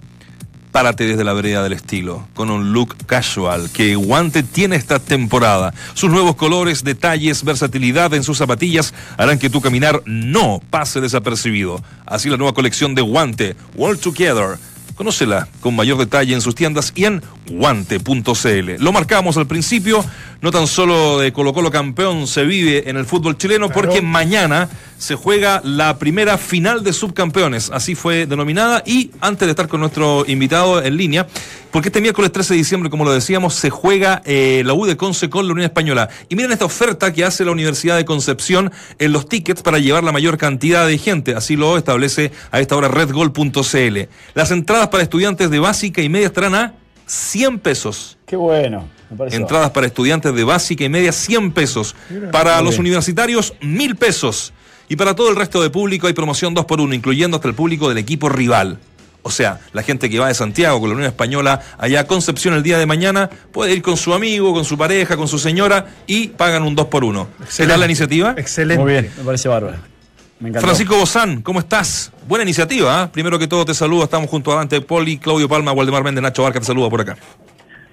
Párate 0.74 1.06
desde 1.06 1.22
la 1.22 1.34
vereda 1.34 1.62
del 1.62 1.72
estilo, 1.72 2.26
con 2.34 2.50
un 2.50 2.72
look 2.72 2.96
casual 3.06 3.70
que 3.70 3.94
Guante 3.94 4.42
tiene 4.42 4.74
esta 4.74 4.98
temporada. 4.98 5.72
Sus 5.94 6.10
nuevos 6.10 6.34
colores, 6.34 6.82
detalles, 6.82 7.44
versatilidad 7.44 8.12
en 8.12 8.24
sus 8.24 8.38
zapatillas 8.38 8.92
harán 9.16 9.38
que 9.38 9.50
tu 9.50 9.60
caminar 9.60 10.02
no 10.04 10.60
pase 10.70 11.00
desapercibido. 11.00 11.80
Así 12.06 12.28
la 12.28 12.38
nueva 12.38 12.54
colección 12.54 12.96
de 12.96 13.02
Guante, 13.02 13.54
World 13.76 14.00
Together. 14.00 14.58
Conócela 14.96 15.46
con 15.60 15.76
mayor 15.76 15.96
detalle 15.96 16.34
en 16.34 16.40
sus 16.40 16.56
tiendas 16.56 16.92
y 16.96 17.04
en 17.04 17.22
guante.cl. 17.50 18.82
Lo 18.82 18.92
marcamos 18.92 19.36
al 19.36 19.46
principio, 19.46 20.04
no 20.44 20.50
tan 20.50 20.66
solo 20.66 21.20
de 21.20 21.32
Colo 21.32 21.54
Colo 21.54 21.70
campeón 21.70 22.26
se 22.26 22.44
vive 22.44 22.90
en 22.90 22.98
el 22.98 23.06
fútbol 23.06 23.38
chileno, 23.38 23.70
porque 23.70 24.02
mañana 24.02 24.68
se 24.98 25.14
juega 25.14 25.62
la 25.64 25.98
primera 25.98 26.36
final 26.36 26.84
de 26.84 26.92
subcampeones, 26.92 27.70
así 27.72 27.94
fue 27.94 28.26
denominada, 28.26 28.82
y 28.84 29.10
antes 29.22 29.46
de 29.46 29.52
estar 29.52 29.68
con 29.68 29.80
nuestro 29.80 30.26
invitado 30.28 30.82
en 30.82 30.98
línea, 30.98 31.26
porque 31.70 31.88
este 31.88 32.02
miércoles 32.02 32.30
13 32.30 32.52
de 32.52 32.58
diciembre, 32.58 32.90
como 32.90 33.06
lo 33.06 33.12
decíamos, 33.14 33.54
se 33.54 33.70
juega 33.70 34.20
eh, 34.26 34.62
la 34.66 34.74
U 34.74 34.84
de 34.84 34.98
Conce 34.98 35.30
con 35.30 35.46
la 35.46 35.52
Unión 35.54 35.64
Española. 35.64 36.10
Y 36.28 36.36
miren 36.36 36.52
esta 36.52 36.66
oferta 36.66 37.10
que 37.14 37.24
hace 37.24 37.46
la 37.46 37.50
Universidad 37.50 37.96
de 37.96 38.04
Concepción 38.04 38.70
en 38.98 39.12
los 39.12 39.26
tickets 39.26 39.62
para 39.62 39.78
llevar 39.78 40.04
la 40.04 40.12
mayor 40.12 40.36
cantidad 40.36 40.86
de 40.86 40.98
gente, 40.98 41.34
así 41.34 41.56
lo 41.56 41.78
establece 41.78 42.32
a 42.50 42.60
esta 42.60 42.76
hora 42.76 42.88
redgol.cl. 42.88 43.98
Las 44.34 44.50
entradas 44.50 44.88
para 44.88 45.02
estudiantes 45.02 45.48
de 45.48 45.58
básica 45.58 46.02
y 46.02 46.10
media 46.10 46.26
estarán 46.26 46.54
a 46.54 46.83
100 47.06 47.58
pesos. 47.58 48.18
Qué 48.26 48.36
bueno. 48.36 48.88
me 49.10 49.26
Entradas 49.34 49.70
para 49.70 49.86
estudiantes 49.86 50.34
de 50.34 50.44
básica 50.44 50.84
y 50.84 50.88
media, 50.88 51.12
100 51.12 51.52
pesos. 51.52 51.94
Para 52.32 52.60
los 52.60 52.70
bien. 52.70 52.80
universitarios, 52.80 53.54
1000 53.60 53.96
pesos. 53.96 54.52
Y 54.88 54.96
para 54.96 55.14
todo 55.14 55.30
el 55.30 55.36
resto 55.36 55.62
de 55.62 55.70
público 55.70 56.06
hay 56.06 56.12
promoción 56.12 56.54
2 56.54 56.64
por 56.66 56.80
1 56.80 56.94
incluyendo 56.94 57.36
hasta 57.36 57.48
el 57.48 57.54
público 57.54 57.88
del 57.88 57.98
equipo 57.98 58.28
rival. 58.28 58.78
O 59.22 59.30
sea, 59.30 59.58
la 59.72 59.82
gente 59.82 60.10
que 60.10 60.18
va 60.18 60.28
de 60.28 60.34
Santiago 60.34 60.78
con 60.78 60.90
la 60.90 60.96
Unión 60.96 61.08
Española 61.08 61.62
allá 61.78 62.00
a 62.00 62.06
Concepción 62.06 62.52
el 62.52 62.62
día 62.62 62.78
de 62.78 62.84
mañana 62.84 63.30
puede 63.52 63.72
ir 63.72 63.80
con 63.80 63.96
su 63.96 64.12
amigo, 64.12 64.52
con 64.52 64.66
su 64.66 64.76
pareja, 64.76 65.16
con 65.16 65.28
su 65.28 65.38
señora 65.38 65.86
y 66.06 66.28
pagan 66.28 66.62
un 66.62 66.74
2 66.74 66.86
por 66.88 67.04
1 67.04 67.28
¿Qué 67.56 67.66
tal 67.66 67.80
la 67.80 67.86
iniciativa? 67.86 68.34
Excelente. 68.36 68.82
Muy 68.82 68.92
bien, 68.92 69.10
me 69.16 69.24
parece 69.24 69.48
bárbaro. 69.48 69.93
Me. 70.40 70.52
Francisco 70.60 70.96
Bozán, 70.96 71.42
¿cómo 71.42 71.60
estás? 71.60 72.12
Buena 72.26 72.42
iniciativa, 72.42 73.02
¿ah? 73.02 73.08
Primero 73.10 73.38
que 73.38 73.46
todo 73.46 73.64
te 73.64 73.72
saludo, 73.74 74.04
estamos 74.04 74.28
junto 74.28 74.52
a 74.52 74.56
Dante 74.56 74.80
Poli, 74.80 75.18
Claudio 75.18 75.48
Palma, 75.48 75.72
Waldemar 75.72 76.02
Méndez, 76.02 76.22
Nacho 76.22 76.42
Barca, 76.42 76.58
te 76.60 76.66
saluda 76.66 76.90
por 76.90 77.00
acá. 77.00 77.16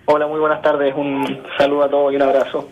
Hola, 0.06 0.28
muy 0.28 0.40
buenas 0.40 0.62
tardes. 0.62 0.94
Un 0.96 1.44
saludo 1.58 1.84
a 1.84 1.90
todos 1.90 2.12
y 2.12 2.16
un 2.18 2.24
abrazo. 2.24 2.68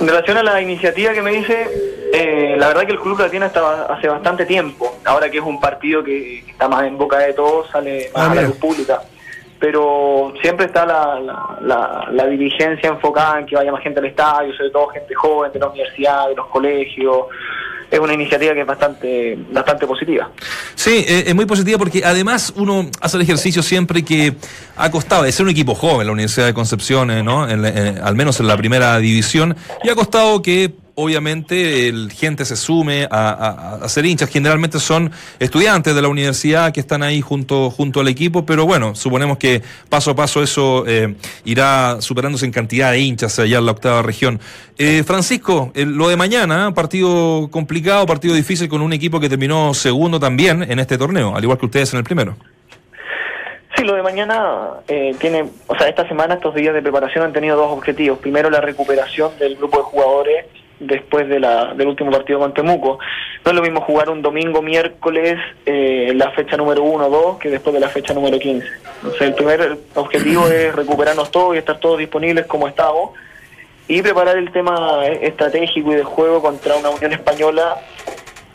En 0.00 0.06
relación 0.06 0.36
a 0.36 0.42
la 0.42 0.60
iniciativa 0.60 1.12
que 1.12 1.22
me 1.22 1.32
dice, 1.32 1.66
eh, 2.12 2.54
la 2.58 2.68
verdad 2.68 2.82
que 2.84 2.92
el 2.92 3.00
club 3.00 3.18
la 3.18 3.28
tiene 3.30 3.46
hasta 3.46 3.86
hace 3.86 4.06
bastante 4.06 4.46
tiempo. 4.46 4.98
Ahora 5.04 5.28
que 5.30 5.38
es 5.38 5.44
un 5.44 5.58
partido 5.58 6.04
que 6.04 6.40
está 6.40 6.68
más 6.68 6.84
en 6.84 6.96
boca 6.96 7.18
de 7.18 7.32
todos, 7.32 7.68
sale 7.70 8.10
más 8.14 8.28
Ah, 8.28 8.30
a 8.30 8.34
la 8.34 8.42
luz 8.42 8.56
pública. 8.58 9.00
Pero 9.58 10.32
siempre 10.40 10.66
está 10.66 10.86
la, 10.86 11.18
la, 11.18 11.58
la- 11.62 12.08
la 12.12 12.26
dirigencia 12.26 12.90
enfocada 12.90 13.40
en 13.40 13.46
que 13.46 13.56
vaya 13.56 13.72
más 13.72 13.82
gente 13.82 13.98
al 13.98 14.06
estadio, 14.06 14.54
sobre 14.54 14.70
todo 14.70 14.86
gente 14.88 15.12
joven 15.14 15.50
de 15.52 15.58
la 15.58 15.66
universidad, 15.68 16.28
de 16.28 16.36
los 16.36 16.46
colegios. 16.46 17.22
Es 17.90 17.98
una 17.98 18.12
iniciativa 18.12 18.52
que 18.54 18.60
es 18.60 18.66
bastante, 18.66 19.38
bastante 19.50 19.86
positiva. 19.86 20.30
Sí, 20.74 21.04
eh, 21.08 21.24
es 21.28 21.34
muy 21.34 21.46
positiva 21.46 21.78
porque 21.78 22.02
además 22.04 22.52
uno 22.56 22.90
hace 23.00 23.16
el 23.16 23.22
ejercicio 23.22 23.62
siempre 23.62 24.04
que 24.04 24.34
ha 24.76 24.90
costado, 24.90 25.22
de 25.22 25.32
ser 25.32 25.44
un 25.46 25.50
equipo 25.50 25.74
joven 25.74 26.06
la 26.06 26.12
Universidad 26.12 26.46
de 26.46 26.54
Concepción, 26.54 27.10
eh, 27.10 27.22
¿no? 27.22 27.48
En- 27.48 27.64
al 27.64 28.14
menos 28.14 28.40
en 28.40 28.46
la 28.46 28.56
primera 28.58 28.98
división, 28.98 29.56
y 29.82 29.88
ha 29.88 29.94
costado 29.94 30.42
que 30.42 30.70
obviamente 31.00 31.86
el 31.88 32.10
gente 32.10 32.44
se 32.44 32.56
sume 32.56 33.06
a, 33.10 33.78
a- 33.82 33.88
ser 33.88 34.04
hinchas. 34.04 34.28
Generalmente 34.28 34.80
son 34.80 35.12
estudiantes 35.38 35.94
de 35.94 36.02
la 36.02 36.08
universidad 36.08 36.72
que 36.72 36.80
están 36.80 37.02
ahí 37.04 37.20
junto, 37.20 37.70
junto 37.70 38.00
al 38.00 38.08
equipo, 38.08 38.44
pero 38.44 38.66
bueno, 38.66 38.94
suponemos 38.96 39.38
que 39.38 39.62
paso 39.88 40.10
a 40.10 40.16
paso 40.16 40.42
eso 40.42 40.84
eh, 40.86 41.14
irá 41.44 42.00
superándose 42.00 42.46
en 42.46 42.52
cantidad 42.52 42.90
de 42.90 42.98
hinchas 42.98 43.38
allá 43.38 43.58
en 43.58 43.66
la 43.66 43.72
octava 43.72 44.02
región. 44.02 44.40
Eh, 44.76 45.04
Francisco, 45.06 45.70
eh, 45.74 45.86
lo 45.86 46.08
de 46.08 46.16
mañana, 46.16 46.74
partido 46.74 47.48
complicado, 47.50 48.04
partido 48.04 48.34
difícil 48.34 48.68
con 48.68 48.82
un 48.82 48.92
equipo 48.92 49.20
que 49.20 49.28
terminó 49.28 49.74
segundo 49.74 50.18
también 50.18 50.64
en 50.68 50.78
este 50.80 50.98
torneo, 50.98 51.36
al 51.36 51.42
igual 51.42 51.58
que 51.58 51.66
ustedes 51.66 51.92
en 51.92 51.98
el 51.98 52.04
primero. 52.04 52.36
Sí, 53.76 53.84
lo 53.84 53.94
de 53.94 54.02
mañana 54.02 54.70
eh, 54.88 55.14
tiene, 55.20 55.44
o 55.68 55.78
sea, 55.78 55.88
esta 55.88 56.08
semana, 56.08 56.34
estos 56.34 56.52
días 56.56 56.74
de 56.74 56.82
preparación 56.82 57.24
han 57.24 57.32
tenido 57.32 57.56
dos 57.56 57.70
objetivos. 57.70 58.18
Primero, 58.18 58.50
la 58.50 58.60
recuperación 58.60 59.30
del 59.38 59.54
grupo 59.54 59.76
de 59.78 59.82
jugadores 59.84 60.46
después 60.80 61.28
de 61.28 61.40
la, 61.40 61.74
del 61.74 61.88
último 61.88 62.10
partido 62.10 62.38
con 62.38 62.54
Temuco. 62.54 62.98
No 63.44 63.50
es 63.50 63.56
lo 63.56 63.62
mismo 63.62 63.80
jugar 63.80 64.10
un 64.10 64.22
domingo, 64.22 64.62
miércoles, 64.62 65.38
eh, 65.66 66.12
la 66.14 66.30
fecha 66.32 66.56
número 66.56 66.82
1 66.82 67.06
o 67.06 67.10
2, 67.10 67.38
que 67.38 67.50
después 67.50 67.74
de 67.74 67.80
la 67.80 67.88
fecha 67.88 68.14
número 68.14 68.38
15. 68.38 68.66
Entonces, 68.96 69.20
el 69.20 69.34
primer 69.34 69.78
objetivo 69.94 70.46
es 70.48 70.74
recuperarnos 70.74 71.30
todos 71.30 71.54
y 71.54 71.58
estar 71.58 71.78
todos 71.78 71.98
disponibles 71.98 72.46
como 72.46 72.68
estamos 72.68 73.10
y 73.86 74.02
preparar 74.02 74.36
el 74.36 74.52
tema 74.52 75.06
estratégico 75.06 75.92
y 75.92 75.96
de 75.96 76.04
juego 76.04 76.42
contra 76.42 76.76
una 76.76 76.90
Unión 76.90 77.12
Española 77.12 77.78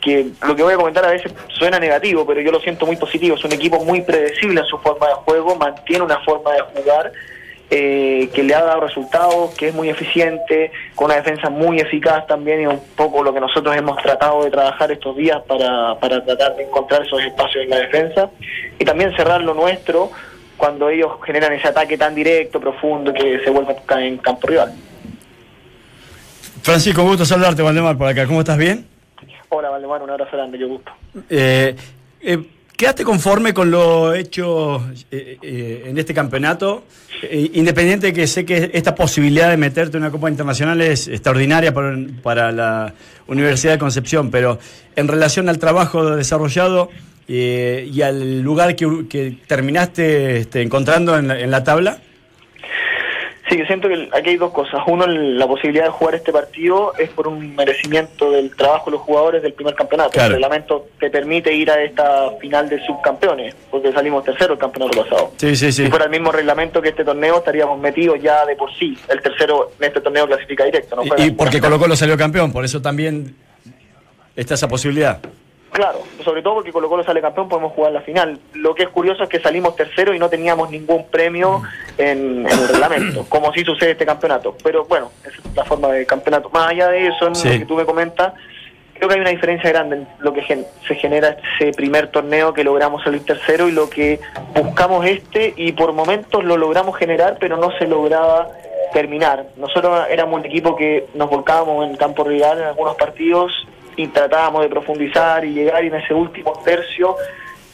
que 0.00 0.26
lo 0.46 0.54
que 0.54 0.62
voy 0.62 0.74
a 0.74 0.76
comentar 0.76 1.04
a 1.04 1.10
veces 1.10 1.32
suena 1.48 1.80
negativo, 1.80 2.26
pero 2.26 2.40
yo 2.42 2.52
lo 2.52 2.60
siento 2.60 2.84
muy 2.84 2.96
positivo. 2.96 3.36
Es 3.36 3.44
un 3.44 3.52
equipo 3.52 3.82
muy 3.84 4.02
predecible 4.02 4.60
en 4.60 4.66
su 4.66 4.78
forma 4.78 5.08
de 5.08 5.14
juego, 5.14 5.56
mantiene 5.56 6.04
una 6.04 6.20
forma 6.20 6.52
de 6.52 6.60
jugar 6.60 7.10
eh, 7.70 8.30
que 8.34 8.42
le 8.42 8.54
ha 8.54 8.62
dado 8.62 8.80
resultados, 8.80 9.54
que 9.54 9.68
es 9.68 9.74
muy 9.74 9.88
eficiente, 9.88 10.70
con 10.94 11.06
una 11.06 11.16
defensa 11.16 11.50
muy 11.50 11.78
eficaz 11.80 12.26
también 12.26 12.62
y 12.62 12.66
un 12.66 12.80
poco 12.94 13.22
lo 13.22 13.32
que 13.32 13.40
nosotros 13.40 13.74
hemos 13.76 13.96
tratado 14.02 14.44
de 14.44 14.50
trabajar 14.50 14.92
estos 14.92 15.16
días 15.16 15.40
para, 15.46 15.98
para 15.98 16.24
tratar 16.24 16.56
de 16.56 16.64
encontrar 16.64 17.02
esos 17.04 17.20
espacios 17.22 17.64
en 17.64 17.70
la 17.70 17.78
defensa 17.78 18.30
y 18.78 18.84
también 18.84 19.14
cerrar 19.16 19.40
lo 19.40 19.54
nuestro 19.54 20.10
cuando 20.56 20.88
ellos 20.88 21.12
generan 21.24 21.52
ese 21.52 21.68
ataque 21.68 21.98
tan 21.98 22.14
directo, 22.14 22.60
profundo, 22.60 23.12
que 23.12 23.40
se 23.42 23.50
vuelve 23.50 23.76
en 23.98 24.18
campo 24.18 24.46
rival. 24.46 24.72
Francisco, 26.62 27.02
gusto 27.02 27.24
saludarte, 27.24 27.62
Valdemar, 27.62 27.98
por 27.98 28.08
acá. 28.08 28.26
¿Cómo 28.26 28.40
estás? 28.40 28.56
¿Bien? 28.56 28.86
Hola, 29.48 29.70
Valdemar, 29.70 30.02
un 30.02 30.10
abrazo 30.10 30.36
grande, 30.36 30.58
yo 30.58 30.68
gusto. 30.68 30.92
Eh, 31.28 31.76
eh, 32.22 32.38
¿Quedaste 32.84 33.04
conforme 33.04 33.54
con 33.54 33.70
lo 33.70 34.12
hecho 34.12 34.86
eh, 35.10 35.38
eh, 35.40 35.84
en 35.86 35.96
este 35.96 36.12
campeonato? 36.12 36.84
Eh, 37.22 37.52
independiente 37.54 38.08
de 38.08 38.12
que 38.12 38.26
sé 38.26 38.44
que 38.44 38.72
esta 38.74 38.94
posibilidad 38.94 39.48
de 39.48 39.56
meterte 39.56 39.96
en 39.96 40.02
una 40.02 40.12
Copa 40.12 40.28
Internacional 40.28 40.82
es 40.82 41.08
extraordinaria 41.08 41.72
para, 41.72 41.96
para 42.22 42.52
la 42.52 42.92
Universidad 43.26 43.72
de 43.72 43.78
Concepción, 43.78 44.30
pero 44.30 44.58
en 44.96 45.08
relación 45.08 45.48
al 45.48 45.58
trabajo 45.58 46.14
desarrollado 46.14 46.90
y 47.26 48.02
al 48.02 48.42
lugar 48.42 48.76
que, 48.76 49.06
que 49.08 49.38
terminaste 49.46 50.40
este, 50.40 50.60
encontrando 50.60 51.16
en 51.16 51.28
la, 51.28 51.40
en 51.40 51.50
la 51.50 51.64
tabla, 51.64 52.02
Sí, 53.48 53.58
yo 53.58 53.66
siento 53.66 53.88
que 53.88 54.08
aquí 54.12 54.30
hay 54.30 54.36
dos 54.36 54.52
cosas. 54.52 54.80
Uno, 54.86 55.06
la 55.06 55.46
posibilidad 55.46 55.84
de 55.84 55.90
jugar 55.90 56.14
este 56.14 56.32
partido 56.32 56.92
es 56.98 57.10
por 57.10 57.28
un 57.28 57.54
merecimiento 57.54 58.30
del 58.30 58.54
trabajo 58.56 58.86
de 58.86 58.92
los 58.92 59.02
jugadores 59.02 59.42
del 59.42 59.52
primer 59.52 59.74
campeonato. 59.74 60.12
Claro. 60.12 60.28
El 60.28 60.32
reglamento 60.34 60.86
te 60.98 61.10
permite 61.10 61.52
ir 61.52 61.70
a 61.70 61.82
esta 61.82 62.30
final 62.40 62.68
de 62.70 62.84
subcampeones, 62.86 63.54
porque 63.70 63.92
salimos 63.92 64.24
tercero 64.24 64.54
el 64.54 64.58
campeonato 64.58 65.02
pasado. 65.02 65.32
sí, 65.36 65.54
sí, 65.56 65.72
sí. 65.72 65.84
Si 65.84 65.90
fuera 65.90 66.06
el 66.06 66.10
mismo 66.10 66.32
reglamento 66.32 66.80
que 66.80 66.88
este 66.88 67.04
torneo, 67.04 67.38
estaríamos 67.38 67.78
metidos 67.78 68.20
ya 68.22 68.46
de 68.46 68.56
por 68.56 68.72
sí. 68.74 68.96
El 69.08 69.20
tercero 69.20 69.72
en 69.78 69.88
este 69.88 70.00
torneo 70.00 70.26
clasifica 70.26 70.64
directo. 70.64 70.96
¿no? 70.96 71.02
Y, 71.04 71.26
y 71.26 71.30
porque. 71.32 71.60
Colo 71.60 71.78
Colo 71.78 71.96
salió 71.96 72.16
campeón, 72.16 72.52
por 72.52 72.64
eso 72.64 72.80
también 72.80 73.36
está 74.36 74.54
esa 74.54 74.68
posibilidad. 74.68 75.20
Claro, 75.74 76.02
sobre 76.24 76.40
todo 76.40 76.54
porque 76.54 76.70
Colo 76.72 76.88
Colo 76.88 77.02
sale 77.02 77.20
campeón, 77.20 77.48
podemos 77.48 77.72
jugar 77.72 77.90
la 77.90 78.00
final. 78.00 78.38
Lo 78.52 78.76
que 78.76 78.84
es 78.84 78.88
curioso 78.90 79.24
es 79.24 79.28
que 79.28 79.40
salimos 79.40 79.74
tercero 79.74 80.14
y 80.14 80.20
no 80.20 80.28
teníamos 80.28 80.70
ningún 80.70 81.08
premio 81.08 81.62
en, 81.98 82.46
en 82.46 82.58
el 82.58 82.68
reglamento, 82.68 83.24
como 83.28 83.52
sí 83.52 83.64
sucede 83.64 83.90
este 83.90 84.06
campeonato. 84.06 84.56
Pero 84.62 84.84
bueno, 84.84 85.10
esa 85.24 85.30
es 85.36 85.56
la 85.56 85.64
forma 85.64 85.88
de 85.88 86.06
campeonato. 86.06 86.48
Más 86.50 86.70
allá 86.70 86.88
de 86.90 87.08
eso, 87.08 87.26
en 87.26 87.34
Sí. 87.34 87.48
lo 87.52 87.58
que 87.58 87.66
tú 87.66 87.74
me 87.74 87.84
comentas, 87.84 88.34
creo 88.94 89.08
que 89.08 89.16
hay 89.16 89.20
una 89.22 89.30
diferencia 89.30 89.68
grande 89.70 89.96
en 89.96 90.08
lo 90.20 90.32
que 90.32 90.42
gen- 90.42 90.64
se 90.86 90.94
genera 90.94 91.36
ese 91.58 91.72
primer 91.72 92.06
torneo 92.06 92.54
que 92.54 92.62
logramos 92.62 93.02
salir 93.02 93.24
tercero 93.24 93.68
y 93.68 93.72
lo 93.72 93.90
que 93.90 94.20
buscamos 94.54 95.04
este 95.04 95.54
y 95.56 95.72
por 95.72 95.92
momentos 95.92 96.44
lo 96.44 96.56
logramos 96.56 96.96
generar, 96.96 97.36
pero 97.40 97.56
no 97.56 97.76
se 97.78 97.88
lograba 97.88 98.46
terminar. 98.92 99.46
Nosotros 99.56 100.06
éramos 100.08 100.38
un 100.38 100.46
equipo 100.46 100.76
que 100.76 101.06
nos 101.14 101.28
volcábamos 101.28 101.84
en 101.88 101.96
campo 101.96 102.22
rival 102.22 102.58
en 102.58 102.64
algunos 102.66 102.94
partidos 102.94 103.50
y 103.96 104.08
tratábamos 104.08 104.62
de 104.62 104.68
profundizar 104.68 105.44
y 105.44 105.52
llegar 105.52 105.84
y 105.84 105.88
en 105.88 105.94
ese 105.96 106.14
último 106.14 106.52
tercio 106.64 107.16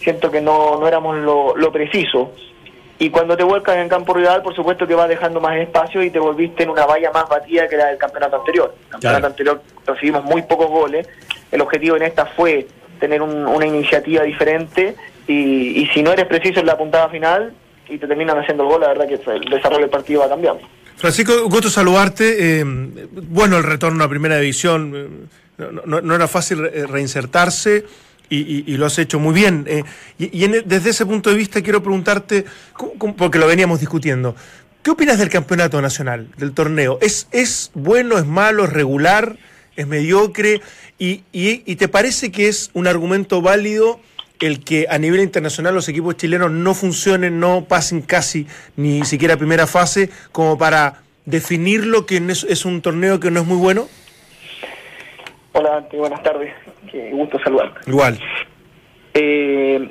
siento 0.01 0.31
que 0.31 0.41
no, 0.41 0.79
no 0.79 0.87
éramos 0.89 1.17
lo, 1.19 1.57
lo 1.57 1.73
preciso. 1.73 2.33
Y 2.99 3.09
cuando 3.09 3.35
te 3.37 3.43
vuelcas 3.45 3.77
en 3.79 3.89
campo 3.89 4.13
rival, 4.13 4.43
por 4.43 4.55
supuesto 4.55 4.87
que 4.87 4.95
vas 4.95 5.09
dejando 5.09 5.41
más 5.41 5.57
espacio 5.57 6.03
y 6.03 6.11
te 6.11 6.19
volviste 6.19 6.65
en 6.65 6.71
una 6.71 6.85
valla 6.85 7.11
más 7.11 7.27
batida 7.29 7.67
que 7.67 7.77
la 7.77 7.87
del 7.87 7.97
campeonato 7.99 8.37
anterior. 8.37 8.75
El 8.85 8.89
campeonato 8.91 9.19
Claro. 9.21 9.27
anterior 9.27 9.63
recibimos 9.87 10.25
muy 10.25 10.43
pocos 10.43 10.69
goles. 10.69 11.09
El 11.51 11.63
objetivo 11.63 11.97
en 11.97 12.03
esta 12.03 12.27
fue 12.27 12.67
tener 12.99 13.23
un- 13.23 13.47
una 13.47 13.67
iniciativa 13.67 14.23
diferente 14.25 14.95
y, 15.27 15.81
y 15.83 15.87
si 15.95 16.03
no 16.03 16.13
eres 16.13 16.27
preciso 16.27 16.61
en 16.61 16.67
la 16.67 16.77
puntada 16.77 17.09
final 17.09 17.55
y 17.89 17.97
te 17.97 18.07
terminan 18.07 18.39
haciendo 18.39 18.65
el 18.65 18.69
gol, 18.69 18.83
la 18.83 18.89
verdad 18.89 19.09
que 19.09 19.15
el 19.15 19.45
desarrollo 19.49 19.81
del 19.81 19.91
partido 19.91 20.21
va 20.21 20.29
cambiando. 20.29 20.61
Francisco, 20.97 21.33
gusto 21.49 21.71
saludarte. 21.71 22.61
Eh, 22.61 22.65
bueno, 22.67 23.57
el 23.57 23.65
retorno 23.65 24.05
a 24.05 24.09
Primera 24.09 24.37
División, 24.37 24.93
eh, 24.95 25.27
no, 25.61 25.83
no- 25.87 26.01
no 26.01 26.15
era 26.15 26.27
fácil 26.29 26.65
eh, 26.65 26.87
reinsertarse 26.87 27.85
y, 28.29 28.65
y- 28.73 28.77
lo 28.77 28.87
has 28.87 28.99
hecho 28.99 29.19
muy 29.19 29.35
bien. 29.35 29.65
Eh, 29.69 29.83
y 30.19 30.45
en- 30.45 30.63
desde 30.67 30.91
ese 30.91 31.05
punto 31.07 31.31
de 31.31 31.37
vista 31.37 31.63
quiero 31.63 31.83
preguntarte, 31.83 32.45
¿cómo- 32.75 32.93
cómo- 32.99 33.17
porque 33.17 33.39
lo 33.39 33.47
veníamos 33.47 33.81
discutiendo, 33.81 34.37
¿qué 34.83 34.91
opinas 34.93 35.19
del 35.19 35.29
campeonato 35.29 35.81
nacional, 35.83 36.29
del 36.39 36.53
torneo? 36.53 36.99
¿Es, 37.03 37.27
es 37.33 37.71
bueno, 37.75 38.19
es 38.19 38.27
malo, 38.27 38.65
es 38.65 38.73
regular, 38.73 39.37
es 39.77 39.87
mediocre? 39.87 40.61
Y, 40.99 41.23
te 41.77 41.89
parece 41.89 42.31
que 42.31 42.49
es 42.49 42.71
un 42.75 42.87
argumento 42.87 43.43
válido? 43.43 44.01
el 44.41 44.65
que 44.65 44.87
a 44.89 44.97
nivel 44.97 45.21
internacional 45.21 45.75
los 45.75 45.87
equipos 45.91 46.17
chilenos 46.17 46.51
no 46.51 46.73
funcionen, 46.75 47.41
no 47.41 47.67
pasen 47.67 48.01
casi 48.01 48.47
ni 48.75 49.05
siquiera 49.05 49.37
primera 49.37 49.67
fase, 49.67 50.09
como 50.33 50.57
para 50.57 51.03
definir 51.27 51.85
lo 51.85 52.07
que 52.07 52.23
es 52.49 52.65
un 52.65 52.81
torneo 52.81 53.21
que 53.21 53.31
no 53.31 53.41
es 53.41 53.47
muy 53.47 53.59
bueno? 53.59 53.87
Hola, 55.53 55.71
Dante, 55.71 55.97
buenas 55.97 56.23
tardes. 56.23 56.53
Qué 56.91 57.11
gusto 57.13 57.39
saludarte. 57.41 57.91
Igual. 57.91 58.19
Eh, 59.15 59.91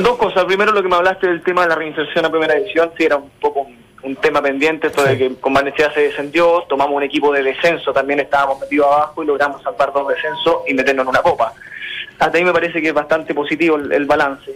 dos 0.00 0.16
cosas. 0.16 0.44
Primero, 0.44 0.72
lo 0.72 0.82
que 0.82 0.88
me 0.88 0.96
hablaste 0.96 1.26
del 1.26 1.42
tema 1.42 1.62
de 1.62 1.68
la 1.68 1.74
reinserción 1.74 2.24
a 2.24 2.30
primera 2.30 2.54
división, 2.54 2.92
sí 2.96 3.04
era 3.04 3.16
un 3.16 3.30
poco 3.40 3.62
un, 3.62 3.76
un 4.04 4.16
tema 4.16 4.40
pendiente, 4.40 4.86
esto 4.86 5.02
de 5.02 5.18
que 5.18 5.34
con 5.36 5.52
Valencia 5.52 5.90
se 5.92 6.02
descendió, 6.02 6.64
tomamos 6.68 6.94
un 6.94 7.02
equipo 7.02 7.32
de 7.32 7.42
descenso, 7.42 7.92
también 7.92 8.20
estábamos 8.20 8.60
metidos 8.60 8.86
abajo 8.86 9.22
y 9.22 9.26
logramos 9.26 9.62
salvar 9.62 9.92
dos 9.92 10.06
descensos 10.08 10.58
y 10.68 10.74
meternos 10.74 11.04
en 11.04 11.08
una 11.08 11.22
copa. 11.22 11.52
Hasta 12.18 12.38
ahí 12.38 12.44
me 12.44 12.52
parece 12.52 12.80
que 12.80 12.88
es 12.88 12.94
bastante 12.94 13.34
positivo 13.34 13.76
el, 13.76 13.90
el 13.90 14.04
balance. 14.04 14.52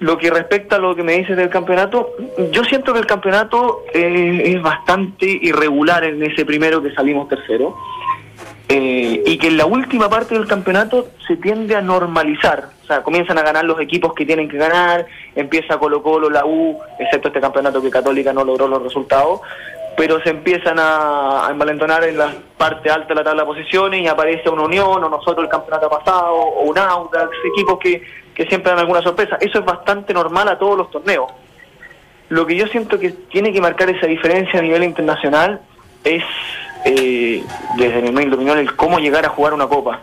Lo 0.00 0.18
que 0.18 0.30
respecta 0.30 0.76
a 0.76 0.78
lo 0.78 0.94
que 0.94 1.02
me 1.02 1.16
dices 1.16 1.36
del 1.36 1.48
campeonato, 1.48 2.16
yo 2.50 2.64
siento 2.64 2.92
que 2.92 2.98
el 2.98 3.06
campeonato 3.06 3.84
eh, 3.94 4.42
es 4.44 4.60
bastante 4.60 5.26
irregular 5.26 6.04
en 6.04 6.22
ese 6.22 6.44
primero 6.44 6.82
que 6.82 6.92
salimos 6.92 7.28
tercero. 7.28 7.76
Eh, 8.68 9.22
y 9.24 9.38
que 9.38 9.46
en 9.46 9.56
la 9.56 9.66
última 9.66 10.08
parte 10.08 10.34
del 10.34 10.48
campeonato 10.48 11.10
se 11.26 11.36
tiende 11.36 11.76
a 11.76 11.80
normalizar, 11.80 12.70
O 12.82 12.86
sea, 12.86 13.02
comienzan 13.02 13.38
a 13.38 13.42
ganar 13.42 13.64
los 13.64 13.80
equipos 13.80 14.12
que 14.12 14.26
tienen 14.26 14.48
que 14.48 14.56
ganar, 14.56 15.06
empieza 15.36 15.78
Colo 15.78 16.02
Colo, 16.02 16.28
la 16.28 16.44
U, 16.44 16.76
excepto 16.98 17.28
este 17.28 17.40
campeonato 17.40 17.80
que 17.80 17.90
Católica 17.90 18.32
no 18.32 18.44
logró 18.44 18.66
los 18.66 18.82
resultados, 18.82 19.40
pero 19.96 20.20
se 20.20 20.30
empiezan 20.30 20.80
a, 20.80 21.46
a 21.46 21.50
envalentonar 21.52 22.02
en 22.04 22.18
la 22.18 22.34
parte 22.58 22.90
alta 22.90 23.08
de 23.08 23.14
la 23.14 23.24
tabla 23.24 23.42
de 23.42 23.46
posiciones 23.46 24.00
y 24.02 24.08
aparece 24.08 24.50
una 24.50 24.62
Unión 24.62 25.04
o 25.04 25.08
nosotros 25.08 25.44
el 25.44 25.48
campeonato 25.48 25.88
pasado 25.88 26.34
o 26.34 26.62
un 26.62 26.76
Audax, 26.76 27.30
equipos 27.54 27.78
que, 27.78 28.02
que 28.34 28.46
siempre 28.46 28.70
dan 28.70 28.80
alguna 28.80 29.00
sorpresa. 29.00 29.38
Eso 29.40 29.60
es 29.60 29.64
bastante 29.64 30.12
normal 30.12 30.48
a 30.48 30.58
todos 30.58 30.76
los 30.76 30.90
torneos. 30.90 31.32
Lo 32.28 32.44
que 32.44 32.56
yo 32.56 32.66
siento 32.66 32.98
que 32.98 33.10
tiene 33.10 33.52
que 33.52 33.60
marcar 33.60 33.88
esa 33.88 34.06
diferencia 34.06 34.58
a 34.58 34.62
nivel 34.62 34.82
internacional 34.82 35.60
es, 36.02 36.24
eh, 36.86 37.42
desde 37.76 38.00
mi 38.00 38.10
humilde 38.10 38.36
opinión, 38.36 38.58
el 38.58 38.76
cómo 38.76 39.00
llegar 39.00 39.26
a 39.26 39.30
jugar 39.30 39.52
una 39.52 39.66
copa. 39.66 40.00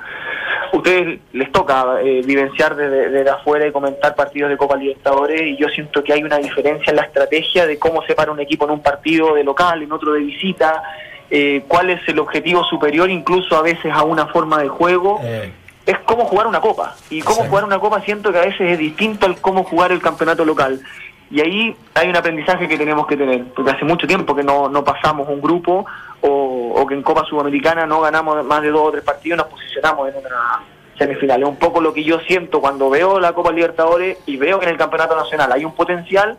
Ustedes 0.74 1.20
les 1.32 1.52
toca 1.52 2.02
eh, 2.02 2.22
vivenciar 2.26 2.76
desde, 2.76 3.10
desde 3.10 3.30
afuera 3.30 3.66
y 3.66 3.72
comentar 3.72 4.16
partidos 4.16 4.50
de 4.50 4.58
Copa 4.58 4.76
Libertadores 4.76 5.42
y 5.42 5.56
yo 5.56 5.70
siento 5.70 6.04
que 6.04 6.12
hay 6.12 6.24
una 6.24 6.40
diferencia 6.40 6.90
en 6.90 6.98
la 6.98 7.04
estrategia 7.04 7.66
de 7.66 7.80
cómo 7.80 8.04
se 8.04 8.16
para 8.16 8.32
un 8.32 8.40
equipo 8.42 8.66
en 8.66 8.72
un 8.72 8.82
partido 8.82 9.34
de 9.34 9.44
local, 9.46 9.82
en 9.82 9.92
otro 9.94 10.14
de 10.14 10.22
visita, 10.22 10.84
eh, 11.30 11.64
cuál 11.70 11.90
es 11.90 12.02
el 12.08 12.20
objetivo 12.20 12.66
superior 12.66 13.10
incluso 13.10 13.56
a 13.56 13.62
veces 13.62 13.94
a 13.94 14.04
una 14.04 14.26
forma 14.28 14.62
de 14.62 14.68
juego. 14.68 15.22
Es 15.86 16.00
cómo 16.00 16.26
jugar 16.26 16.48
una 16.48 16.60
copa. 16.60 16.96
Y 17.10 17.22
cómo 17.22 17.44
jugar 17.44 17.64
una 17.64 17.80
copa 17.80 18.02
siento 18.02 18.32
que 18.32 18.40
a 18.40 18.46
veces 18.46 18.72
es 18.72 18.78
distinto 18.78 19.26
al 19.26 19.40
cómo 19.40 19.64
jugar 19.64 19.92
el 19.92 20.02
campeonato 20.02 20.44
local. 20.44 20.82
Y 21.34 21.42
ahí 21.42 21.76
hay 21.96 22.10
un 22.10 22.16
aprendizaje 22.16 22.68
que 22.68 22.78
tenemos 22.78 23.08
que 23.08 23.18
tener, 23.18 23.44
porque 23.56 23.72
hace 23.72 23.84
mucho 23.86 24.06
tiempo 24.06 24.36
que 24.36 24.44
no, 24.44 24.70
no 24.70 24.84
pasamos 24.84 25.28
un 25.28 25.42
grupo 25.42 25.84
o, 26.22 26.74
o 26.76 26.86
que 26.86 26.94
en 26.94 27.02
Copa 27.02 27.26
Sudamericana 27.26 27.88
no 27.88 28.02
ganamos 28.02 28.46
más 28.46 28.62
de 28.62 28.70
dos 28.70 28.82
o 28.90 28.92
tres 28.92 29.04
partidos 29.04 29.38
y 29.38 29.42
nos 29.42 29.48
posicionamos 29.48 30.10
en 30.10 30.18
una 30.20 30.62
semifinal. 30.98 31.42
Es 31.42 31.50
un 31.50 31.56
poco 31.58 31.82
lo 31.82 31.92
que 31.92 32.04
yo 32.04 32.20
siento 32.20 32.62
cuando 32.62 32.88
veo 32.92 33.20
la 33.20 33.34
Copa 33.34 33.52
Libertadores 33.52 34.20
y 34.28 34.38
veo 34.38 34.60
que 34.60 34.66
en 34.68 34.74
el 34.74 34.78
Campeonato 34.78 35.16
Nacional 35.16 35.52
hay 35.52 35.66
un 35.66 35.74
potencial, 35.74 36.38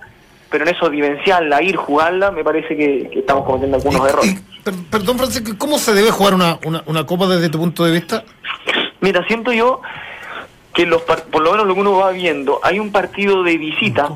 pero 0.49 0.65
en 0.65 0.73
eso 0.77 0.89
vivenciarla, 0.89 1.61
ir, 1.61 1.75
jugarla, 1.75 2.31
me 2.31 2.45
parece 2.45 2.77
que, 2.77 3.11
que 3.13 3.19
estamos 3.19 3.45
cometiendo 3.45 3.79
algunos 3.79 4.01
Y- 4.01 4.09
errores. 4.09 4.31
y- 4.31 4.61
per- 4.63 4.75
perdón, 4.93 5.19
Francisco, 5.19 5.57
¿cómo 5.59 5.77
se 5.79 5.93
debe 5.93 6.13
jugar 6.13 6.35
una, 6.35 6.61
una, 6.65 6.85
una 6.87 7.05
copa 7.05 7.27
desde 7.27 7.49
tu 7.49 7.59
punto 7.59 7.85
de 7.85 7.91
vista? 7.91 8.23
Mira, 9.01 9.27
siento 9.27 9.53
yo 9.53 9.81
que 10.73 10.87
los 10.87 11.03
por 11.03 11.43
lo 11.43 11.51
menos 11.51 11.67
lo 11.67 11.75
que 11.75 11.81
uno 11.81 11.97
va 11.97 12.11
viendo, 12.13 12.61
hay 12.63 12.79
un 12.79 12.93
partido 12.93 13.43
de 13.43 13.59
visita 13.59 14.09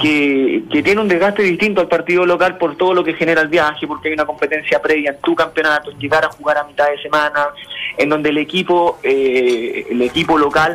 que, 0.00 0.64
tiene 0.70 1.00
un 1.00 1.08
desgaste 1.08 1.42
distinto 1.42 1.80
al 1.80 1.88
partido 1.88 2.26
local 2.26 2.58
por 2.58 2.76
todo 2.76 2.94
lo 2.94 3.04
que 3.04 3.14
genera 3.14 3.40
el 3.40 3.48
viaje, 3.48 3.86
porque 3.86 4.08
hay 4.08 4.14
una 4.14 4.26
competencia 4.26 4.80
previa 4.80 5.10
en 5.10 5.20
tu 5.20 5.34
campeonato, 5.34 5.90
en 5.90 5.98
llegar 5.98 6.24
a 6.24 6.28
jugar 6.28 6.58
a 6.58 6.64
mitad 6.64 6.90
de 6.90 7.00
semana, 7.00 7.48
en 7.96 8.08
donde 8.08 8.30
el 8.30 8.38
equipo, 8.38 8.98
eh, 9.02 9.86
el 9.90 10.02
equipo 10.02 10.36
local 10.36 10.74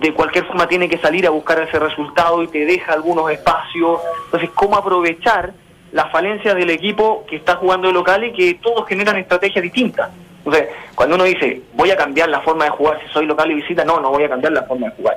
de 0.00 0.12
cualquier 0.12 0.44
forma 0.44 0.68
tiene 0.68 0.88
que 0.88 0.98
salir 0.98 1.26
a 1.26 1.30
buscar 1.30 1.60
ese 1.60 1.78
resultado 1.78 2.42
y 2.42 2.48
te 2.48 2.64
deja 2.64 2.92
algunos 2.92 3.30
espacios. 3.30 4.00
Entonces, 4.26 4.50
¿cómo 4.54 4.76
aprovechar 4.76 5.52
las 5.92 6.10
falencias 6.12 6.54
del 6.54 6.70
equipo 6.70 7.24
que 7.28 7.36
está 7.36 7.56
jugando 7.56 7.88
de 7.88 7.94
local 7.94 8.24
y 8.24 8.32
que 8.32 8.54
todos 8.54 8.86
generan 8.86 9.16
estrategias 9.16 9.62
distintas? 9.62 10.10
Entonces, 10.38 10.68
cuando 10.94 11.16
uno 11.16 11.24
dice, 11.24 11.62
voy 11.74 11.90
a 11.90 11.96
cambiar 11.96 12.28
la 12.28 12.40
forma 12.40 12.64
de 12.64 12.70
jugar 12.70 13.00
si 13.04 13.12
soy 13.12 13.26
local 13.26 13.50
y 13.50 13.54
visita, 13.54 13.84
no, 13.84 14.00
no 14.00 14.10
voy 14.10 14.24
a 14.24 14.28
cambiar 14.28 14.52
la 14.52 14.62
forma 14.62 14.88
de 14.88 14.96
jugar. 14.96 15.16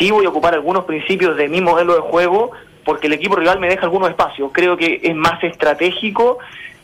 Sí 0.00 0.10
voy 0.10 0.24
a 0.26 0.30
ocupar 0.30 0.54
algunos 0.54 0.84
principios 0.86 1.36
de 1.36 1.46
mi 1.48 1.60
modelo 1.60 1.94
de 1.94 2.00
juego 2.00 2.50
porque 2.84 3.06
el 3.06 3.12
equipo 3.12 3.36
rival 3.36 3.60
me 3.60 3.68
deja 3.68 3.82
algunos 3.82 4.08
espacios. 4.08 4.50
Creo 4.52 4.76
que 4.76 4.98
es 5.02 5.14
más 5.14 5.44
estratégico 5.44 6.38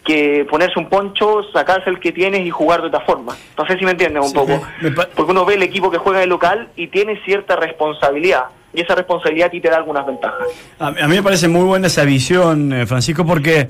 que 0.05 0.47
ponerse 0.49 0.79
un 0.79 0.89
poncho, 0.89 1.43
sacarse 1.53 1.91
el 1.91 1.99
que 1.99 2.13
tienes 2.13 2.47
y 2.47 2.51
jugar 2.51 2.81
de 2.83 2.89
otra 2.89 3.01
forma. 3.01 3.35
No 3.59 3.67
sé 3.67 3.77
si 3.79 3.85
me 3.85 3.91
entienden 3.93 4.23
un 4.23 4.29
Sí, 4.29 4.35
poco. 4.35 4.63
me- 4.83 4.91
me 4.91 4.95
pa- 4.95 5.09
Porque 5.17 5.33
uno 5.33 5.45
ve 5.45 5.55
el 5.55 5.63
equipo 5.65 5.91
que 5.91 5.99
juega 5.99 6.21
de 6.21 6.27
local 6.27 6.69
y 6.77 6.87
tiene 6.89 7.19
cierta 7.25 7.57
responsabilidad. 7.57 8.45
Y 8.75 8.83
esa 8.83 8.95
responsabilidad 8.95 9.49
a 9.49 9.51
ti 9.51 9.61
te 9.61 9.71
da 9.71 9.79
algunas 9.79 10.07
ventajas. 10.07 10.47
A, 10.79 10.89
a 10.89 11.09
mí 11.09 11.17
me 11.17 11.23
parece 11.23 11.49
muy 11.49 11.63
buena 11.65 11.87
esa 11.89 12.05
visión, 12.05 12.73
eh, 12.73 12.87
Francisco, 12.87 13.25
porque 13.27 13.67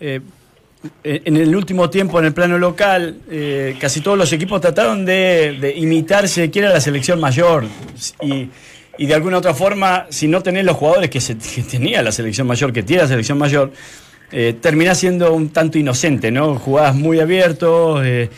eh, 0.00 0.20
en 1.04 1.36
el 1.36 1.54
último 1.54 1.90
tiempo 1.90 2.18
en 2.18 2.24
el 2.24 2.32
plano 2.32 2.56
local 2.56 3.18
eh, 3.30 3.76
casi 3.80 4.00
todos 4.00 4.16
los 4.16 4.32
equipos 4.32 4.60
trataron 4.60 5.04
de, 5.04 5.58
de 5.60 5.76
imitarse 5.76 6.50
quiera 6.50 6.70
la 6.70 6.80
selección 6.80 7.20
mayor 7.20 7.64
y, 8.22 8.48
y 8.98 9.06
de 9.06 9.14
alguna 9.14 9.38
otra 9.38 9.54
forma, 9.54 10.06
si 10.10 10.26
no 10.28 10.42
tenés 10.42 10.64
los 10.64 10.76
jugadores 10.76 11.08
que, 11.08 11.20
tenía 11.62 12.02
la 12.02 12.12
selección 12.12 12.46
mayor, 12.46 12.72
que 12.72 12.82
tiene 12.82 13.02
la 13.02 13.08
selección 13.08 13.38
mayor, 13.38 13.72
eh, 14.32 14.54
terminás 14.60 14.98
siendo 14.98 15.32
un 15.32 15.50
tanto 15.50 15.78
inocente, 15.78 16.30
¿no? 16.30 16.56
Jugás 16.56 16.94
muy 16.94 17.20
abierto, 17.20 18.04
eh, 18.04 18.28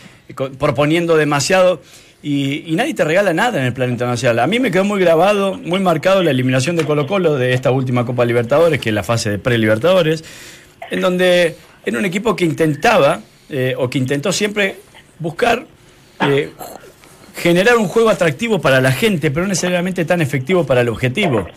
proponiendo 0.57 1.17
demasiado. 1.17 1.81
Y, 2.23 2.75
nadie 2.75 2.93
te 2.93 3.03
regala 3.03 3.33
nada 3.33 3.59
en 3.59 3.65
el 3.65 3.73
plano 3.73 3.91
internacional. 3.91 4.39
A 4.39 4.47
mí 4.47 4.59
me 4.59 4.69
quedó 4.69 4.83
muy 4.83 4.99
grabado, 4.99 5.55
muy 5.55 5.79
marcado 5.79 6.21
la 6.21 6.29
eliminación 6.29 6.75
de 6.75 6.85
Colo 6.85 7.07
Colo 7.07 7.35
de 7.35 7.53
esta 7.53 7.71
última 7.71 8.05
Copa 8.05 8.23
Libertadores, 8.23 8.79
que 8.79 8.89
es 8.89 8.95
la 8.95 9.03
fase 9.03 9.31
de 9.31 9.39
pre-Libertadores, 9.39 10.23
en 10.91 11.01
donde 11.01 11.55
era 11.83 11.97
un 11.97 12.05
equipo 12.05 12.35
que 12.35 12.45
intentaba, 12.45 13.21
eh, 13.49 13.73
o 13.77 13.89
que 13.89 13.97
intentó 13.97 14.31
siempre 14.31 14.77
buscar 15.17 15.65
eh, 16.21 16.51
generar 17.41 17.77
un 17.77 17.87
juego 17.87 18.09
atractivo 18.09 18.59
para 18.61 18.79
la 18.81 18.91
gente, 18.91 19.31
pero 19.31 19.43
no 19.43 19.49
necesariamente 19.49 20.05
tan 20.05 20.21
efectivo 20.21 20.65
para 20.65 20.81
el 20.81 20.89
objetivo. 20.89 21.47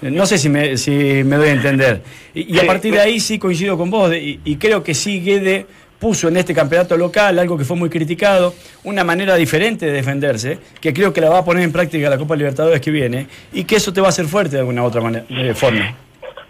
No 0.00 0.26
sé 0.26 0.38
si 0.38 0.48
me, 0.48 0.76
si 0.76 0.90
me 0.90 1.36
doy 1.36 1.48
a 1.50 1.52
entender. 1.52 2.00
Y, 2.34 2.54
y 2.56 2.58
a 2.58 2.66
partir 2.66 2.92
de 2.94 3.00
ahí 3.00 3.20
sí 3.20 3.38
coincido 3.38 3.76
con 3.78 3.90
vos, 3.90 4.10
de- 4.10 4.18
y, 4.20 4.40
y 4.44 4.56
creo 4.56 4.82
que 4.82 4.94
sí 4.94 5.20
Guede 5.20 5.66
puso 6.00 6.26
en 6.26 6.36
este 6.36 6.52
campeonato 6.52 6.96
local 6.96 7.38
algo 7.38 7.56
que 7.56 7.64
fue 7.64 7.76
muy 7.76 7.88
criticado, 7.88 8.52
una 8.82 9.04
manera 9.04 9.36
diferente 9.36 9.86
de 9.86 9.92
defenderse, 9.92 10.58
que 10.80 10.92
creo 10.92 11.12
que 11.12 11.20
la 11.20 11.28
va 11.30 11.38
a 11.38 11.44
poner 11.44 11.62
en 11.62 11.70
práctica 11.70 12.10
la 12.10 12.18
Copa 12.18 12.34
Libertadores 12.34 12.80
que 12.80 12.90
viene, 12.90 13.28
y 13.52 13.62
que 13.62 13.76
eso 13.76 13.92
te 13.92 14.00
va 14.00 14.08
a 14.08 14.10
hacer 14.10 14.26
fuerte 14.26 14.56
de 14.56 14.60
alguna 14.60 14.82
otra 14.82 15.00
manera, 15.00 15.24
de 15.28 15.54
forma. 15.54 15.94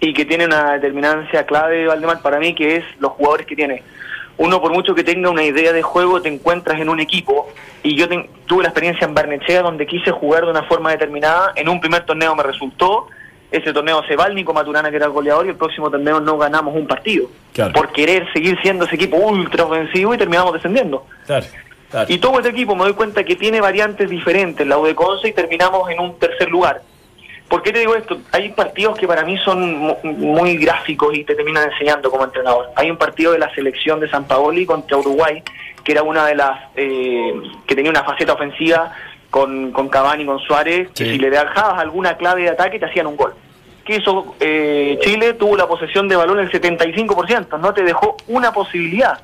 y 0.00 0.14
que 0.14 0.24
tiene 0.24 0.46
una 0.46 0.72
determinancia 0.72 1.44
clave, 1.44 1.86
Valdemar, 1.86 2.22
para 2.22 2.38
mí, 2.38 2.54
que 2.54 2.76
es 2.76 2.84
los 2.98 3.12
jugadores 3.12 3.46
que 3.46 3.54
tiene. 3.54 3.82
Uno, 4.38 4.60
por 4.60 4.72
mucho 4.72 4.94
que 4.94 5.04
tenga 5.04 5.30
una 5.30 5.44
idea 5.44 5.72
de 5.72 5.82
juego, 5.82 6.20
te 6.22 6.28
encuentras 6.28 6.80
en 6.80 6.88
un 6.88 7.00
equipo, 7.00 7.48
y 7.82 7.96
yo 7.96 8.06
tuve 8.46 8.62
la 8.62 8.70
experiencia 8.70 9.06
en 9.06 9.14
Barnechea, 9.14 9.62
donde 9.62 9.86
quise 9.86 10.10
jugar 10.10 10.44
de 10.44 10.50
una 10.50 10.62
forma 10.64 10.90
determinada, 10.90 11.52
en 11.56 11.68
un 11.68 11.80
primer 11.80 12.04
torneo 12.04 12.34
me 12.34 12.42
resultó, 12.42 13.06
ese 13.50 13.72
torneo 13.72 14.02
se 14.08 14.16
va 14.16 14.26
el 14.26 14.34
Nico 14.34 14.54
Maturana, 14.54 14.90
que 14.90 14.96
era 14.96 15.06
el 15.06 15.12
goleador, 15.12 15.44
y 15.46 15.50
el 15.50 15.56
próximo 15.56 15.90
torneo 15.90 16.20
no 16.20 16.38
ganamos 16.38 16.74
un 16.74 16.86
partido, 16.86 17.28
Claro. 17.52 17.72
por 17.74 17.92
querer 17.92 18.26
seguir 18.32 18.58
siendo 18.62 18.86
ese 18.86 18.94
equipo 18.94 19.18
ultra 19.18 19.64
ofensivo 19.64 20.14
y 20.14 20.18
terminamos 20.18 20.54
descendiendo. 20.54 21.04
Claro, 21.26 21.46
claro. 21.90 22.06
Y 22.12 22.16
todo 22.18 22.38
este 22.38 22.48
equipo 22.48 22.74
me 22.74 22.84
doy 22.84 22.94
cuenta 22.94 23.22
que 23.24 23.36
tiene 23.36 23.60
variantes 23.60 24.08
diferentes, 24.08 24.66
la 24.66 24.78
U 24.78 24.86
de 24.86 24.94
Conce, 24.94 25.28
y 25.28 25.32
terminamos 25.34 25.90
en 25.90 26.00
un 26.00 26.18
tercer 26.18 26.48
lugar. 26.48 26.80
¿Por 27.52 27.62
qué 27.62 27.70
te 27.70 27.80
digo 27.80 27.94
esto? 27.94 28.16
Hay 28.32 28.48
partidos 28.52 28.98
que 28.98 29.06
para 29.06 29.24
mí 29.24 29.36
son 29.44 29.76
mu- 29.78 29.98
muy 30.02 30.56
gráficos 30.56 31.14
y 31.14 31.22
te 31.22 31.34
terminan 31.34 31.70
enseñando 31.70 32.10
como 32.10 32.24
entrenador. 32.24 32.70
Hay 32.76 32.90
un 32.90 32.96
partido 32.96 33.32
de 33.32 33.38
la 33.38 33.54
selección 33.54 34.00
de 34.00 34.08
San 34.08 34.24
Paoli 34.26 34.64
contra 34.64 34.96
Uruguay, 34.96 35.42
que 35.84 35.92
era 35.92 36.02
una 36.02 36.24
de 36.26 36.34
las 36.34 36.58
eh, 36.76 37.30
que 37.66 37.74
tenía 37.76 37.90
una 37.90 38.04
faceta 38.04 38.32
ofensiva 38.32 38.90
con, 39.28 39.70
con 39.70 39.90
Cavani 39.90 40.22
y 40.22 40.26
con 40.26 40.38
Suárez, 40.38 40.88
que 40.94 41.04
si 41.12 41.18
le 41.18 41.28
dejabas 41.28 41.78
alguna 41.78 42.16
clave 42.16 42.40
de 42.44 42.48
ataque 42.48 42.78
te 42.78 42.86
hacían 42.86 43.06
un 43.06 43.16
gol. 43.18 43.34
Que 43.84 43.96
eso, 43.96 44.34
eh, 44.40 44.98
Chile 45.02 45.34
tuvo 45.34 45.54
la 45.54 45.66
posesión 45.68 46.08
de 46.08 46.16
balón 46.16 46.38
el 46.40 46.50
75%, 46.50 47.58
no 47.60 47.74
te 47.74 47.82
dejó 47.82 48.16
una 48.28 48.50
posibilidad. 48.54 49.20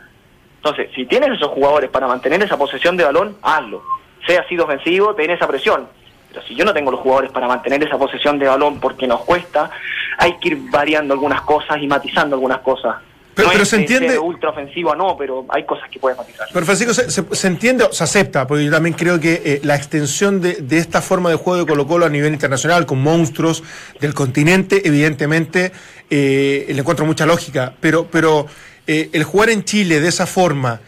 Entonces, 0.56 0.90
si 0.94 1.06
tienes 1.06 1.30
esos 1.30 1.48
jugadores 1.48 1.88
para 1.88 2.06
mantener 2.06 2.42
esa 2.42 2.58
posesión 2.58 2.94
de 2.98 3.04
balón, 3.04 3.38
hazlo. 3.40 3.82
Sea 4.26 4.46
sido 4.48 4.64
ofensivo, 4.66 5.14
ten 5.14 5.30
esa 5.30 5.46
presión. 5.46 5.88
Pero 6.30 6.42
si 6.46 6.54
yo 6.54 6.64
no 6.64 6.72
tengo 6.74 6.90
los 6.90 7.00
jugadores 7.00 7.30
para 7.30 7.48
mantener 7.48 7.82
esa 7.82 7.96
posesión 7.98 8.38
de 8.38 8.46
balón 8.46 8.80
porque 8.80 9.06
nos 9.06 9.20
cuesta, 9.22 9.70
hay 10.18 10.34
que 10.38 10.48
ir 10.48 10.58
variando 10.70 11.14
algunas 11.14 11.40
cosas 11.42 11.78
y 11.80 11.86
matizando 11.86 12.36
algunas 12.36 12.58
cosas. 12.58 12.96
Pero- 13.34 13.48
no 13.48 13.52
pero 13.52 13.62
es 13.62 13.68
se 13.68 13.76
de 13.76 13.82
entiende- 13.82 14.18
ultra 14.18 14.50
ofensivo, 14.50 14.96
no, 14.96 15.16
pero 15.16 15.46
hay 15.48 15.64
cosas 15.64 15.88
que 15.88 16.00
puedes 16.00 16.18
matizar. 16.18 16.48
Pero 16.52 16.66
Francisco, 16.66 16.92
se, 16.92 17.08
se- 17.08 17.24
se 17.36 17.46
entiende, 17.46 17.84
o 17.84 17.92
se 17.92 18.02
acepta, 18.02 18.46
porque 18.48 18.64
yo 18.64 18.70
también 18.72 18.94
creo 18.96 19.20
que 19.20 19.40
eh, 19.44 19.60
la 19.62 19.76
extensión 19.76 20.40
de, 20.40 20.54
de 20.54 20.78
esta 20.78 21.00
forma 21.00 21.30
de 21.30 21.36
juego 21.36 21.60
de 21.60 21.66
Colo 21.66 21.86
Colo 21.86 22.04
a 22.04 22.08
nivel 22.08 22.32
internacional, 22.32 22.84
con 22.84 23.00
monstruos 23.00 23.62
del 24.00 24.12
continente, 24.12 24.82
evidentemente 24.86 25.70
eh, 26.10 26.66
le 26.68 26.80
encuentro 26.80 27.06
mucha 27.06 27.26
lógica, 27.26 27.72
pero, 27.80 28.08
pero 28.10 28.46
eh, 28.88 29.08
el 29.12 29.22
jugar 29.22 29.50
en 29.50 29.62
Chile 29.62 30.00
de 30.00 30.08
esa 30.08 30.26
forma, 30.26 30.80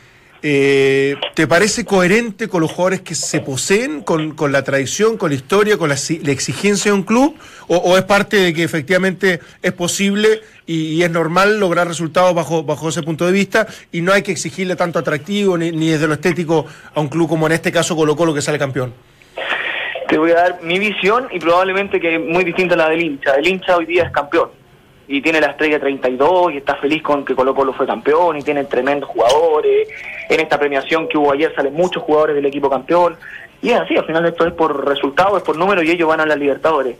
eh, 0.42 1.16
¿te 1.34 1.46
parece 1.46 1.84
coherente 1.84 2.48
con 2.48 2.62
los 2.62 2.70
jugadores 2.70 3.02
que 3.02 3.14
se 3.14 3.40
poseen, 3.40 4.02
con, 4.02 4.34
con 4.34 4.52
la 4.52 4.62
tradición, 4.64 5.16
con 5.16 5.30
la 5.30 5.36
historia, 5.36 5.76
con 5.76 5.88
la, 5.88 5.94
exigencia 5.94 6.90
de 6.90 6.96
un 6.96 7.02
club? 7.02 7.36
O, 7.68 7.76
o 7.76 7.98
es 7.98 8.04
parte 8.04 8.36
de 8.36 8.54
que 8.54 8.62
efectivamente 8.62 9.40
es 9.62 9.72
posible 9.72 10.40
y, 10.66 10.94
y 10.94 11.02
es 11.02 11.10
normal 11.10 11.60
lograr 11.60 11.86
resultados 11.86 12.34
bajo, 12.34 12.62
bajo 12.62 12.88
ese 12.88 13.02
punto 13.02 13.26
de 13.26 13.32
vista 13.32 13.66
y 13.92 14.00
no 14.00 14.12
hay 14.12 14.22
que 14.22 14.32
exigirle 14.32 14.76
tanto 14.76 14.98
atractivo 14.98 15.58
ni, 15.58 15.72
ni 15.72 15.90
desde 15.90 16.06
lo 16.06 16.14
estético 16.14 16.66
a 16.94 17.00
un 17.00 17.08
club 17.08 17.28
como 17.28 17.46
en 17.46 17.52
este 17.52 17.70
caso 17.70 17.94
Colo 17.94 18.16
Colo 18.16 18.34
que 18.34 18.42
sale 18.42 18.58
campeón? 18.58 18.94
Te 20.08 20.18
voy 20.18 20.32
a 20.32 20.34
dar 20.34 20.62
mi 20.62 20.78
visión 20.78 21.28
y 21.30 21.38
probablemente 21.38 22.00
que 22.00 22.16
es 22.16 22.20
muy 22.20 22.42
distinta 22.42 22.74
a 22.74 22.78
la 22.78 22.88
del 22.88 23.02
hincha. 23.02 23.34
El 23.34 23.46
hincha 23.46 23.76
hoy 23.76 23.86
día 23.86 24.04
es 24.04 24.10
campeón. 24.10 24.59
Y 25.12 25.20
tiene 25.20 25.40
la 25.40 25.48
estrella 25.48 25.80
32 25.80 26.52
y 26.52 26.58
está 26.58 26.76
feliz 26.76 27.02
con 27.02 27.24
que 27.24 27.34
Colo 27.34 27.52
Colo 27.52 27.72
fue 27.72 27.84
campeón 27.84 28.36
y 28.36 28.42
tiene 28.42 28.62
tremendos 28.62 29.10
jugadores. 29.10 29.88
En 30.28 30.38
esta 30.38 30.56
premiación 30.56 31.08
que 31.08 31.18
hubo 31.18 31.32
ayer 31.32 31.52
salen 31.56 31.74
muchos 31.74 32.04
jugadores 32.04 32.36
del 32.36 32.46
equipo 32.46 32.70
campeón. 32.70 33.16
Y 33.60 33.70
es 33.70 33.80
así, 33.80 33.96
al 33.96 34.06
final 34.06 34.24
esto 34.24 34.46
es 34.46 34.52
por 34.52 34.86
resultado, 34.86 35.36
es 35.36 35.42
por 35.42 35.56
número 35.56 35.82
y 35.82 35.90
ellos 35.90 36.08
van 36.08 36.20
a 36.20 36.26
la 36.26 36.36
Libertadores. 36.36 36.96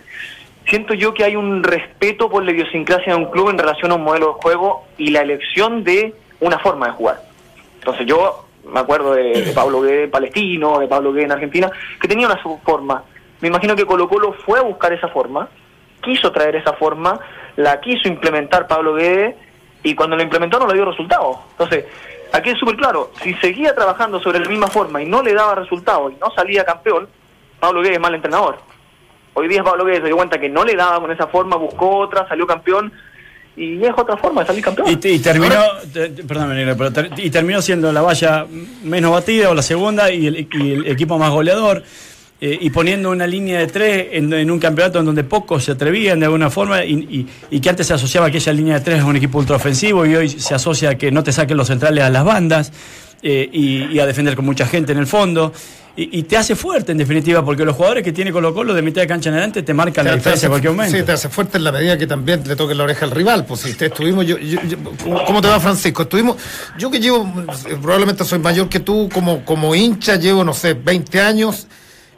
Siento 0.66 0.92
yo 0.94 1.14
que 1.14 1.22
hay 1.22 1.36
un 1.36 1.62
respeto 1.62 2.28
por 2.28 2.44
la 2.44 2.50
idiosincrasia 2.50 3.14
de 3.14 3.18
un 3.20 3.30
club 3.30 3.50
en 3.50 3.58
relación 3.58 3.92
a 3.92 3.94
un 3.94 4.02
modelo 4.02 4.26
de 4.34 4.42
juego 4.42 4.86
y 4.98 5.11
la 5.11 5.20
elección 5.20 5.84
de 5.84 6.12
una 6.40 6.58
forma 6.58 6.86
de 6.86 6.92
jugar. 6.94 7.22
Entonces 7.78 8.06
yo 8.06 8.44
me 8.64 8.80
acuerdo 8.80 9.14
de, 9.14 9.52
Pablo 9.54 9.82
Guede 9.82 10.04
en 10.04 10.11
Palestino, 10.11 10.80
de 10.80 10.88
Pablo 10.88 11.12
Guede 11.12 11.26
en 11.26 11.32
Argentina, 11.32 11.70
que 12.00 12.08
tenía 12.08 12.26
una 12.26 12.38
forma. 12.64 13.04
Me 13.40 13.46
imagino 13.46 13.76
que 13.76 13.86
Colo 13.86 14.08
Colo 14.08 14.32
fue 14.44 14.58
a 14.58 14.62
buscar 14.62 14.92
esa 14.92 15.06
forma, 15.06 15.48
quiso 16.01 16.30
traer 16.32 16.57
esa 16.57 16.72
forma, 16.74 17.18
la 17.57 17.80
quiso 17.80 18.09
implementar 18.09 18.66
Pablo 18.66 18.94
Guede 18.94 19.36
y 19.82 19.94
cuando 19.94 20.16
lo 20.16 20.22
implementó 20.22 20.59
no 20.59 20.66
le 20.66 20.74
dio 20.74 20.84
resultados. 20.84 21.38
Entonces, 21.53 21.84
aquí 22.32 22.51
es 22.51 22.59
súper 22.59 22.76
claro, 22.76 23.11
si 23.22 23.34
seguía 23.34 23.74
trabajando 23.74 24.20
sobre 24.20 24.40
la 24.40 24.48
misma 24.48 24.68
forma 24.68 25.03
y 25.03 25.07
no 25.07 25.22
le 25.22 25.34
daba 25.34 25.55
resultados 25.55 26.12
y 26.12 26.16
no 26.20 26.30
salía 26.34 26.64
campeón, 26.64 27.09
Pablo 27.59 27.82
Guede 27.82 27.94
es 27.94 28.01
mal 28.01 28.14
entrenador. 28.14 28.59
Hoy 29.34 29.48
día 29.48 29.62
Pablo 29.62 29.84
Guede 29.84 29.98
se 30.01 30.07
dio 30.07 30.16
cuenta 30.16 30.38
que 30.40 30.48
no 30.48 30.64
le 30.64 30.74
daba 30.74 31.01
con 31.01 31.11
esa 31.12 31.26
forma, 31.28 31.57
buscó 31.57 31.98
otra, 31.98 32.26
salió 32.28 32.46
campeón 32.46 32.92
y 33.57 33.84
es 33.84 33.92
otra 33.96 34.16
forma 34.16 34.40
de 34.42 34.46
salir 34.46 34.64
campeón. 34.64 34.88
Y, 34.88 35.09
y 35.09 35.18
terminó, 35.18 35.57
te- 35.92 36.09
te- 36.11 36.24
perdón, 36.24 36.53
pero 36.78 36.92
ter- 36.92 37.11
y 37.16 37.30
terminó 37.30 37.61
siendo 37.61 37.92
la 37.92 38.01
valla 38.01 38.46
menos 38.82 39.12
batida 39.12 39.51
o 39.51 39.55
la 39.55 39.62
segunda 39.62 40.11
y 40.11 40.26
el, 40.26 40.48
y 40.53 40.72
el 40.72 40.86
equipo 40.86 41.18
más 41.18 41.30
goleador. 41.30 41.82
Eh, 42.41 42.59
y 42.61 42.70
poniendo 42.70 43.11
una 43.11 43.26
línea 43.26 43.59
de 43.59 43.66
tres 43.66 44.07
en, 44.12 44.32
en 44.32 44.51
un 44.51 44.59
campeonato 44.59 44.99
en 44.99 45.05
donde 45.05 45.24
pocos 45.24 45.64
se 45.64 45.72
atrevían 45.72 46.18
de 46.20 46.26
alguna 46.26 46.49
forma 46.51 46.84
y, 46.84 46.95
y- 46.95 47.26
y 47.51 47.61
que 47.61 47.68
antes 47.70 47.86
se 47.86 47.95
asociaba 47.95 48.26
aquella 48.28 48.53
línea 48.53 48.74
de 48.78 48.80
tres 48.84 49.01
a 49.01 49.05
un 49.07 49.16
equipo 49.16 49.38
ultraofensivo 49.38 50.07
y 50.07 50.14
hoy 50.16 50.28
se 50.30 50.55
asocia 50.55 50.91
a 50.91 50.95
que 50.95 51.11
no 51.11 51.22
te 51.22 51.32
saquen 51.32 51.57
los 51.57 51.68
centrales 51.68 52.03
a 52.05 52.09
las 52.11 52.24
bandas 52.24 52.72
eh, 53.22 53.49
y, 53.53 53.84
y 53.95 53.99
a 54.01 54.07
defender 54.07 54.34
con 54.36 54.45
mucha 54.47 54.66
gente 54.66 54.93
en 54.93 54.99
el 54.99 55.07
fondo. 55.07 55.53
Y, 55.97 56.22
te 56.22 56.36
hace 56.38 56.55
fuerte 56.57 56.93
en 56.93 56.99
definitiva, 56.99 57.45
porque 57.45 57.62
los 57.62 57.76
jugadores 57.76 58.03
que 58.03 58.12
tiene 58.12 58.32
Colo 58.32 58.55
Colo 58.55 58.72
de 58.72 58.80
mitad 58.80 59.03
de 59.03 59.07
cancha 59.09 59.28
en 59.28 59.34
adelante 59.34 59.62
te 59.62 59.74
marcan 59.74 60.07
la 60.07 60.12
diferencia 60.14 60.32
hace- 60.38 60.47
en 60.47 60.51
cualquier 60.53 60.72
momento. 60.72 60.97
Sí, 60.97 61.03
te 61.05 61.12
hace 61.12 61.28
fuerte 61.28 61.59
en 61.59 61.64
la 61.64 61.72
medida 61.72 61.99
que 61.99 62.07
también 62.07 62.43
le 62.47 62.57
toque 62.57 62.74
la 62.74 62.84
oreja 62.84 63.05
al 63.05 63.11
rival. 63.11 63.45
Pues 63.45 63.61
si 63.61 63.74
te 63.74 63.86
estuvimos, 63.86 64.24
yo, 64.24 64.38
yo- 64.38 64.61
yo- 64.66 64.78
¿cómo 65.26 65.43
te 65.43 65.49
va 65.49 65.61
Francisco? 65.61 66.03
Estuvimos, 66.05 66.36
yo 66.78 66.91
que 66.91 67.01
llevo, 67.01 67.30
probablemente 67.82 68.24
soy 68.24 68.38
mayor 68.38 68.70
que 68.70 68.80
tú, 68.80 69.11
como, 69.12 69.45
como 69.45 69.74
hincha, 69.74 70.16
llevo, 70.16 70.43
no 70.43 70.55
sé, 70.55 70.72
20 70.72 71.20
años. 71.20 71.66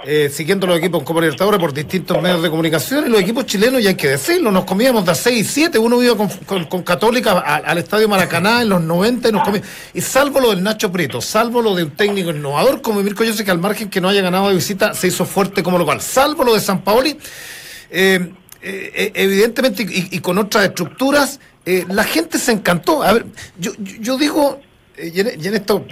Eh, 0.05 0.29
siguiendo 0.33 0.67
los 0.67 0.79
equipos 0.79 1.05
como 1.05 1.21
Libertadores 1.21 1.61
por 1.61 1.73
distintos 1.73 2.21
medios 2.21 2.43
de 2.43 2.51
comunicación 2.51 3.07
y 3.07 3.09
los 3.09 3.21
equipos 3.21 3.47
chilenos, 3.47 3.81
y 3.81 3.87
hay 3.87 3.95
que 3.95 4.09
decirlo, 4.09 4.51
nos 4.51 4.65
comíamos 4.65 5.07
de 5.07 5.15
6 5.15 5.41
y 5.41 5.45
7, 5.45 5.79
uno 5.79 6.03
iba 6.03 6.17
con, 6.17 6.83
Católica 6.83 7.39
al 7.39 7.79
Estadio 7.79 8.09
Maracaná 8.09 8.63
en 8.63 8.69
los 8.69 8.83
90 8.83 9.29
y 9.29 9.33
nos 9.33 9.45
comíamos. 9.45 9.69
Y 9.95 10.01
salvo 10.01 10.41
lo 10.41 10.51
del 10.51 10.63
Nacho 10.63 10.91
Prieto, 10.91 11.21
salvo 11.21 11.63
lo 11.63 11.75
de 11.75 11.85
un 11.85 11.91
técnico 11.93 12.31
innovador 12.31 12.83
como 12.83 13.03
Mirko 13.03 13.25
Jose, 13.25 13.45
que 13.45 13.51
al 13.51 13.59
margen 13.59 13.89
que 13.89 14.01
no 14.01 14.09
haya 14.09 14.23
ganado 14.23 14.49
de 14.49 14.55
visita 14.55 14.93
se 14.95 15.07
hizo 15.07 15.25
fuerte 15.25 15.63
como 15.63 15.79
local, 15.79 16.01
salvo 16.01 16.43
lo 16.43 16.55
de 16.55 16.61
San 16.61 16.83
Paoli, 16.83 17.17
eh, 17.91 18.33
eh, 18.61 19.13
evidentemente 19.15 19.87
y, 19.89 20.19
con 20.19 20.39
otras 20.39 20.65
estructuras, 20.65 21.39
la 21.65 22.05
gente 22.05 22.39
se 22.39 22.53
encantó. 22.53 23.03
A 23.03 23.13
ver, 23.13 23.27
yo, 23.59 23.73
yo, 23.79 24.19
digo, 24.19 24.61
y, 24.99 25.21
en, 25.21 25.41
y 25.41 25.47
en 25.47 25.55
esto 25.55 25.85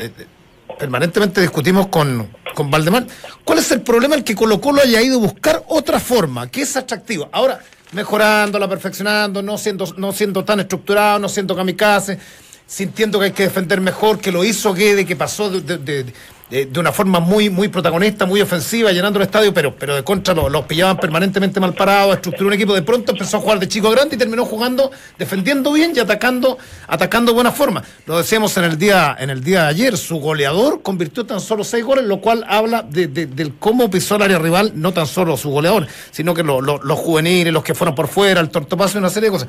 permanentemente 0.81 1.43
discutimos 1.43 1.89
con, 1.89 2.28
con 2.55 2.70
Valdemar, 2.70 3.07
¿cuál 3.45 3.59
es 3.59 3.70
el 3.70 3.83
problema? 3.83 4.14
El 4.14 4.24
que 4.24 4.35
Colo 4.35 4.61
Colo 4.61 4.81
haya 4.83 5.03
ido 5.03 5.18
a 5.18 5.20
buscar 5.20 5.62
otra 5.68 6.01
forma, 6.01 6.51
que 6.51 6.62
es 6.62 6.74
atractiva. 6.76 7.28
Ahora, 7.33 7.61
mejorándola, 7.93 8.66
perfeccionando, 8.66 9.43
no 9.43 9.59
siendo, 9.59 9.85
no 9.99 10.11
siendo 10.12 10.43
tan 10.43 10.61
estructurado, 10.61 11.18
no 11.18 11.28
siendo 11.28 11.55
kamikaze, 11.55 12.18
sintiendo 12.66 13.18
que 13.18 13.26
hay 13.26 13.31
que 13.33 13.43
defender 13.43 13.81
mejor, 13.83 14.18
que 14.20 14.33
lo 14.33 14.43
hizo 14.43 14.72
Guede, 14.72 15.05
que 15.05 15.16
pasó 15.16 15.51
de, 15.51 15.61
de- 15.61 16.05
de- 16.05 16.14
de- 16.51 16.66
de 16.66 16.80
una 16.80 16.92
forma 16.92 17.20
muy, 17.20 17.48
muy 17.51 17.68
protagonista, 17.68 18.26
muy 18.26 18.40
ofensiva, 18.40 18.90
llenando 18.92 19.18
el 19.18 19.24
estadio, 19.26 19.55
pero, 19.55 19.74
pero 19.76 19.94
de 19.94 20.03
contra 20.05 20.34
los, 20.34 20.51
los 20.51 20.64
pillaban 20.64 20.96
permanentemente 20.98 21.61
mal 21.61 21.74
parados, 21.74 22.16
estructuró 22.16 22.48
un 22.48 22.55
equipo, 22.55 22.74
de 22.74 22.82
pronto 22.82 23.12
empezó 23.12 23.36
a 23.36 23.40
jugar 23.40 23.59
de 23.61 23.68
chico 23.68 23.90
grande 23.90 24.16
y 24.16 24.18
terminó 24.18 24.44
jugando, 24.44 24.90
defendiendo 25.18 25.72
bien 25.72 25.92
y 25.94 25.98
atacando, 26.01 26.59
atacando 26.88 27.32
de 27.32 27.34
buena 27.34 27.53
forma. 27.53 27.82
Lo 28.07 28.18
decíamos 28.18 28.57
en 28.57 28.64
el 28.64 28.78
día, 28.78 29.16
en 29.18 29.30
el 29.30 29.42
día 29.44 29.62
de 29.62 29.68
ayer, 29.68 29.96
su 29.96 30.16
goleador 30.18 30.82
convirtió 30.82 31.24
tan 31.24 31.40
solo 31.40 31.62
seis 31.64 31.84
goles, 31.84 32.05
lo 32.05 32.20
cual 32.20 32.44
habla 32.48 32.82
de, 32.82 33.07
de- 33.07 33.26
del 33.26 33.55
cómo 33.55 33.88
pisó 33.90 34.16
el 34.16 34.22
área 34.22 34.38
rival, 34.38 34.72
no 34.74 34.92
tan 34.92 35.07
solo 35.07 35.36
su 35.36 35.51
goleador, 35.51 35.86
sino 36.11 36.34
que 36.34 36.42
lo- 36.42 36.61
lo- 36.61 36.82
los 36.82 36.98
juveniles, 36.98 37.53
los 37.53 37.62
que 37.62 37.74
fueron 37.74 37.94
por 37.94 38.09
fuera, 38.09 38.40
el 38.40 38.51
tortopaso 38.51 38.96
y 38.96 38.98
una 38.98 39.11
serie 39.11 39.28
de 39.30 39.32
cosas. 39.32 39.48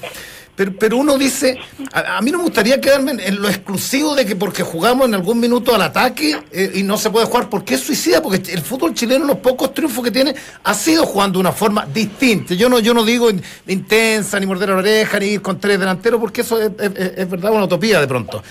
Pero, 0.56 0.74
pero 0.78 0.98
uno 0.98 1.18
dice, 1.18 1.58
a, 1.94 2.18
a 2.18 2.22
mí 2.22 2.30
no 2.30 2.38
me 2.40 2.44
gustaría 2.44 2.80
quedarme 2.82 3.12
en, 3.14 3.20
en 3.22 3.42
lo 3.42 3.48
exclusivo 3.48 4.14
de 4.16 4.26
que 4.26 4.36
porque 4.36 4.64
jugamos 4.64 5.08
en 5.08 5.16
algún 5.16 5.40
minuto 5.40 5.74
al 5.74 5.82
ataque 5.82 6.38
eh, 6.52 6.72
y 6.76 6.84
no 6.84 6.91
se 6.98 7.10
puede 7.10 7.26
jugar, 7.26 7.50
porque 7.50 7.76
es 7.76 7.82
suicida, 7.82 8.22
porque 8.22 8.52
el 8.52 8.62
fútbol 8.62 8.94
chileno, 8.94 9.26
los 9.26 9.38
pocos 9.38 9.74
triunfos 9.74 10.04
que 10.04 10.12
tiene, 10.12 10.36
ha 10.64 10.74
sido 10.74 11.06
jugando 11.06 11.38
de 11.38 11.42
una 11.42 11.52
forma 11.52 11.86
distinta. 11.86 12.54
Yo 12.54 12.70
no, 12.70 12.80
yo 12.80 12.94
no 12.94 13.04
digo 13.04 13.30
in- 13.30 13.42
intensa, 13.68 14.40
ni 14.40 14.46
morder 14.46 14.70
la 14.70 14.76
oreja, 14.78 15.20
ni 15.20 15.28
ir 15.28 15.42
con 15.42 15.60
tres 15.60 15.80
delanteros, 15.80 16.20
porque 16.20 16.42
eso 16.42 16.62
es, 16.62 16.72
es- 16.80 16.92
es- 16.96 17.14
es 17.18 17.30
verdad 17.30 17.52
una 17.52 17.66
utopía 17.66 18.00
de 18.00 18.08
pronto. 18.08 18.42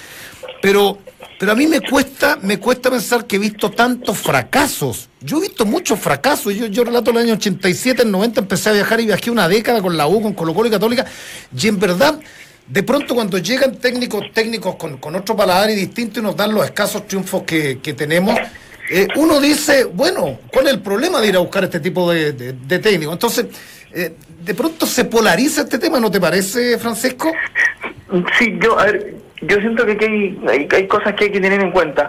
Pero, 0.62 0.98
pero 1.38 1.52
a 1.52 1.54
mí 1.54 1.66
me 1.66 1.80
cuesta, 1.80 2.38
me 2.42 2.58
cuesta 2.58 2.90
pensar 2.90 3.26
que 3.26 3.36
he 3.36 3.38
visto 3.38 3.70
tantos 3.70 4.18
fracasos. 4.18 5.08
Yo 5.22 5.38
he 5.38 5.42
visto 5.42 5.64
muchos 5.64 5.98
fracasos. 5.98 6.54
Yo, 6.54 6.66
yo 6.66 6.84
relato 6.84 7.10
el 7.12 7.16
año 7.18 7.32
87, 7.34 8.02
el 8.02 8.10
90 8.10 8.40
empecé 8.40 8.68
a 8.68 8.72
viajar 8.72 9.00
y 9.00 9.06
viajé 9.06 9.30
una 9.30 9.48
década 9.48 9.80
con 9.80 9.96
la 9.96 10.06
U, 10.06 10.20
con 10.20 10.34
Colo 10.34 10.52
Colo 10.54 10.68
y 10.68 10.70
Católica. 10.70 11.06
Y 11.58 11.68
en 11.68 11.78
verdad, 11.78 12.20
de 12.70 12.84
pronto 12.84 13.16
cuando 13.16 13.38
llegan 13.38 13.76
técnicos, 13.76 14.32
técnicos 14.32 14.76
con, 14.76 14.98
con 14.98 15.16
otro 15.16 15.36
paladar 15.36 15.70
y 15.70 15.74
distinto 15.74 16.20
y 16.20 16.22
nos 16.22 16.36
dan 16.36 16.54
los 16.54 16.64
escasos 16.64 17.06
triunfos 17.06 17.42
que, 17.42 17.80
que 17.80 17.94
tenemos, 17.94 18.38
eh, 18.88 19.08
uno 19.16 19.40
dice, 19.40 19.84
bueno, 19.84 20.38
¿cuál 20.52 20.68
es 20.68 20.74
el 20.74 20.80
problema 20.80 21.20
de 21.20 21.28
ir 21.28 21.36
a 21.36 21.40
buscar 21.40 21.64
este 21.64 21.80
tipo 21.80 22.12
de, 22.12 22.32
de, 22.32 22.78
técnicos? 22.78 23.14
Entonces, 23.14 23.46
eh, 23.92 24.14
de 24.42 24.54
pronto 24.54 24.86
se 24.86 25.04
polariza 25.04 25.62
este 25.62 25.80
tema, 25.80 25.98
¿no 25.98 26.12
te 26.12 26.20
parece, 26.20 26.78
Francisco? 26.78 27.32
Sí, 28.38 28.56
yo, 28.62 28.78
a 28.78 28.84
ver, 28.84 29.14
yo 29.42 29.56
siento 29.58 29.84
que 29.84 29.92
hay, 30.48 30.68
hay, 30.70 30.86
cosas 30.86 31.14
que 31.14 31.24
hay 31.24 31.32
que 31.32 31.40
tener 31.40 31.60
en 31.60 31.72
cuenta. 31.72 32.08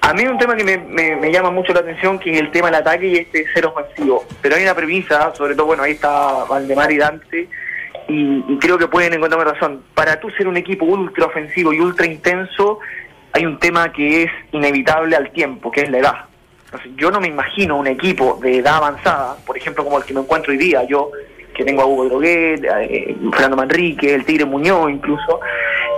A 0.00 0.12
mí 0.14 0.26
un 0.26 0.38
tema 0.38 0.56
que 0.56 0.64
me, 0.64 0.78
me, 0.78 1.14
me 1.16 1.32
llama 1.32 1.52
mucho 1.52 1.72
la 1.72 1.80
atención, 1.80 2.18
que 2.18 2.32
es 2.32 2.40
el 2.40 2.50
tema 2.50 2.68
del 2.68 2.76
ataque 2.76 3.06
y 3.06 3.16
este 3.16 3.46
ser 3.52 3.66
ofensivo. 3.66 4.24
Pero 4.42 4.56
hay 4.56 4.64
una 4.64 4.74
premisa, 4.74 5.32
sobre 5.34 5.54
todo, 5.54 5.66
bueno, 5.66 5.84
ahí 5.84 5.92
está 5.92 6.44
Valdemar 6.44 6.90
y 6.90 6.98
Dante, 6.98 7.48
y, 8.08 8.44
y 8.48 8.58
creo 8.58 8.78
que 8.78 8.86
pueden 8.88 9.14
encontrarme 9.14 9.50
razón. 9.50 9.82
Para 9.94 10.20
tú 10.20 10.30
ser 10.30 10.48
un 10.48 10.56
equipo 10.56 10.84
ultra 10.84 11.26
ofensivo 11.26 11.72
y 11.72 11.80
ultra 11.80 12.06
intenso, 12.06 12.78
hay 13.32 13.46
un 13.46 13.58
tema 13.58 13.92
que 13.92 14.24
es 14.24 14.30
inevitable 14.52 15.16
al 15.16 15.30
tiempo, 15.30 15.70
que 15.70 15.82
es 15.82 15.90
la 15.90 15.98
edad. 15.98 16.14
Entonces, 16.66 16.90
yo 16.96 17.10
no 17.10 17.20
me 17.20 17.28
imagino 17.28 17.76
un 17.76 17.86
equipo 17.86 18.38
de 18.42 18.58
edad 18.58 18.76
avanzada, 18.76 19.36
por 19.46 19.56
ejemplo, 19.56 19.84
como 19.84 19.98
el 19.98 20.04
que 20.04 20.14
me 20.14 20.20
encuentro 20.20 20.52
hoy 20.52 20.58
día, 20.58 20.84
yo 20.84 21.10
que 21.54 21.64
tengo 21.64 21.82
a 21.82 21.86
Hugo 21.86 22.06
Droguet, 22.06 22.64
a, 22.68 22.82
eh, 22.82 23.16
Fernando 23.30 23.56
Manrique, 23.56 24.12
el 24.12 24.24
Tigre 24.24 24.44
Muñoz 24.44 24.90
incluso, 24.90 25.38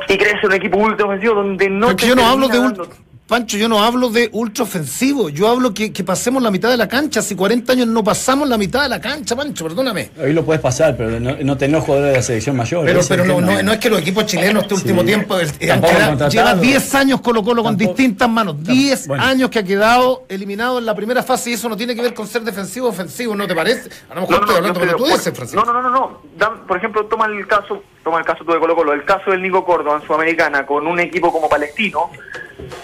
y 0.07 0.19
crece 0.19 0.47
un 0.47 0.53
equipo 0.53 0.77
ultra 0.77 1.07
ofensivo 1.07 1.35
donde 1.35 1.71
no... 1.71 1.87
Porque 1.87 2.03
te 2.03 2.09
yo 2.09 2.15
no 2.15 2.21
termina 2.23 2.33
hablo 2.33 2.49
de 2.49 2.59
dando- 2.59 2.89
Pancho, 3.27 3.57
yo 3.57 3.69
no 3.69 3.83
hablo 3.83 4.09
de 4.09 4.29
ultra 4.33 4.63
ofensivo, 4.63 5.29
yo 5.31 5.49
hablo 5.49 5.75
que, 5.75 5.93
que 5.93 6.05
pasemos 6.05 6.41
la 6.41 6.53
mitad 6.53 6.71
de 6.71 6.77
la 6.77 6.87
cancha. 6.89 7.19
Hace 7.19 7.35
40 7.35 7.73
años 7.73 7.89
no 7.89 8.05
pasamos 8.05 8.49
la 8.49 8.57
mitad 8.57 8.85
de 8.85 8.89
la 8.89 9.01
cancha, 9.01 9.35
Pancho, 9.35 9.65
perdóname. 9.65 10.11
Hoy 10.23 10.33
lo 10.33 10.45
puedes 10.45 10.63
pasar, 10.63 10.97
pero 10.97 11.19
no, 11.19 11.35
no 11.43 11.57
tener 11.57 11.81
jugadores 11.81 12.13
de 12.13 12.17
la 12.19 12.23
selección 12.23 12.55
mayor. 12.55 12.85
Pero, 12.85 13.01
pero 13.09 13.25
no, 13.25 13.41
no, 13.41 13.61
no 13.65 13.73
es 13.73 13.79
que 13.81 13.91
los 13.91 14.01
equipos 14.01 14.27
chilenos 14.27 14.63
este 14.63 14.75
último 14.75 15.01
Sí. 15.01 15.07
tiempo 15.09 15.37
quedado- 15.59 16.29
lleva 16.29 16.55
10 16.55 16.95
años 16.95 17.21
Colo 17.21 17.43
Colo 17.43 17.65
con 17.65 17.77
Tampoco- 17.77 17.97
distintas 17.97 18.29
manos, 18.29 18.63
10 18.63 19.09
bueno. 19.09 19.25
años 19.25 19.51
que 19.51 19.59
ha 19.59 19.65
quedado 19.65 20.25
eliminado 20.29 20.79
en 20.79 20.87
la 20.87 20.95
primera 20.95 21.25
fase 21.25 21.51
y 21.51 21.55
eso 21.55 21.69
no 21.69 21.77
tiene 21.77 21.97
que 21.97 22.03
ver 22.03 22.15
con 22.15 22.29
ser 22.29 22.43
defensivo 22.43 22.87
o 22.87 22.91
ofensivo, 22.91 23.35
¿no 23.35 23.49
te 23.49 23.57
parece? 23.57 23.91
A 24.09 24.15
lo 24.15 24.21
mejor 24.21 24.37
estoy 24.37 24.55
hablando 24.57 24.79
como 24.79 24.93
tú 24.99 25.05
de 25.05 25.11
dices. 25.15 25.33
Francisco. 25.35 25.65
No, 25.67 25.73
no, 25.73 25.83
no, 25.83 25.91
no, 25.91 25.99
no. 25.99 26.21
Dan- 26.39 26.65
por 26.65 26.77
ejemplo, 26.77 27.05
toma 27.07 27.27
el 27.27 27.45
caso, 27.49 27.83
toma 28.05 28.21
el 28.21 28.25
caso 28.25 28.45
tú 28.45 28.53
de 28.53 28.61
Colo 28.61 28.77
Colo, 28.77 28.93
el 28.93 29.05
caso 29.05 29.33
del 29.33 29.43
Nico 29.43 29.65
Córdoba 29.65 29.99
en 30.01 30.07
Sudamericana 30.07 30.65
con 30.65 30.87
un 30.87 31.01
equipo 31.01 31.33
como 31.33 31.49
Palestino, 31.49 32.09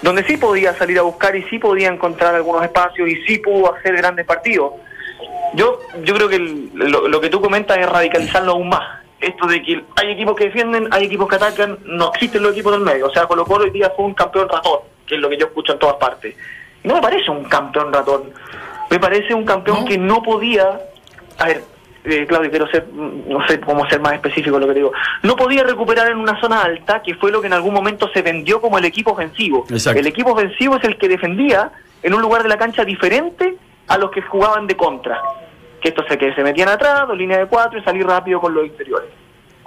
donde 0.03 0.25
sí 0.25 0.37
podía 0.37 0.75
salir 0.75 0.99
a 0.99 1.03
buscar 1.03 1.35
y 1.37 1.43
sí 1.45 1.59
podía 1.59 1.89
encontrar 1.89 2.35
algunos 2.35 2.63
espacios 2.65 3.09
y 3.09 3.17
sí 3.25 3.39
pudo 3.39 3.75
hacer 3.75 3.97
grandes 3.97 4.27
partidos. 4.27 4.73
Yo, 5.55 5.79
yo 6.03 6.15
creo 6.15 6.29
que 6.29 6.37
el- 6.37 6.71
lo, 6.75 7.09
lo 7.09 7.21
que 7.21 7.29
tú 7.29 7.41
comentas 7.41 7.79
es 7.79 7.89
radicalizarlo 7.89 8.53
aún 8.53 8.69
más. 8.69 9.01
Esto 9.21 9.47
de 9.47 9.63
que 9.63 9.85
hay 9.97 10.11
equipos 10.11 10.35
que 10.35 10.45
defienden, 10.47 10.89
hay 10.91 11.05
equipos 11.05 11.29
que 11.29 11.37
atacan, 11.37 11.79
no 11.85 12.11
existen 12.13 12.43
los 12.43 12.53
equipos 12.53 12.73
del 12.73 12.81
medio. 12.81 13.07
O 13.07 13.11
sea, 13.13 13.27
Colo 13.27 13.45
Colo 13.45 13.65
hoy 13.65 13.71
día 13.71 13.93
fue 13.95 14.05
un 14.07 14.15
campeón 14.15 14.49
ratón, 14.49 14.81
que 15.07 15.15
es 15.15 15.21
lo 15.21 15.29
que 15.29 15.37
yo 15.37 15.47
escucho 15.47 15.75
en 15.75 15.79
todas 15.79 15.97
partes. 15.97 16.35
No 16.83 16.95
me 16.97 17.01
parece 17.01 17.31
un 17.31 17.45
campeón 17.45 17.93
ratón. 17.93 18.33
Me 18.91 18.99
parece 18.99 19.33
un 19.33 19.45
campeón 19.45 19.81
¿No? 19.81 19.85
que 19.87 19.97
no 19.99 20.23
podía. 20.23 20.81
A 21.39 21.47
ver, 21.47 21.63
eh, 22.05 22.27
Claudio, 22.27 22.51
quiero 22.51 22.67
ser, 22.69 22.89
no 22.93 23.47
sé 23.47 23.61
cómo 23.61 23.89
ser 23.89 24.01
más 24.01 24.15
específico 24.15 24.59
lo 24.59 24.67
que 24.67 24.75
digo. 24.75 24.93
No 25.23 25.37
podía 25.37 25.63
recuperar 25.63 26.11
en 26.11 26.19
una 26.19 26.41
zona 26.41 26.63
alta, 26.63 27.01
que 27.03 27.15
fue 27.15 27.31
lo 27.31 27.41
que 27.41 27.47
en 27.47 27.53
algún 27.53 27.73
momento 27.73 28.11
se 28.13 28.23
vendió 28.23 28.61
como 28.61 28.79
el 28.79 28.85
equipo 28.85 29.13
ofensivo. 29.13 29.65
Exacto. 29.71 30.01
El 30.01 30.07
equipo 30.07 30.33
ofensivo 30.33 30.77
es 30.77 30.85
el 30.85 30.97
que 30.97 31.09
defendía 31.09 31.71
en 32.03 32.15
un 32.15 32.21
lugar 32.21 32.43
de 32.43 32.49
la 32.49 32.59
cancha 32.59 32.85
diferente 32.85 33.57
a 33.87 33.99
los 33.99 34.11
que 34.11 34.23
jugaban 34.23 34.67
de 34.67 34.77
contra. 34.77 35.21
Que 35.81 35.91
estos 35.91 36.07
se, 36.09 36.19
que 36.19 36.35
se 36.35 36.43
metían 36.43 36.69
atrás, 36.69 37.07
dos 37.07 37.17
líneas 37.17 37.41
de 37.41 37.47
cuatro 37.47 37.79
y 37.79 37.83
salir 37.83 38.07
rápido 38.07 38.41
con 38.41 38.53
los 38.53 38.67
interiores. 38.67 39.09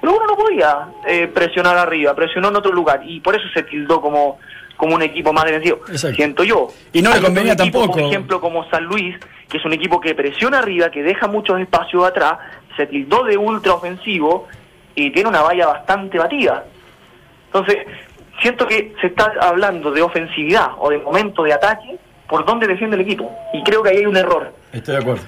pero 0.02 0.16
uno 0.16 0.28
no 0.28 0.36
podía 0.36 0.88
eh, 1.08 1.28
presionar 1.28 1.78
arriba, 1.78 2.14
presionó 2.14 2.50
en 2.50 2.58
otro 2.58 2.74
lugar 2.74 3.02
y 3.06 3.22
por 3.22 3.36
eso 3.36 3.48
se 3.54 3.64
tildó 3.64 4.02
como, 4.02 4.40
como 4.78 4.96
un 4.96 5.02
equipo 5.02 5.32
más 5.34 5.46
defensivo, 5.46 5.80
Exacto. 5.88 6.16
siento 6.16 6.44
yo. 6.44 6.68
Y 6.94 7.02
no 7.02 7.14
le 7.14 7.22
convenía 7.22 7.54
equipos, 7.54 7.82
tampoco. 7.82 8.00
Por 8.00 8.10
ejemplo, 8.10 8.42
como 8.42 8.70
San 8.70 8.84
Luis, 8.86 9.16
que 9.50 9.58
es 9.58 9.66
un 9.66 9.74
equipo 9.74 10.00
que 10.00 10.14
presiona 10.16 10.60
arriba, 10.60 10.90
que 10.90 11.04
deja 11.04 11.28
muchos 11.28 11.60
espacios 11.60 12.06
atrás, 12.06 12.38
se 12.76 12.88
tildó 12.88 13.24
de 13.24 13.38
ultra 13.38 13.74
ofensivo 13.74 14.48
y 14.96 15.12
tiene 15.12 15.30
una 15.30 15.42
valla 15.42 15.68
bastante 15.68 16.18
batida. 16.18 16.66
Entonces, 17.48 17.86
siento 18.42 18.68
que 18.68 18.94
se 19.00 19.08
está 19.08 19.32
hablando 19.42 19.92
de 19.92 20.02
ofensividad 20.02 20.72
o 20.78 20.90
de 20.90 20.98
momento 20.98 21.44
de 21.44 21.54
ataque 21.54 21.98
por 22.28 22.46
donde 22.46 22.68
defiende 22.68 22.96
el 22.96 23.02
equipo. 23.04 23.32
Y 23.54 23.64
creo 23.64 23.84
que 23.84 23.90
ahí 23.92 23.98
hay 23.98 24.06
un 24.06 24.18
error. 24.18 24.54
Estoy 24.74 24.96
de 24.96 25.02
acuerdo. 25.02 25.24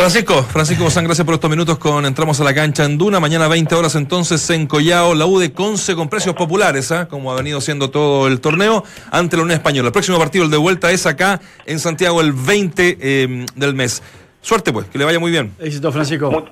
Francisco, 0.00 0.42
Francisco 0.44 0.84
Bozán, 0.84 1.04
gracias 1.04 1.26
por 1.26 1.34
estos 1.34 1.50
minutos 1.50 1.76
con 1.76 2.06
Entramos 2.06 2.40
a 2.40 2.44
la 2.44 2.54
cancha 2.54 2.84
en 2.86 2.96
Duna. 2.96 3.20
Mañana 3.20 3.48
20 3.48 3.74
horas 3.74 3.94
entonces 3.96 4.48
en 4.48 4.66
Collao, 4.66 5.14
la 5.14 5.26
U 5.26 5.38
de 5.38 5.52
Conce 5.52 5.94
con 5.94 6.08
precios 6.08 6.34
populares, 6.34 6.90
¿ah? 6.90 7.06
como 7.06 7.30
ha 7.30 7.34
venido 7.36 7.60
siendo 7.60 7.90
todo 7.90 8.26
el 8.26 8.40
torneo, 8.40 8.82
ante 9.10 9.36
la 9.36 9.42
Unión 9.42 9.58
Española. 9.58 9.88
El 9.88 9.92
próximo 9.92 10.18
partido, 10.18 10.46
el 10.46 10.50
de 10.50 10.56
vuelta, 10.56 10.90
es 10.90 11.04
acá 11.04 11.38
en 11.66 11.78
Santiago 11.78 12.22
el 12.22 12.32
20 12.32 12.96
eh, 12.98 13.46
del 13.54 13.74
mes. 13.74 14.02
Suerte 14.40 14.72
pues, 14.72 14.86
que 14.86 14.96
le 14.96 15.04
vaya 15.04 15.18
muy 15.18 15.30
bien. 15.32 15.52
Éxito, 15.58 15.92
Francisco. 15.92 16.30
Mu- 16.30 16.44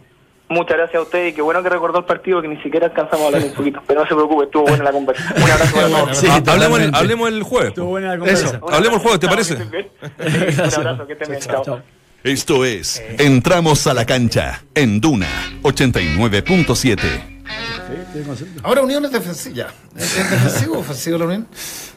muchas 0.51 0.77
gracias 0.77 0.97
a 0.97 1.03
usted 1.05 1.29
y 1.29 1.33
qué 1.33 1.41
bueno 1.41 1.63
que 1.63 1.71
recordó 1.71 2.01
el 2.01 2.05
partido 2.05 2.43
que 2.43 2.49
ni 2.49 2.61
siquiera 2.63 2.89
alcanzamos 2.89 3.23
a 3.23 3.27
hablar 3.29 3.45
un 3.45 3.55
poquito. 3.55 3.81
Pero 3.87 4.01
no 4.03 4.07
se 4.09 4.15
preocupe, 4.15 4.45
estuvo 4.45 4.65
buena 4.65 4.85
la 4.85 4.93
conversación. 4.93 5.43
Un 5.43 5.51
abrazo 5.51 5.75
para 5.75 5.89
todos. 5.89 6.19
Sí, 6.19 6.27
Ah, 6.31 6.43
hablemos, 6.49 6.81
el, 6.81 6.95
hablemos 6.95 7.29
el 7.31 7.43
jueves. 7.43 7.69
Estuvo 7.71 7.87
buena 7.87 8.09
la 8.09 8.15
Eso. 8.17 8.21
conversación. 8.25 8.63
Hablemos 8.75 8.97
el 8.99 9.03
jueves, 9.03 9.21
¿te 9.21 9.27
parece? 9.29 9.55
Un 9.55 10.75
abrazo, 10.87 11.07
que 11.07 11.13
estén 11.15 11.29
bien. 11.31 11.41
Chao, 11.41 11.55
Chao. 11.55 11.65
chao. 11.65 11.83
Esto 12.25 12.65
es 12.65 13.03
Entramos 13.19 13.87
a 13.87 13.95
la 13.95 14.05
cancha 14.05 14.63
en 14.75 15.01
Duna 15.01 15.29
89.7. 15.63 16.99
Ahora 18.63 18.83
Unión 18.83 19.05
es 19.05 19.13
defensiva. 19.13 19.69
¿Es 19.97 20.17
es 20.19 20.31
defensivo 20.31 20.77
o 20.77 20.79
ofensivo 20.81 21.19
la 21.19 21.25
Unión? 21.27 21.47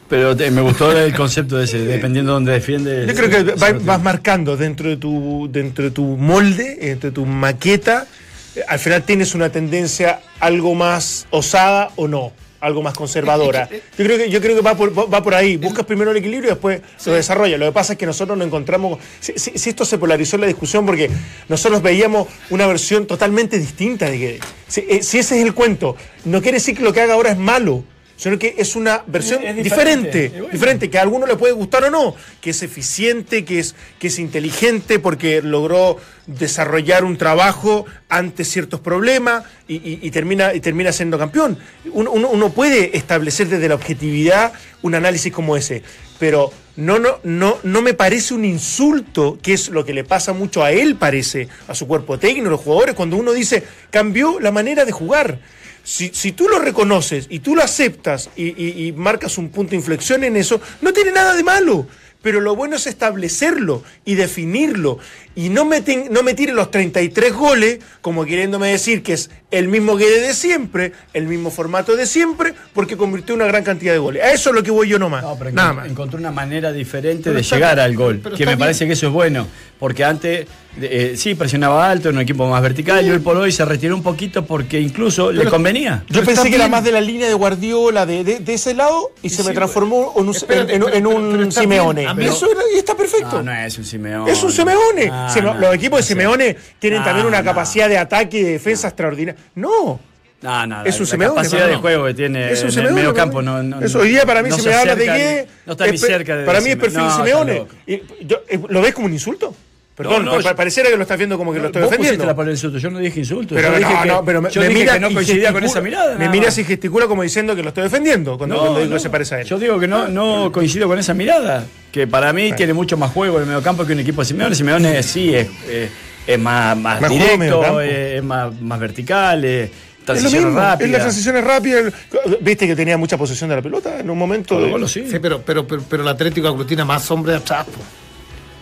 Pero 0.08 0.36
te- 0.36 0.50
me 0.50 0.60
gustó 0.60 0.92
el 0.96 1.14
concepto 1.14 1.56
de 1.56 1.64
ese, 1.64 1.78
dependiendo 1.78 2.32
de 2.32 2.34
dónde 2.34 2.52
defiende. 2.52 3.06
Yo 3.06 3.14
creo 3.14 3.30
que 3.30 3.42
va- 3.54 3.72
vas 3.72 4.02
marcando 4.02 4.56
dentro 4.56 4.88
de 4.88 4.96
tu 4.96 5.48
dentro 5.50 5.84
de 5.84 5.90
tu 5.90 6.04
molde, 6.04 6.76
dentro 6.80 7.10
de 7.10 7.14
tu 7.14 7.26
maqueta. 7.26 8.06
eh, 8.54 8.60
Al 8.68 8.78
final 8.78 9.02
tienes 9.02 9.34
una 9.34 9.50
tendencia 9.50 10.20
algo 10.40 10.74
más 10.74 11.26
osada 11.30 11.90
o 11.96 12.06
no, 12.08 12.32
algo 12.62 12.80
más 12.80 12.94
conservadora. 12.94 13.68
Yo 13.98 14.04
creo 14.04 14.16
que 14.18 14.30
yo 14.30 14.40
creo 14.40 14.56
que 14.56 14.62
va 14.62 14.76
por, 14.76 14.96
va 15.12 15.22
por 15.22 15.34
ahí. 15.34 15.56
Buscas 15.56 15.84
primero 15.84 16.12
el 16.12 16.16
equilibrio 16.16 16.50
y 16.50 16.54
después 16.54 16.80
lo 17.04 17.12
desarrollas. 17.12 17.58
Lo 17.58 17.66
que 17.66 17.72
pasa 17.72 17.92
es 17.94 17.98
que 17.98 18.06
nosotros 18.06 18.38
nos 18.38 18.46
encontramos. 18.46 18.98
Si, 19.20 19.32
si- 19.36 19.58
si 19.58 19.70
esto 19.70 19.84
se 19.84 19.98
polarizó 19.98 20.36
en 20.36 20.42
la 20.42 20.46
discusión 20.46 20.86
porque 20.86 21.10
nosotros 21.48 21.82
veíamos 21.82 22.28
una 22.50 22.66
versión 22.66 23.06
totalmente 23.06 23.58
distinta 23.58 24.08
de 24.08 24.18
que 24.18 24.40
si, 24.68 24.80
eh, 24.88 25.02
si 25.02 25.18
ese 25.18 25.38
es 25.40 25.44
el 25.44 25.52
cuento, 25.54 25.96
no 26.24 26.40
quiere 26.40 26.58
decir 26.58 26.76
que 26.76 26.82
lo 26.82 26.92
que 26.92 27.00
haga 27.00 27.14
ahora 27.14 27.32
es 27.32 27.38
malo. 27.38 27.84
Sino 28.22 28.38
que 28.38 28.54
es 28.56 28.76
una 28.76 29.02
versión 29.08 29.42
Es- 29.42 29.56
diferente, 29.56 29.62
diferente, 29.64 30.26
y 30.26 30.28
bueno. 30.28 30.48
diferente, 30.52 30.90
que 30.90 30.98
a 30.98 31.02
alguno 31.02 31.26
le 31.26 31.34
puede 31.34 31.52
gustar 31.54 31.82
o 31.82 31.90
no, 31.90 32.14
que 32.40 32.50
es 32.50 32.62
eficiente, 32.62 33.44
que 33.44 33.58
es, 33.58 33.74
que 33.98 34.06
es 34.06 34.18
inteligente 34.20 35.00
porque 35.00 35.42
logró 35.42 35.96
desarrollar 36.28 37.04
un 37.04 37.16
trabajo 37.18 37.84
ante 38.08 38.44
ciertos 38.44 38.78
problemas 38.78 39.42
y, 39.66 39.74
y- 39.74 39.98
y 40.02 40.10
termina, 40.12 40.54
y 40.54 40.60
termina 40.60 40.92
siendo 40.92 41.18
campeón. 41.18 41.58
Uno, 41.92 42.12
uno- 42.12 42.28
uno 42.30 42.50
puede 42.50 42.96
establecer 42.96 43.48
desde 43.48 43.68
la 43.68 43.74
objetividad 43.74 44.52
un 44.82 44.94
análisis 44.94 45.32
como 45.32 45.56
ese, 45.56 45.82
pero 46.20 46.52
no, 46.76 47.00
no, 47.00 47.18
no, 47.24 47.58
no 47.64 47.82
me 47.82 47.92
parece 47.92 48.34
un 48.34 48.44
insulto, 48.44 49.36
que 49.42 49.52
es 49.54 49.68
lo 49.68 49.84
que 49.84 49.94
le 49.94 50.04
pasa 50.04 50.32
mucho 50.32 50.62
a 50.62 50.70
él, 50.70 50.94
parece, 50.94 51.48
a 51.66 51.74
su 51.74 51.88
cuerpo 51.88 52.18
técnico, 52.18 52.46
a 52.46 52.50
los 52.52 52.60
jugadores, 52.60 52.94
cuando 52.94 53.16
uno 53.16 53.32
dice, 53.32 53.64
cambió 53.90 54.38
la 54.38 54.52
manera 54.52 54.84
de 54.84 54.92
jugar. 54.92 55.38
Si, 55.84 56.10
si 56.14 56.32
tú 56.32 56.48
lo 56.48 56.58
reconoces 56.58 57.26
y 57.28 57.40
tú 57.40 57.56
lo 57.56 57.62
aceptas 57.62 58.30
y, 58.36 58.48
y- 58.62 58.86
y 58.88 58.92
marcas 58.92 59.38
un 59.38 59.48
punto 59.50 59.70
de 59.70 59.76
inflexión 59.76 60.22
en 60.24 60.36
eso, 60.36 60.60
no 60.80 60.92
tiene 60.92 61.12
nada 61.12 61.34
de 61.34 61.42
malo. 61.42 61.86
Pero 62.22 62.40
lo 62.40 62.54
bueno 62.54 62.76
es 62.76 62.86
establecerlo 62.86 63.82
y 64.04 64.14
definirlo. 64.14 64.98
Y 65.34 65.48
no 65.48 65.64
me, 65.64 65.82
no 66.10 66.22
me 66.22 66.34
tire 66.34 66.52
los 66.52 66.70
33 66.70 67.32
goles 67.32 67.78
como 68.00 68.24
queriéndome 68.24 68.68
decir 68.68 69.02
que 69.02 69.14
es 69.14 69.30
el 69.50 69.68
mismo 69.68 69.96
que 69.96 70.08
de 70.08 70.34
siempre, 70.34 70.92
el 71.14 71.26
mismo 71.26 71.50
formato 71.50 71.96
de 71.96 72.06
siempre, 72.06 72.54
porque 72.74 72.96
convirtió 72.96 73.34
una 73.34 73.46
gran 73.46 73.62
cantidad 73.64 73.92
de 73.92 73.98
goles. 73.98 74.22
A 74.22 74.32
eso 74.32 74.50
es 74.50 74.56
lo 74.56 74.62
que 74.62 74.70
voy 74.70 74.88
yo 74.88 74.98
nomás. 74.98 75.22
No, 75.22 75.36
pero 75.38 75.52
Nada 75.52 75.72
más. 75.72 75.88
encontró 75.88 76.18
una 76.18 76.30
manera 76.30 76.72
diferente 76.72 77.24
Pero 77.24 77.34
de 77.36 77.40
está 77.42 77.56
llegar 77.56 77.76
bien, 77.76 77.84
al 77.86 77.96
gol, 77.96 78.20
pero 78.22 78.36
que 78.36 78.46
me 78.46 78.56
parece 78.56 78.86
que 78.86 78.92
eso 78.94 79.06
es 79.08 79.12
bueno, 79.12 79.46
porque 79.78 80.04
antes 80.04 80.46
eh, 80.80 81.14
sí 81.16 81.34
presionaba 81.34 81.90
alto, 81.90 82.08
en 82.08 82.16
un 82.16 82.22
equipo 82.22 82.48
más 82.48 82.62
vertical, 82.62 83.06
y 83.06 83.10
hoy 83.10 83.18
por 83.18 83.36
hoy 83.36 83.52
se 83.52 83.64
retiró 83.64 83.94
un 83.94 84.02
poquito 84.02 84.46
porque 84.46 84.80
incluso 84.80 85.30
le 85.30 85.44
convenía. 85.44 86.02
Yo 86.08 86.20
Pero 86.20 86.26
pensé 86.26 86.48
que 86.48 86.56
era 86.56 86.68
más 86.68 86.82
de 86.84 86.92
la 86.92 87.00
línea 87.02 87.28
de 87.28 87.34
Guardiola, 87.34 88.06
de, 88.06 88.24
de- 88.24 88.38
de 88.40 88.54
ese 88.54 88.72
lado, 88.74 89.10
y, 89.22 89.28
se 89.28 89.44
me 89.44 89.52
transformó 89.52 90.14
en 90.16 90.28
un, 90.28 90.34
Espérate, 90.34 90.74
en- 90.74 90.82
en- 90.82 90.88
en 90.88 91.02
pero- 91.04 91.10
un 91.16 91.30
pero 91.32 91.42
está 91.44 91.60
Simeone. 91.60 92.00
bien. 92.00 92.10
A 92.10 92.14
mí- 92.14 92.24
Eso 92.24 92.50
era- 92.50 92.62
y 92.74 92.78
está 92.78 92.96
perfecto. 92.96 93.42
No, 93.42 93.42
no 93.42 93.52
es 93.52 93.76
un 93.78 93.84
Simeone. 93.84 94.32
Es 94.32 94.42
un 94.42 94.50
Simeone. 94.50 95.10
Ah, 95.12 95.21
No, 95.42 95.54
los 95.54 95.74
equipos 95.74 95.98
de. 95.98 96.02
Simeone 96.04 96.56
tienen 96.78 97.00
No, 97.00 97.04
también 97.04 97.26
una 97.26 97.42
capacidad 97.42 97.88
de 97.88 97.98
ataque 97.98 98.38
y 98.38 98.42
de 98.42 98.52
defensa 98.52 98.88
extraordinaria. 98.88 99.40
No. 99.54 100.00
No, 100.42 100.66
no, 100.66 100.84
Es 100.84 100.96
un 100.98 101.02
la, 101.04 101.10
Simeone, 101.10 101.34
capacidad 101.36 101.68
de 101.68 101.76
juego 101.76 102.04
que 102.06 102.14
tiene 102.14 102.50
Es 102.50 102.64
un 102.64 102.70
en 102.80 102.86
el 102.86 102.92
medio 102.94 103.14
campo 103.14 103.38
mí. 103.40 103.46
no, 103.46 103.62
no- 103.62 103.80
Eso, 103.80 104.00
hoy 104.00 104.08
día 104.08 104.26
para 104.26 104.42
mí 104.42 104.50
se 104.50 104.60
me 104.68 104.74
habla 104.74 104.96
de 104.96 105.06
ni- 105.44 105.50
No 105.66 105.72
está 105.72 105.86
ni 105.86 105.96
cerca 105.98 106.36
de 106.36 106.44
Para 106.44 106.60
mí 106.60 106.70
es 106.70 106.76
perfil 106.76 107.02
Simeone. 107.16 107.66
Y 107.86 108.02
yo- 108.26 108.42
eh, 108.48 108.60
¿Lo 108.68 108.80
ves 108.82 108.92
como 108.92 109.06
un 109.06 109.12
insulto? 109.12 109.54
Perdón, 110.02 110.24
No, 110.24 110.30
no, 110.32 110.36
pa- 110.38 110.42
pa- 110.44 110.50
yo- 110.50 110.56
pareciera 110.56 110.90
que 110.90 110.96
lo 110.96 111.02
estás 111.02 111.18
viendo 111.18 111.38
como 111.38 111.52
que 111.52 111.58
lo 111.60 111.66
estoy 111.66 111.82
Vos 111.82 111.88
pusiste 111.88 112.02
defendiendo. 112.02 112.26
la 112.26 112.34
palabra 112.36 112.52
insulto, 112.52 112.78
yo 112.78 112.90
no 112.90 112.98
dije 112.98 113.20
insulto. 113.20 113.54
Pero 113.54 113.72
yo 113.72 113.78
dije 113.78 113.94
que, 114.02 114.08
no, 114.08 114.24
pero 114.24 114.42
me, 114.42 114.50
yo 114.50 114.60
me 114.60 114.68
dije 114.68 114.80
mira 114.80 114.92
que 114.94 115.00
no 115.00 115.10
y 115.10 115.14
coincidía 115.14 115.52
con 115.52 115.62
gesticula- 115.62 115.66
esa 115.70 115.80
mirada. 115.80 116.18
Me 116.18 116.28
miras 116.28 116.58
y 116.58 116.64
gesticula 116.64 117.06
como 117.06 117.22
diciendo 117.22 117.54
que 117.56 117.62
lo 117.62 117.68
estoy 117.68 117.84
defendiendo 117.84 118.36
cuando, 118.38 118.58
cuando 118.58 118.80
digo 118.80 118.94
que 118.94 119.00
se 119.00 119.10
parece 119.10 119.34
a 119.36 119.40
él. 119.40 119.46
Yo 119.46 119.58
digo 119.58 119.78
que 119.78 119.88
no, 119.88 120.08
no 120.08 120.50
coincido 120.52 120.88
con 120.88 120.98
esa 120.98 121.14
mirada, 121.14 121.64
que 121.90 122.06
para 122.06 122.32
mí 122.32 122.52
tiene 122.52 122.72
mucho 122.74 122.96
más 122.96 123.10
juego 123.12 123.36
en 123.36 123.42
el 123.42 123.48
mediocampo 123.48 123.84
que 123.86 123.92
un 123.92 124.00
equipo 124.00 124.22
de 124.22 124.26
Simeone. 124.26 124.54
Simeone 124.54 125.02
sí 125.02 125.34
es, 125.34 125.48
es, 125.70 125.90
es 126.26 126.38
más, 126.38 126.76
más, 126.76 127.00
directo, 127.08 127.80
es, 127.80 128.14
es 128.16 128.22
más, 128.22 128.52
más 128.60 128.78
vertical, 128.80 129.44
es 129.44 129.70
Es 130.08 130.22
lo 130.22 130.30
mismo, 130.30 130.48
es 130.48 130.54
rápidas. 130.54 130.90
las 130.92 131.00
transiciones 131.02 131.44
rápidas. 131.44 131.92
Viste 132.40 132.66
que 132.66 132.74
tenía 132.74 132.96
mucha 132.96 133.16
posesión 133.16 133.48
de 133.50 133.56
la 133.56 133.62
pelota 133.62 134.00
en 134.00 134.10
un 134.10 134.18
momento. 134.18 134.54
de- 134.56 134.62
Colo-Colo, 134.62 134.88
sí. 134.88 135.04
Sí, 135.10 135.18
pero, 135.20 135.42
pero, 135.42 135.66
pero, 135.66 135.82
pero 135.88 136.02
el 136.02 136.08
Atlético 136.08 136.48
aglutina 136.48 136.84
más 136.84 137.08
hombres 137.10 137.36
atrás. 137.36 137.66
po. 137.66 137.80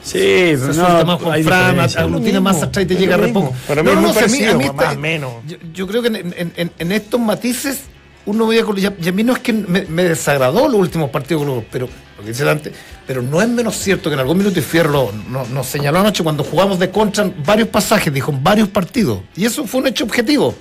Sí, 0.02 0.18
Se 0.18 0.56
pero 0.56 0.72
no, 0.74 1.04
más 1.04 1.18
con 1.22 1.32
hay 1.32 1.42
Fran, 1.42 1.78
aglutina 1.80 2.40
más 2.40 2.62
atrás 2.62 2.84
y 2.84 2.86
te 2.88 2.96
llega 2.96 3.16
re 3.16 3.28
poco. 3.28 3.54
Para 3.68 3.82
mí 3.82 3.90
es 3.90 3.96
muy 3.96 4.04
si 4.04 4.10
a 4.10 4.14
parecido, 4.20 4.50
a 4.52 4.54
mí 4.54 4.64
más 4.74 4.96
menos. 4.96 5.32
Yo, 5.46 5.56
yo 5.74 5.86
creo 5.86 6.02
que 6.02 6.08
en, 6.08 6.16
en- 6.16 6.52
en- 6.56 6.72
en 6.78 6.92
estos 6.92 7.20
matices 7.20 7.82
uno 8.26 8.46
veía 8.46 8.64
con 8.64 8.78
y 8.78 8.84
a 8.86 9.12
mí 9.12 9.22
no 9.22 9.32
es 9.32 9.38
que 9.40 9.52
me, 9.52 9.82
me 9.82 10.04
desagradó 10.04 10.68
los 10.68 10.80
últimos 10.80 11.10
partidos 11.10 11.44
con 11.44 11.54
los- 11.56 11.64
pero 11.70 11.88
lo 12.18 12.22
que 12.24 12.30
dice 12.30 12.48
antes, 12.48 12.72
pero 13.06 13.22
no 13.22 13.40
es 13.42 13.48
menos 13.48 13.76
cierto 13.76 14.08
que 14.10 14.14
en 14.14 14.20
algún 14.20 14.38
minuto 14.38 14.58
y 14.58 14.62
Fierro 14.62 15.10
no- 15.28 15.46
nos 15.46 15.66
señaló 15.66 16.00
anoche 16.00 16.22
cuando 16.22 16.44
jugamos 16.44 16.78
de 16.78 16.90
contra 16.90 17.24
en 17.24 17.34
varios 17.44 17.68
pasajes, 17.68 18.12
dijo 18.12 18.30
en 18.30 18.42
varios 18.42 18.68
partidos, 18.68 19.20
y 19.36 19.44
eso 19.44 19.66
fue 19.66 19.80
un 19.80 19.86
hecho 19.88 20.04
objetivo. 20.04 20.54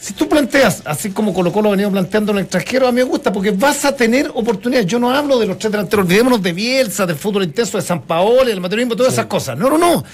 Si 0.00 0.12
tú 0.14 0.28
planteas, 0.28 0.82
así 0.84 1.10
como 1.10 1.34
Colo 1.34 1.52
Colo 1.52 1.68
ha 1.68 1.72
venido 1.72 1.90
planteando 1.90 2.30
en 2.32 2.38
el 2.38 2.44
extranjero, 2.44 2.86
a 2.86 2.92
mí 2.92 2.96
me 2.96 3.02
gusta 3.02 3.32
porque 3.32 3.50
vas 3.50 3.84
a 3.84 3.94
tener 3.96 4.30
oportunidades. 4.32 4.86
Yo 4.86 4.98
no 5.00 5.10
hablo 5.10 5.38
de 5.38 5.46
los 5.46 5.58
tres 5.58 5.72
delanteros, 5.72 6.04
olvidémonos 6.06 6.40
de 6.42 6.52
Bielsa, 6.52 7.04
del 7.04 7.16
fútbol 7.16 7.42
intenso, 7.44 7.78
de 7.78 7.82
San 7.82 8.02
Paolo, 8.02 8.44
del 8.44 8.60
materialismo, 8.60 8.94
todas 8.96 9.12
esas 9.12 9.26
cosas. 9.26 9.58
No, 9.58 9.68
no, 9.68 9.76
no. 9.76 10.04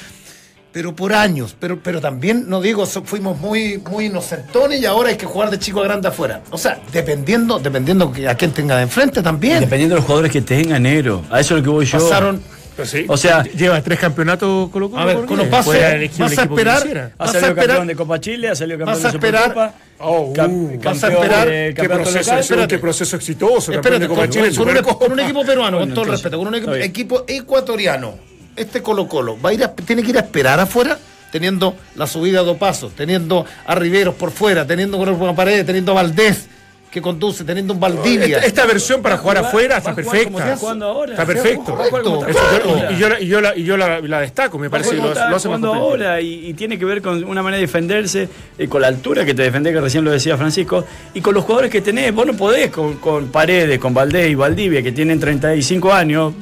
Pero 0.73 0.97
por 0.97 1.13
años, 1.13 1.55
pero, 1.61 1.79
pero 1.81 2.01
también, 2.01 2.49
no 2.49 2.61
digo, 2.61 2.85
so- 2.87 3.05
fuimos 3.05 3.39
muy, 3.39 3.79
muy 3.79 4.07
inocentones 4.07 4.81
y 4.81 4.87
ahora 4.87 5.11
hay 5.11 5.17
que 5.17 5.27
jugar 5.27 5.49
de 5.51 5.59
chico 5.59 5.81
a 5.81 5.85
grande 5.85 6.09
afuera. 6.09 6.41
O 6.51 6.59
sea, 6.59 6.81
dependiendo, 6.93 7.61
dependiendo 7.61 8.13
a 8.29 8.35
quién 8.35 8.51
tenga 8.53 8.77
de 8.79 8.83
enfrente 8.85 9.23
también. 9.23 9.61
Dependiendo 9.61 9.95
de 9.95 10.01
los 10.01 10.07
jugadores 10.07 10.33
que 10.33 10.41
tengan 10.41 10.83
negro. 10.83 11.23
A 11.31 11.39
eso 11.41 11.55
es 11.55 11.61
lo 11.61 11.65
que 11.65 11.71
voy 11.71 11.87
yo. 11.87 11.99
Pasaron, 11.99 12.43
sí, 12.85 13.05
O 13.09 13.17
sea- 13.17 13.43
lleva 13.45 13.81
tres 13.83 13.99
campeonatos 13.99 14.71
Colo 14.71 14.91
Colo. 14.91 15.03
A 15.03 15.05
ver, 15.07 15.17
elegido 15.19 16.27
vas 16.29 16.39
a 16.39 16.43
esperar- 16.43 17.13
Vas 17.17 17.29
a 17.29 17.33
salido 17.33 17.49
esperar- 17.51 17.67
campeón 17.69 17.87
de 17.87 17.97
Copa 17.97 18.21
Chile, 18.21 18.49
ha 18.49 18.55
salido 18.55 18.79
campeón 18.79 18.97
vas 18.97 19.05
a 19.05 19.11
de 19.11 19.17
esperar- 19.19 19.43
Supercopa. 19.45 19.75
Oh, 19.99 20.21
uh, 20.23 20.35
vas 20.37 20.39
a 20.39 21.09
campeón 21.09 21.13
esperar 21.23 21.49
de 21.49 21.53
Qué 21.69 21.75
campeonato 21.75 22.11
proceso, 22.11 22.31
local. 22.31 22.59
ese- 22.59 22.69
qué 22.69 22.79
proceso 22.79 23.17
exitoso. 23.17 23.73
campeón 23.73 23.75
Espérate, 23.79 24.01
de 24.01 24.09
Copa 24.09 24.21
con, 24.23 24.31
Chile, 24.31 24.55
con 24.55 24.69
un, 24.69 24.83
con 24.99 25.13
un 25.13 25.21
equipo 25.21 25.45
peruano, 25.45 25.77
Bueno, 25.79 25.91
con 25.91 25.95
todo 25.95 26.05
el 26.07 26.11
respeto, 26.13 26.39
con 26.39 26.49
un 26.49 26.55
equipo, 26.57 26.75
equipo 26.75 27.25
ecuatoriano, 27.29 28.15
este 28.57 28.83
Colo 28.83 29.09
Colo, 29.09 29.41
va 29.41 29.51
a 29.51 29.53
ir 29.55 29.65
a- 29.65 29.73
tiene 29.73 30.03
que 30.03 30.11
ir 30.11 30.17
a 30.17 30.21
esperar 30.21 30.59
afuera, 30.61 30.99
teniendo 31.31 31.77
la 31.97 32.07
subida 32.07 32.41
a 32.41 32.43
dos 32.43 32.57
pasos, 32.59 32.93
teniendo 32.95 33.45
a 33.67 33.75
Riveros 33.75 34.15
por 34.15 34.31
fuera, 34.31 34.67
teniendo 34.67 34.99
con 34.99 35.09
una 35.09 35.35
pared, 35.35 35.65
teniendo 35.65 35.93
a 35.93 35.95
Valdés 35.97 36.47
que 36.95 37.03
conduce, 37.03 37.43
teniendo 37.43 37.75
un 37.75 37.81
Valdivia. 37.81 38.37
Esta, 38.37 38.47
esta 38.47 38.67
versión 38.67 39.03
para 39.03 39.19
jugar 39.19 39.39
jugar- 39.39 39.49
afuera 39.49 39.77
está 39.79 39.95
perfecta. 39.97 40.53
está 40.53 40.71
ahora. 40.87 41.17
Perfecto. 41.27 42.27
Eso 42.29 42.41
yo- 42.65 42.91
y 42.93 42.97
yo, 42.99 43.09
la- 43.09 43.21
y 43.21 43.27
yo, 43.27 43.41
la, 43.41 43.57
y 43.57 43.65
yo 43.65 43.77
la, 43.77 44.01
la 44.01 44.21
destaco, 44.21 44.59
me 44.61 44.71
parece 44.71 44.91
que 44.91 44.97
lo, 44.99 45.11
hace 45.37 45.49
más 45.49 45.61
ahora 45.65 46.21
y, 46.21 46.47
y 46.51 46.55
tiene 46.55 46.79
que 46.79 46.85
ver 46.85 47.03
con 47.03 47.25
una 47.25 47.43
manera 47.43 47.57
de 47.59 47.67
defenderse, 47.67 48.29
eh, 48.57 48.69
con 48.69 48.81
la 48.81 48.87
altura 48.87 49.25
que 49.25 49.35
te 49.35 49.43
defendés, 49.43 49.73
que 49.75 49.81
recién 49.81 50.05
lo 50.05 50.13
decía 50.13 50.37
Francisco, 50.37 50.85
y 51.15 51.21
con 51.21 51.35
los 51.35 51.43
jugadores 51.43 51.73
que 51.73 51.81
tenés. 51.81 52.15
Vos 52.15 52.27
no 52.27 52.35
podés 52.35 52.71
con, 52.71 52.95
con 52.99 53.27
Paredes, 53.27 53.81
con 53.81 53.93
Valdés 53.93 54.31
y 54.31 54.37
Valdivia, 54.37 54.81
que 54.81 54.93
tienen 54.93 55.19
35 55.19 55.93
años 55.93 56.33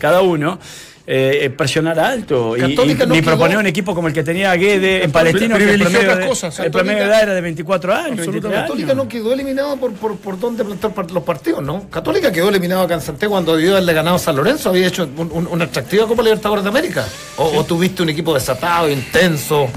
cada 0.00 0.22
uno, 0.22 0.58
eh, 1.06 1.50
presionar 1.54 1.98
alto 2.00 2.56
y, 2.56 2.60
Católica 2.60 3.04
y- 3.04 3.06
no 3.06 3.14
ni 3.14 3.20
proponer 3.22 3.58
un 3.58 3.66
equipo 3.66 3.94
como 3.94 4.08
el 4.08 4.14
que 4.14 4.22
tenía 4.22 4.54
Guede 4.54 5.04
en 5.04 5.12
Palestino, 5.12 5.58
que 5.58 5.74
el 5.74 5.80
promedio, 5.80 6.00
otras 6.00 6.18
de, 6.18 6.26
cosas. 6.26 6.58
el 6.60 6.70
promedio 6.70 6.92
de 6.94 6.98
Católica- 7.00 7.14
edad 7.18 7.22
era 7.24 7.34
de 7.34 7.40
24 7.42 7.92
años, 7.92 8.04
23 8.04 8.28
Absolutamente. 8.28 8.62
Católica 8.62 8.92
años. 8.92 9.04
no 9.04 9.08
quedó 9.08 9.32
eliminado 9.34 9.76
por, 9.76 9.92
por, 9.92 10.16
por 10.16 10.40
dónde 10.40 10.64
plantar 10.64 10.92
los 11.12 11.22
partidos, 11.24 11.62
¿no? 11.62 11.88
Católica 11.90 12.32
quedó 12.32 12.48
eliminado 12.48 12.82
acá 12.82 12.94
en 12.94 13.00
Santiago 13.02 13.32
cuando 13.34 13.54
debió 13.56 13.72
haberle 13.72 13.92
ganado 13.92 14.16
a 14.16 14.18
San 14.18 14.34
Lorenzo, 14.36 14.70
había 14.70 14.86
hecho 14.86 15.08
un- 15.16 15.30
un- 15.30 15.46
una 15.46 15.64
atractiva 15.64 16.06
Copa 16.06 16.22
Libertadores 16.22 16.64
de 16.64 16.70
América. 16.70 17.04
O, 17.36 17.58
o 17.58 17.64
tuviste 17.64 18.02
un 18.02 18.08
equipo 18.08 18.32
desatado, 18.32 18.88
intenso. 18.88 19.68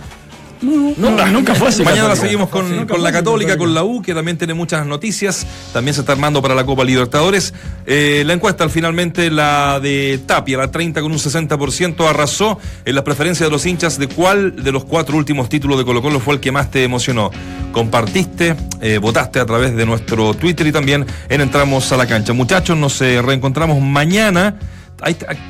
Nunca, 0.62 1.28
nunca 1.28 1.56
fue 1.56 1.70
así. 1.70 1.84
Mañana 1.84 2.10
la 2.10 2.16
seguimos 2.16 2.50
con, 2.50 2.88
con 2.88 3.04
la 3.04 3.12
Católica, 3.12 3.58
con 3.58 3.74
la 3.74 3.84
U, 3.84 4.02
que 4.02 4.14
también 4.14 4.38
tiene 4.38 4.54
muchas 4.54 4.86
noticias. 4.86 5.46
También 5.74 5.94
se 5.94 6.02
está 6.02 6.14
armando 6.14 6.42
para 6.42 6.56
la 6.56 6.66
Copa 6.66 6.84
Libertadores. 6.84 7.54
Eh, 7.86 8.24
la 8.26 8.34
encuesta, 8.34 8.68
finalmente, 8.70 9.30
la 9.30 9.80
de 9.80 10.20
Tapia, 10.26 10.58
la 10.58 10.72
30 10.72 11.02
con 11.02 11.12
un 11.12 11.18
60%, 11.18 12.08
arrasó 12.08 12.60
en 12.86 12.96
las 12.96 13.04
preferencias 13.04 13.48
de 13.48 13.52
los 13.52 13.66
hinchas 13.66 13.98
de 14.00 14.08
cuál 14.08 14.64
de 14.64 14.72
los 14.72 14.86
cuatro 14.86 15.18
últimos 15.18 15.50
títulos 15.50 15.78
de 15.78 15.86
Colo 15.86 16.02
Colo 16.02 16.20
fue 16.20 16.34
el 16.34 16.40
que 16.40 16.52
más 16.52 16.72
te 16.72 16.84
emocionó. 16.84 17.32
Compartiste, 17.72 18.56
eh, 18.82 18.98
votaste 18.98 19.40
a 19.40 19.46
través 19.46 19.76
de 19.76 19.86
nuestro 19.86 20.34
Twitter 20.34 20.66
y 20.68 20.72
también 20.72 21.06
en 21.30 21.42
Entramos 21.42 21.92
a 21.92 21.98
la 21.98 22.08
Cancha. 22.08 22.34
Muchachos, 22.34 22.78
nos 22.78 23.02
eh, 23.02 23.22
reencontramos 23.22 23.82
mañana. 23.82 24.56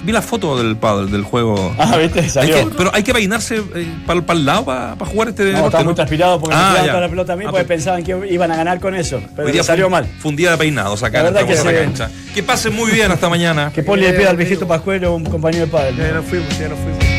Vi 0.04 0.12
la 0.12 0.22
foto 0.22 0.62
del 0.62 0.76
paddle, 0.76 1.10
del 1.10 1.24
juego. 1.24 1.74
Ah, 1.80 1.96
viste, 1.98 2.20
Hay 2.20 2.30
salió. 2.30 2.70
que- 2.70 2.76
pero 2.76 2.92
hay 2.94 3.02
que 3.04 3.14
peinarse 3.14 3.62
para 4.06 4.20
el 4.34 4.46
lado 4.46 4.66
para 4.66 4.96
jugar 5.06 5.30
este 5.30 5.44
No, 5.44 5.50
deporte, 5.50 5.68
estaba 5.68 5.84
muy 5.86 5.96
transpirado 5.96 6.40
porque 6.40 6.56
Ah, 6.58 6.78
me 6.82 6.88
toda 6.90 7.00
la 7.02 7.10
pelota 7.10 7.34
a 7.34 7.36
mí 7.38 7.46
Ah, 7.46 7.52
porque 7.52 7.66
pues, 7.66 7.78
pensaban 7.78 8.04
que 8.04 8.28
iban 8.30 8.52
a 8.52 8.58
ganar 8.58 8.80
con 8.82 8.94
eso. 8.94 9.22
Pero 9.36 9.48
día 9.50 9.64
salió 9.64 9.86
fue- 9.86 9.92
mal. 9.92 10.08
Fue 10.20 10.30
un 10.32 10.36
día 10.36 10.52
de 10.52 10.58
peinados 10.58 11.02
acá 11.02 11.24
La 11.24 11.40
en 11.40 11.48
que 11.48 11.56
la 11.56 11.62
sí. 11.62 11.68
cancha. 11.70 12.10
Que 12.34 12.44
pasen 12.44 12.76
muy 12.76 12.92
bien 12.92 13.10
hasta 13.12 13.30
mañana. 13.30 13.72
Que 13.74 13.84
Poli 13.84 14.02
le 14.04 14.14
pida 14.14 14.30
al 14.32 14.38
viejito 14.38 14.68
Pascuero 14.68 15.16
un 15.16 15.24
compañero 15.24 15.66
de 15.66 15.72
padre. 15.72 15.94
Ya 15.98 16.12
nos 16.12 16.26
fuimos, 16.26 16.60
ya 16.60 16.68
nos 16.68 16.80
fuimos. 16.80 17.17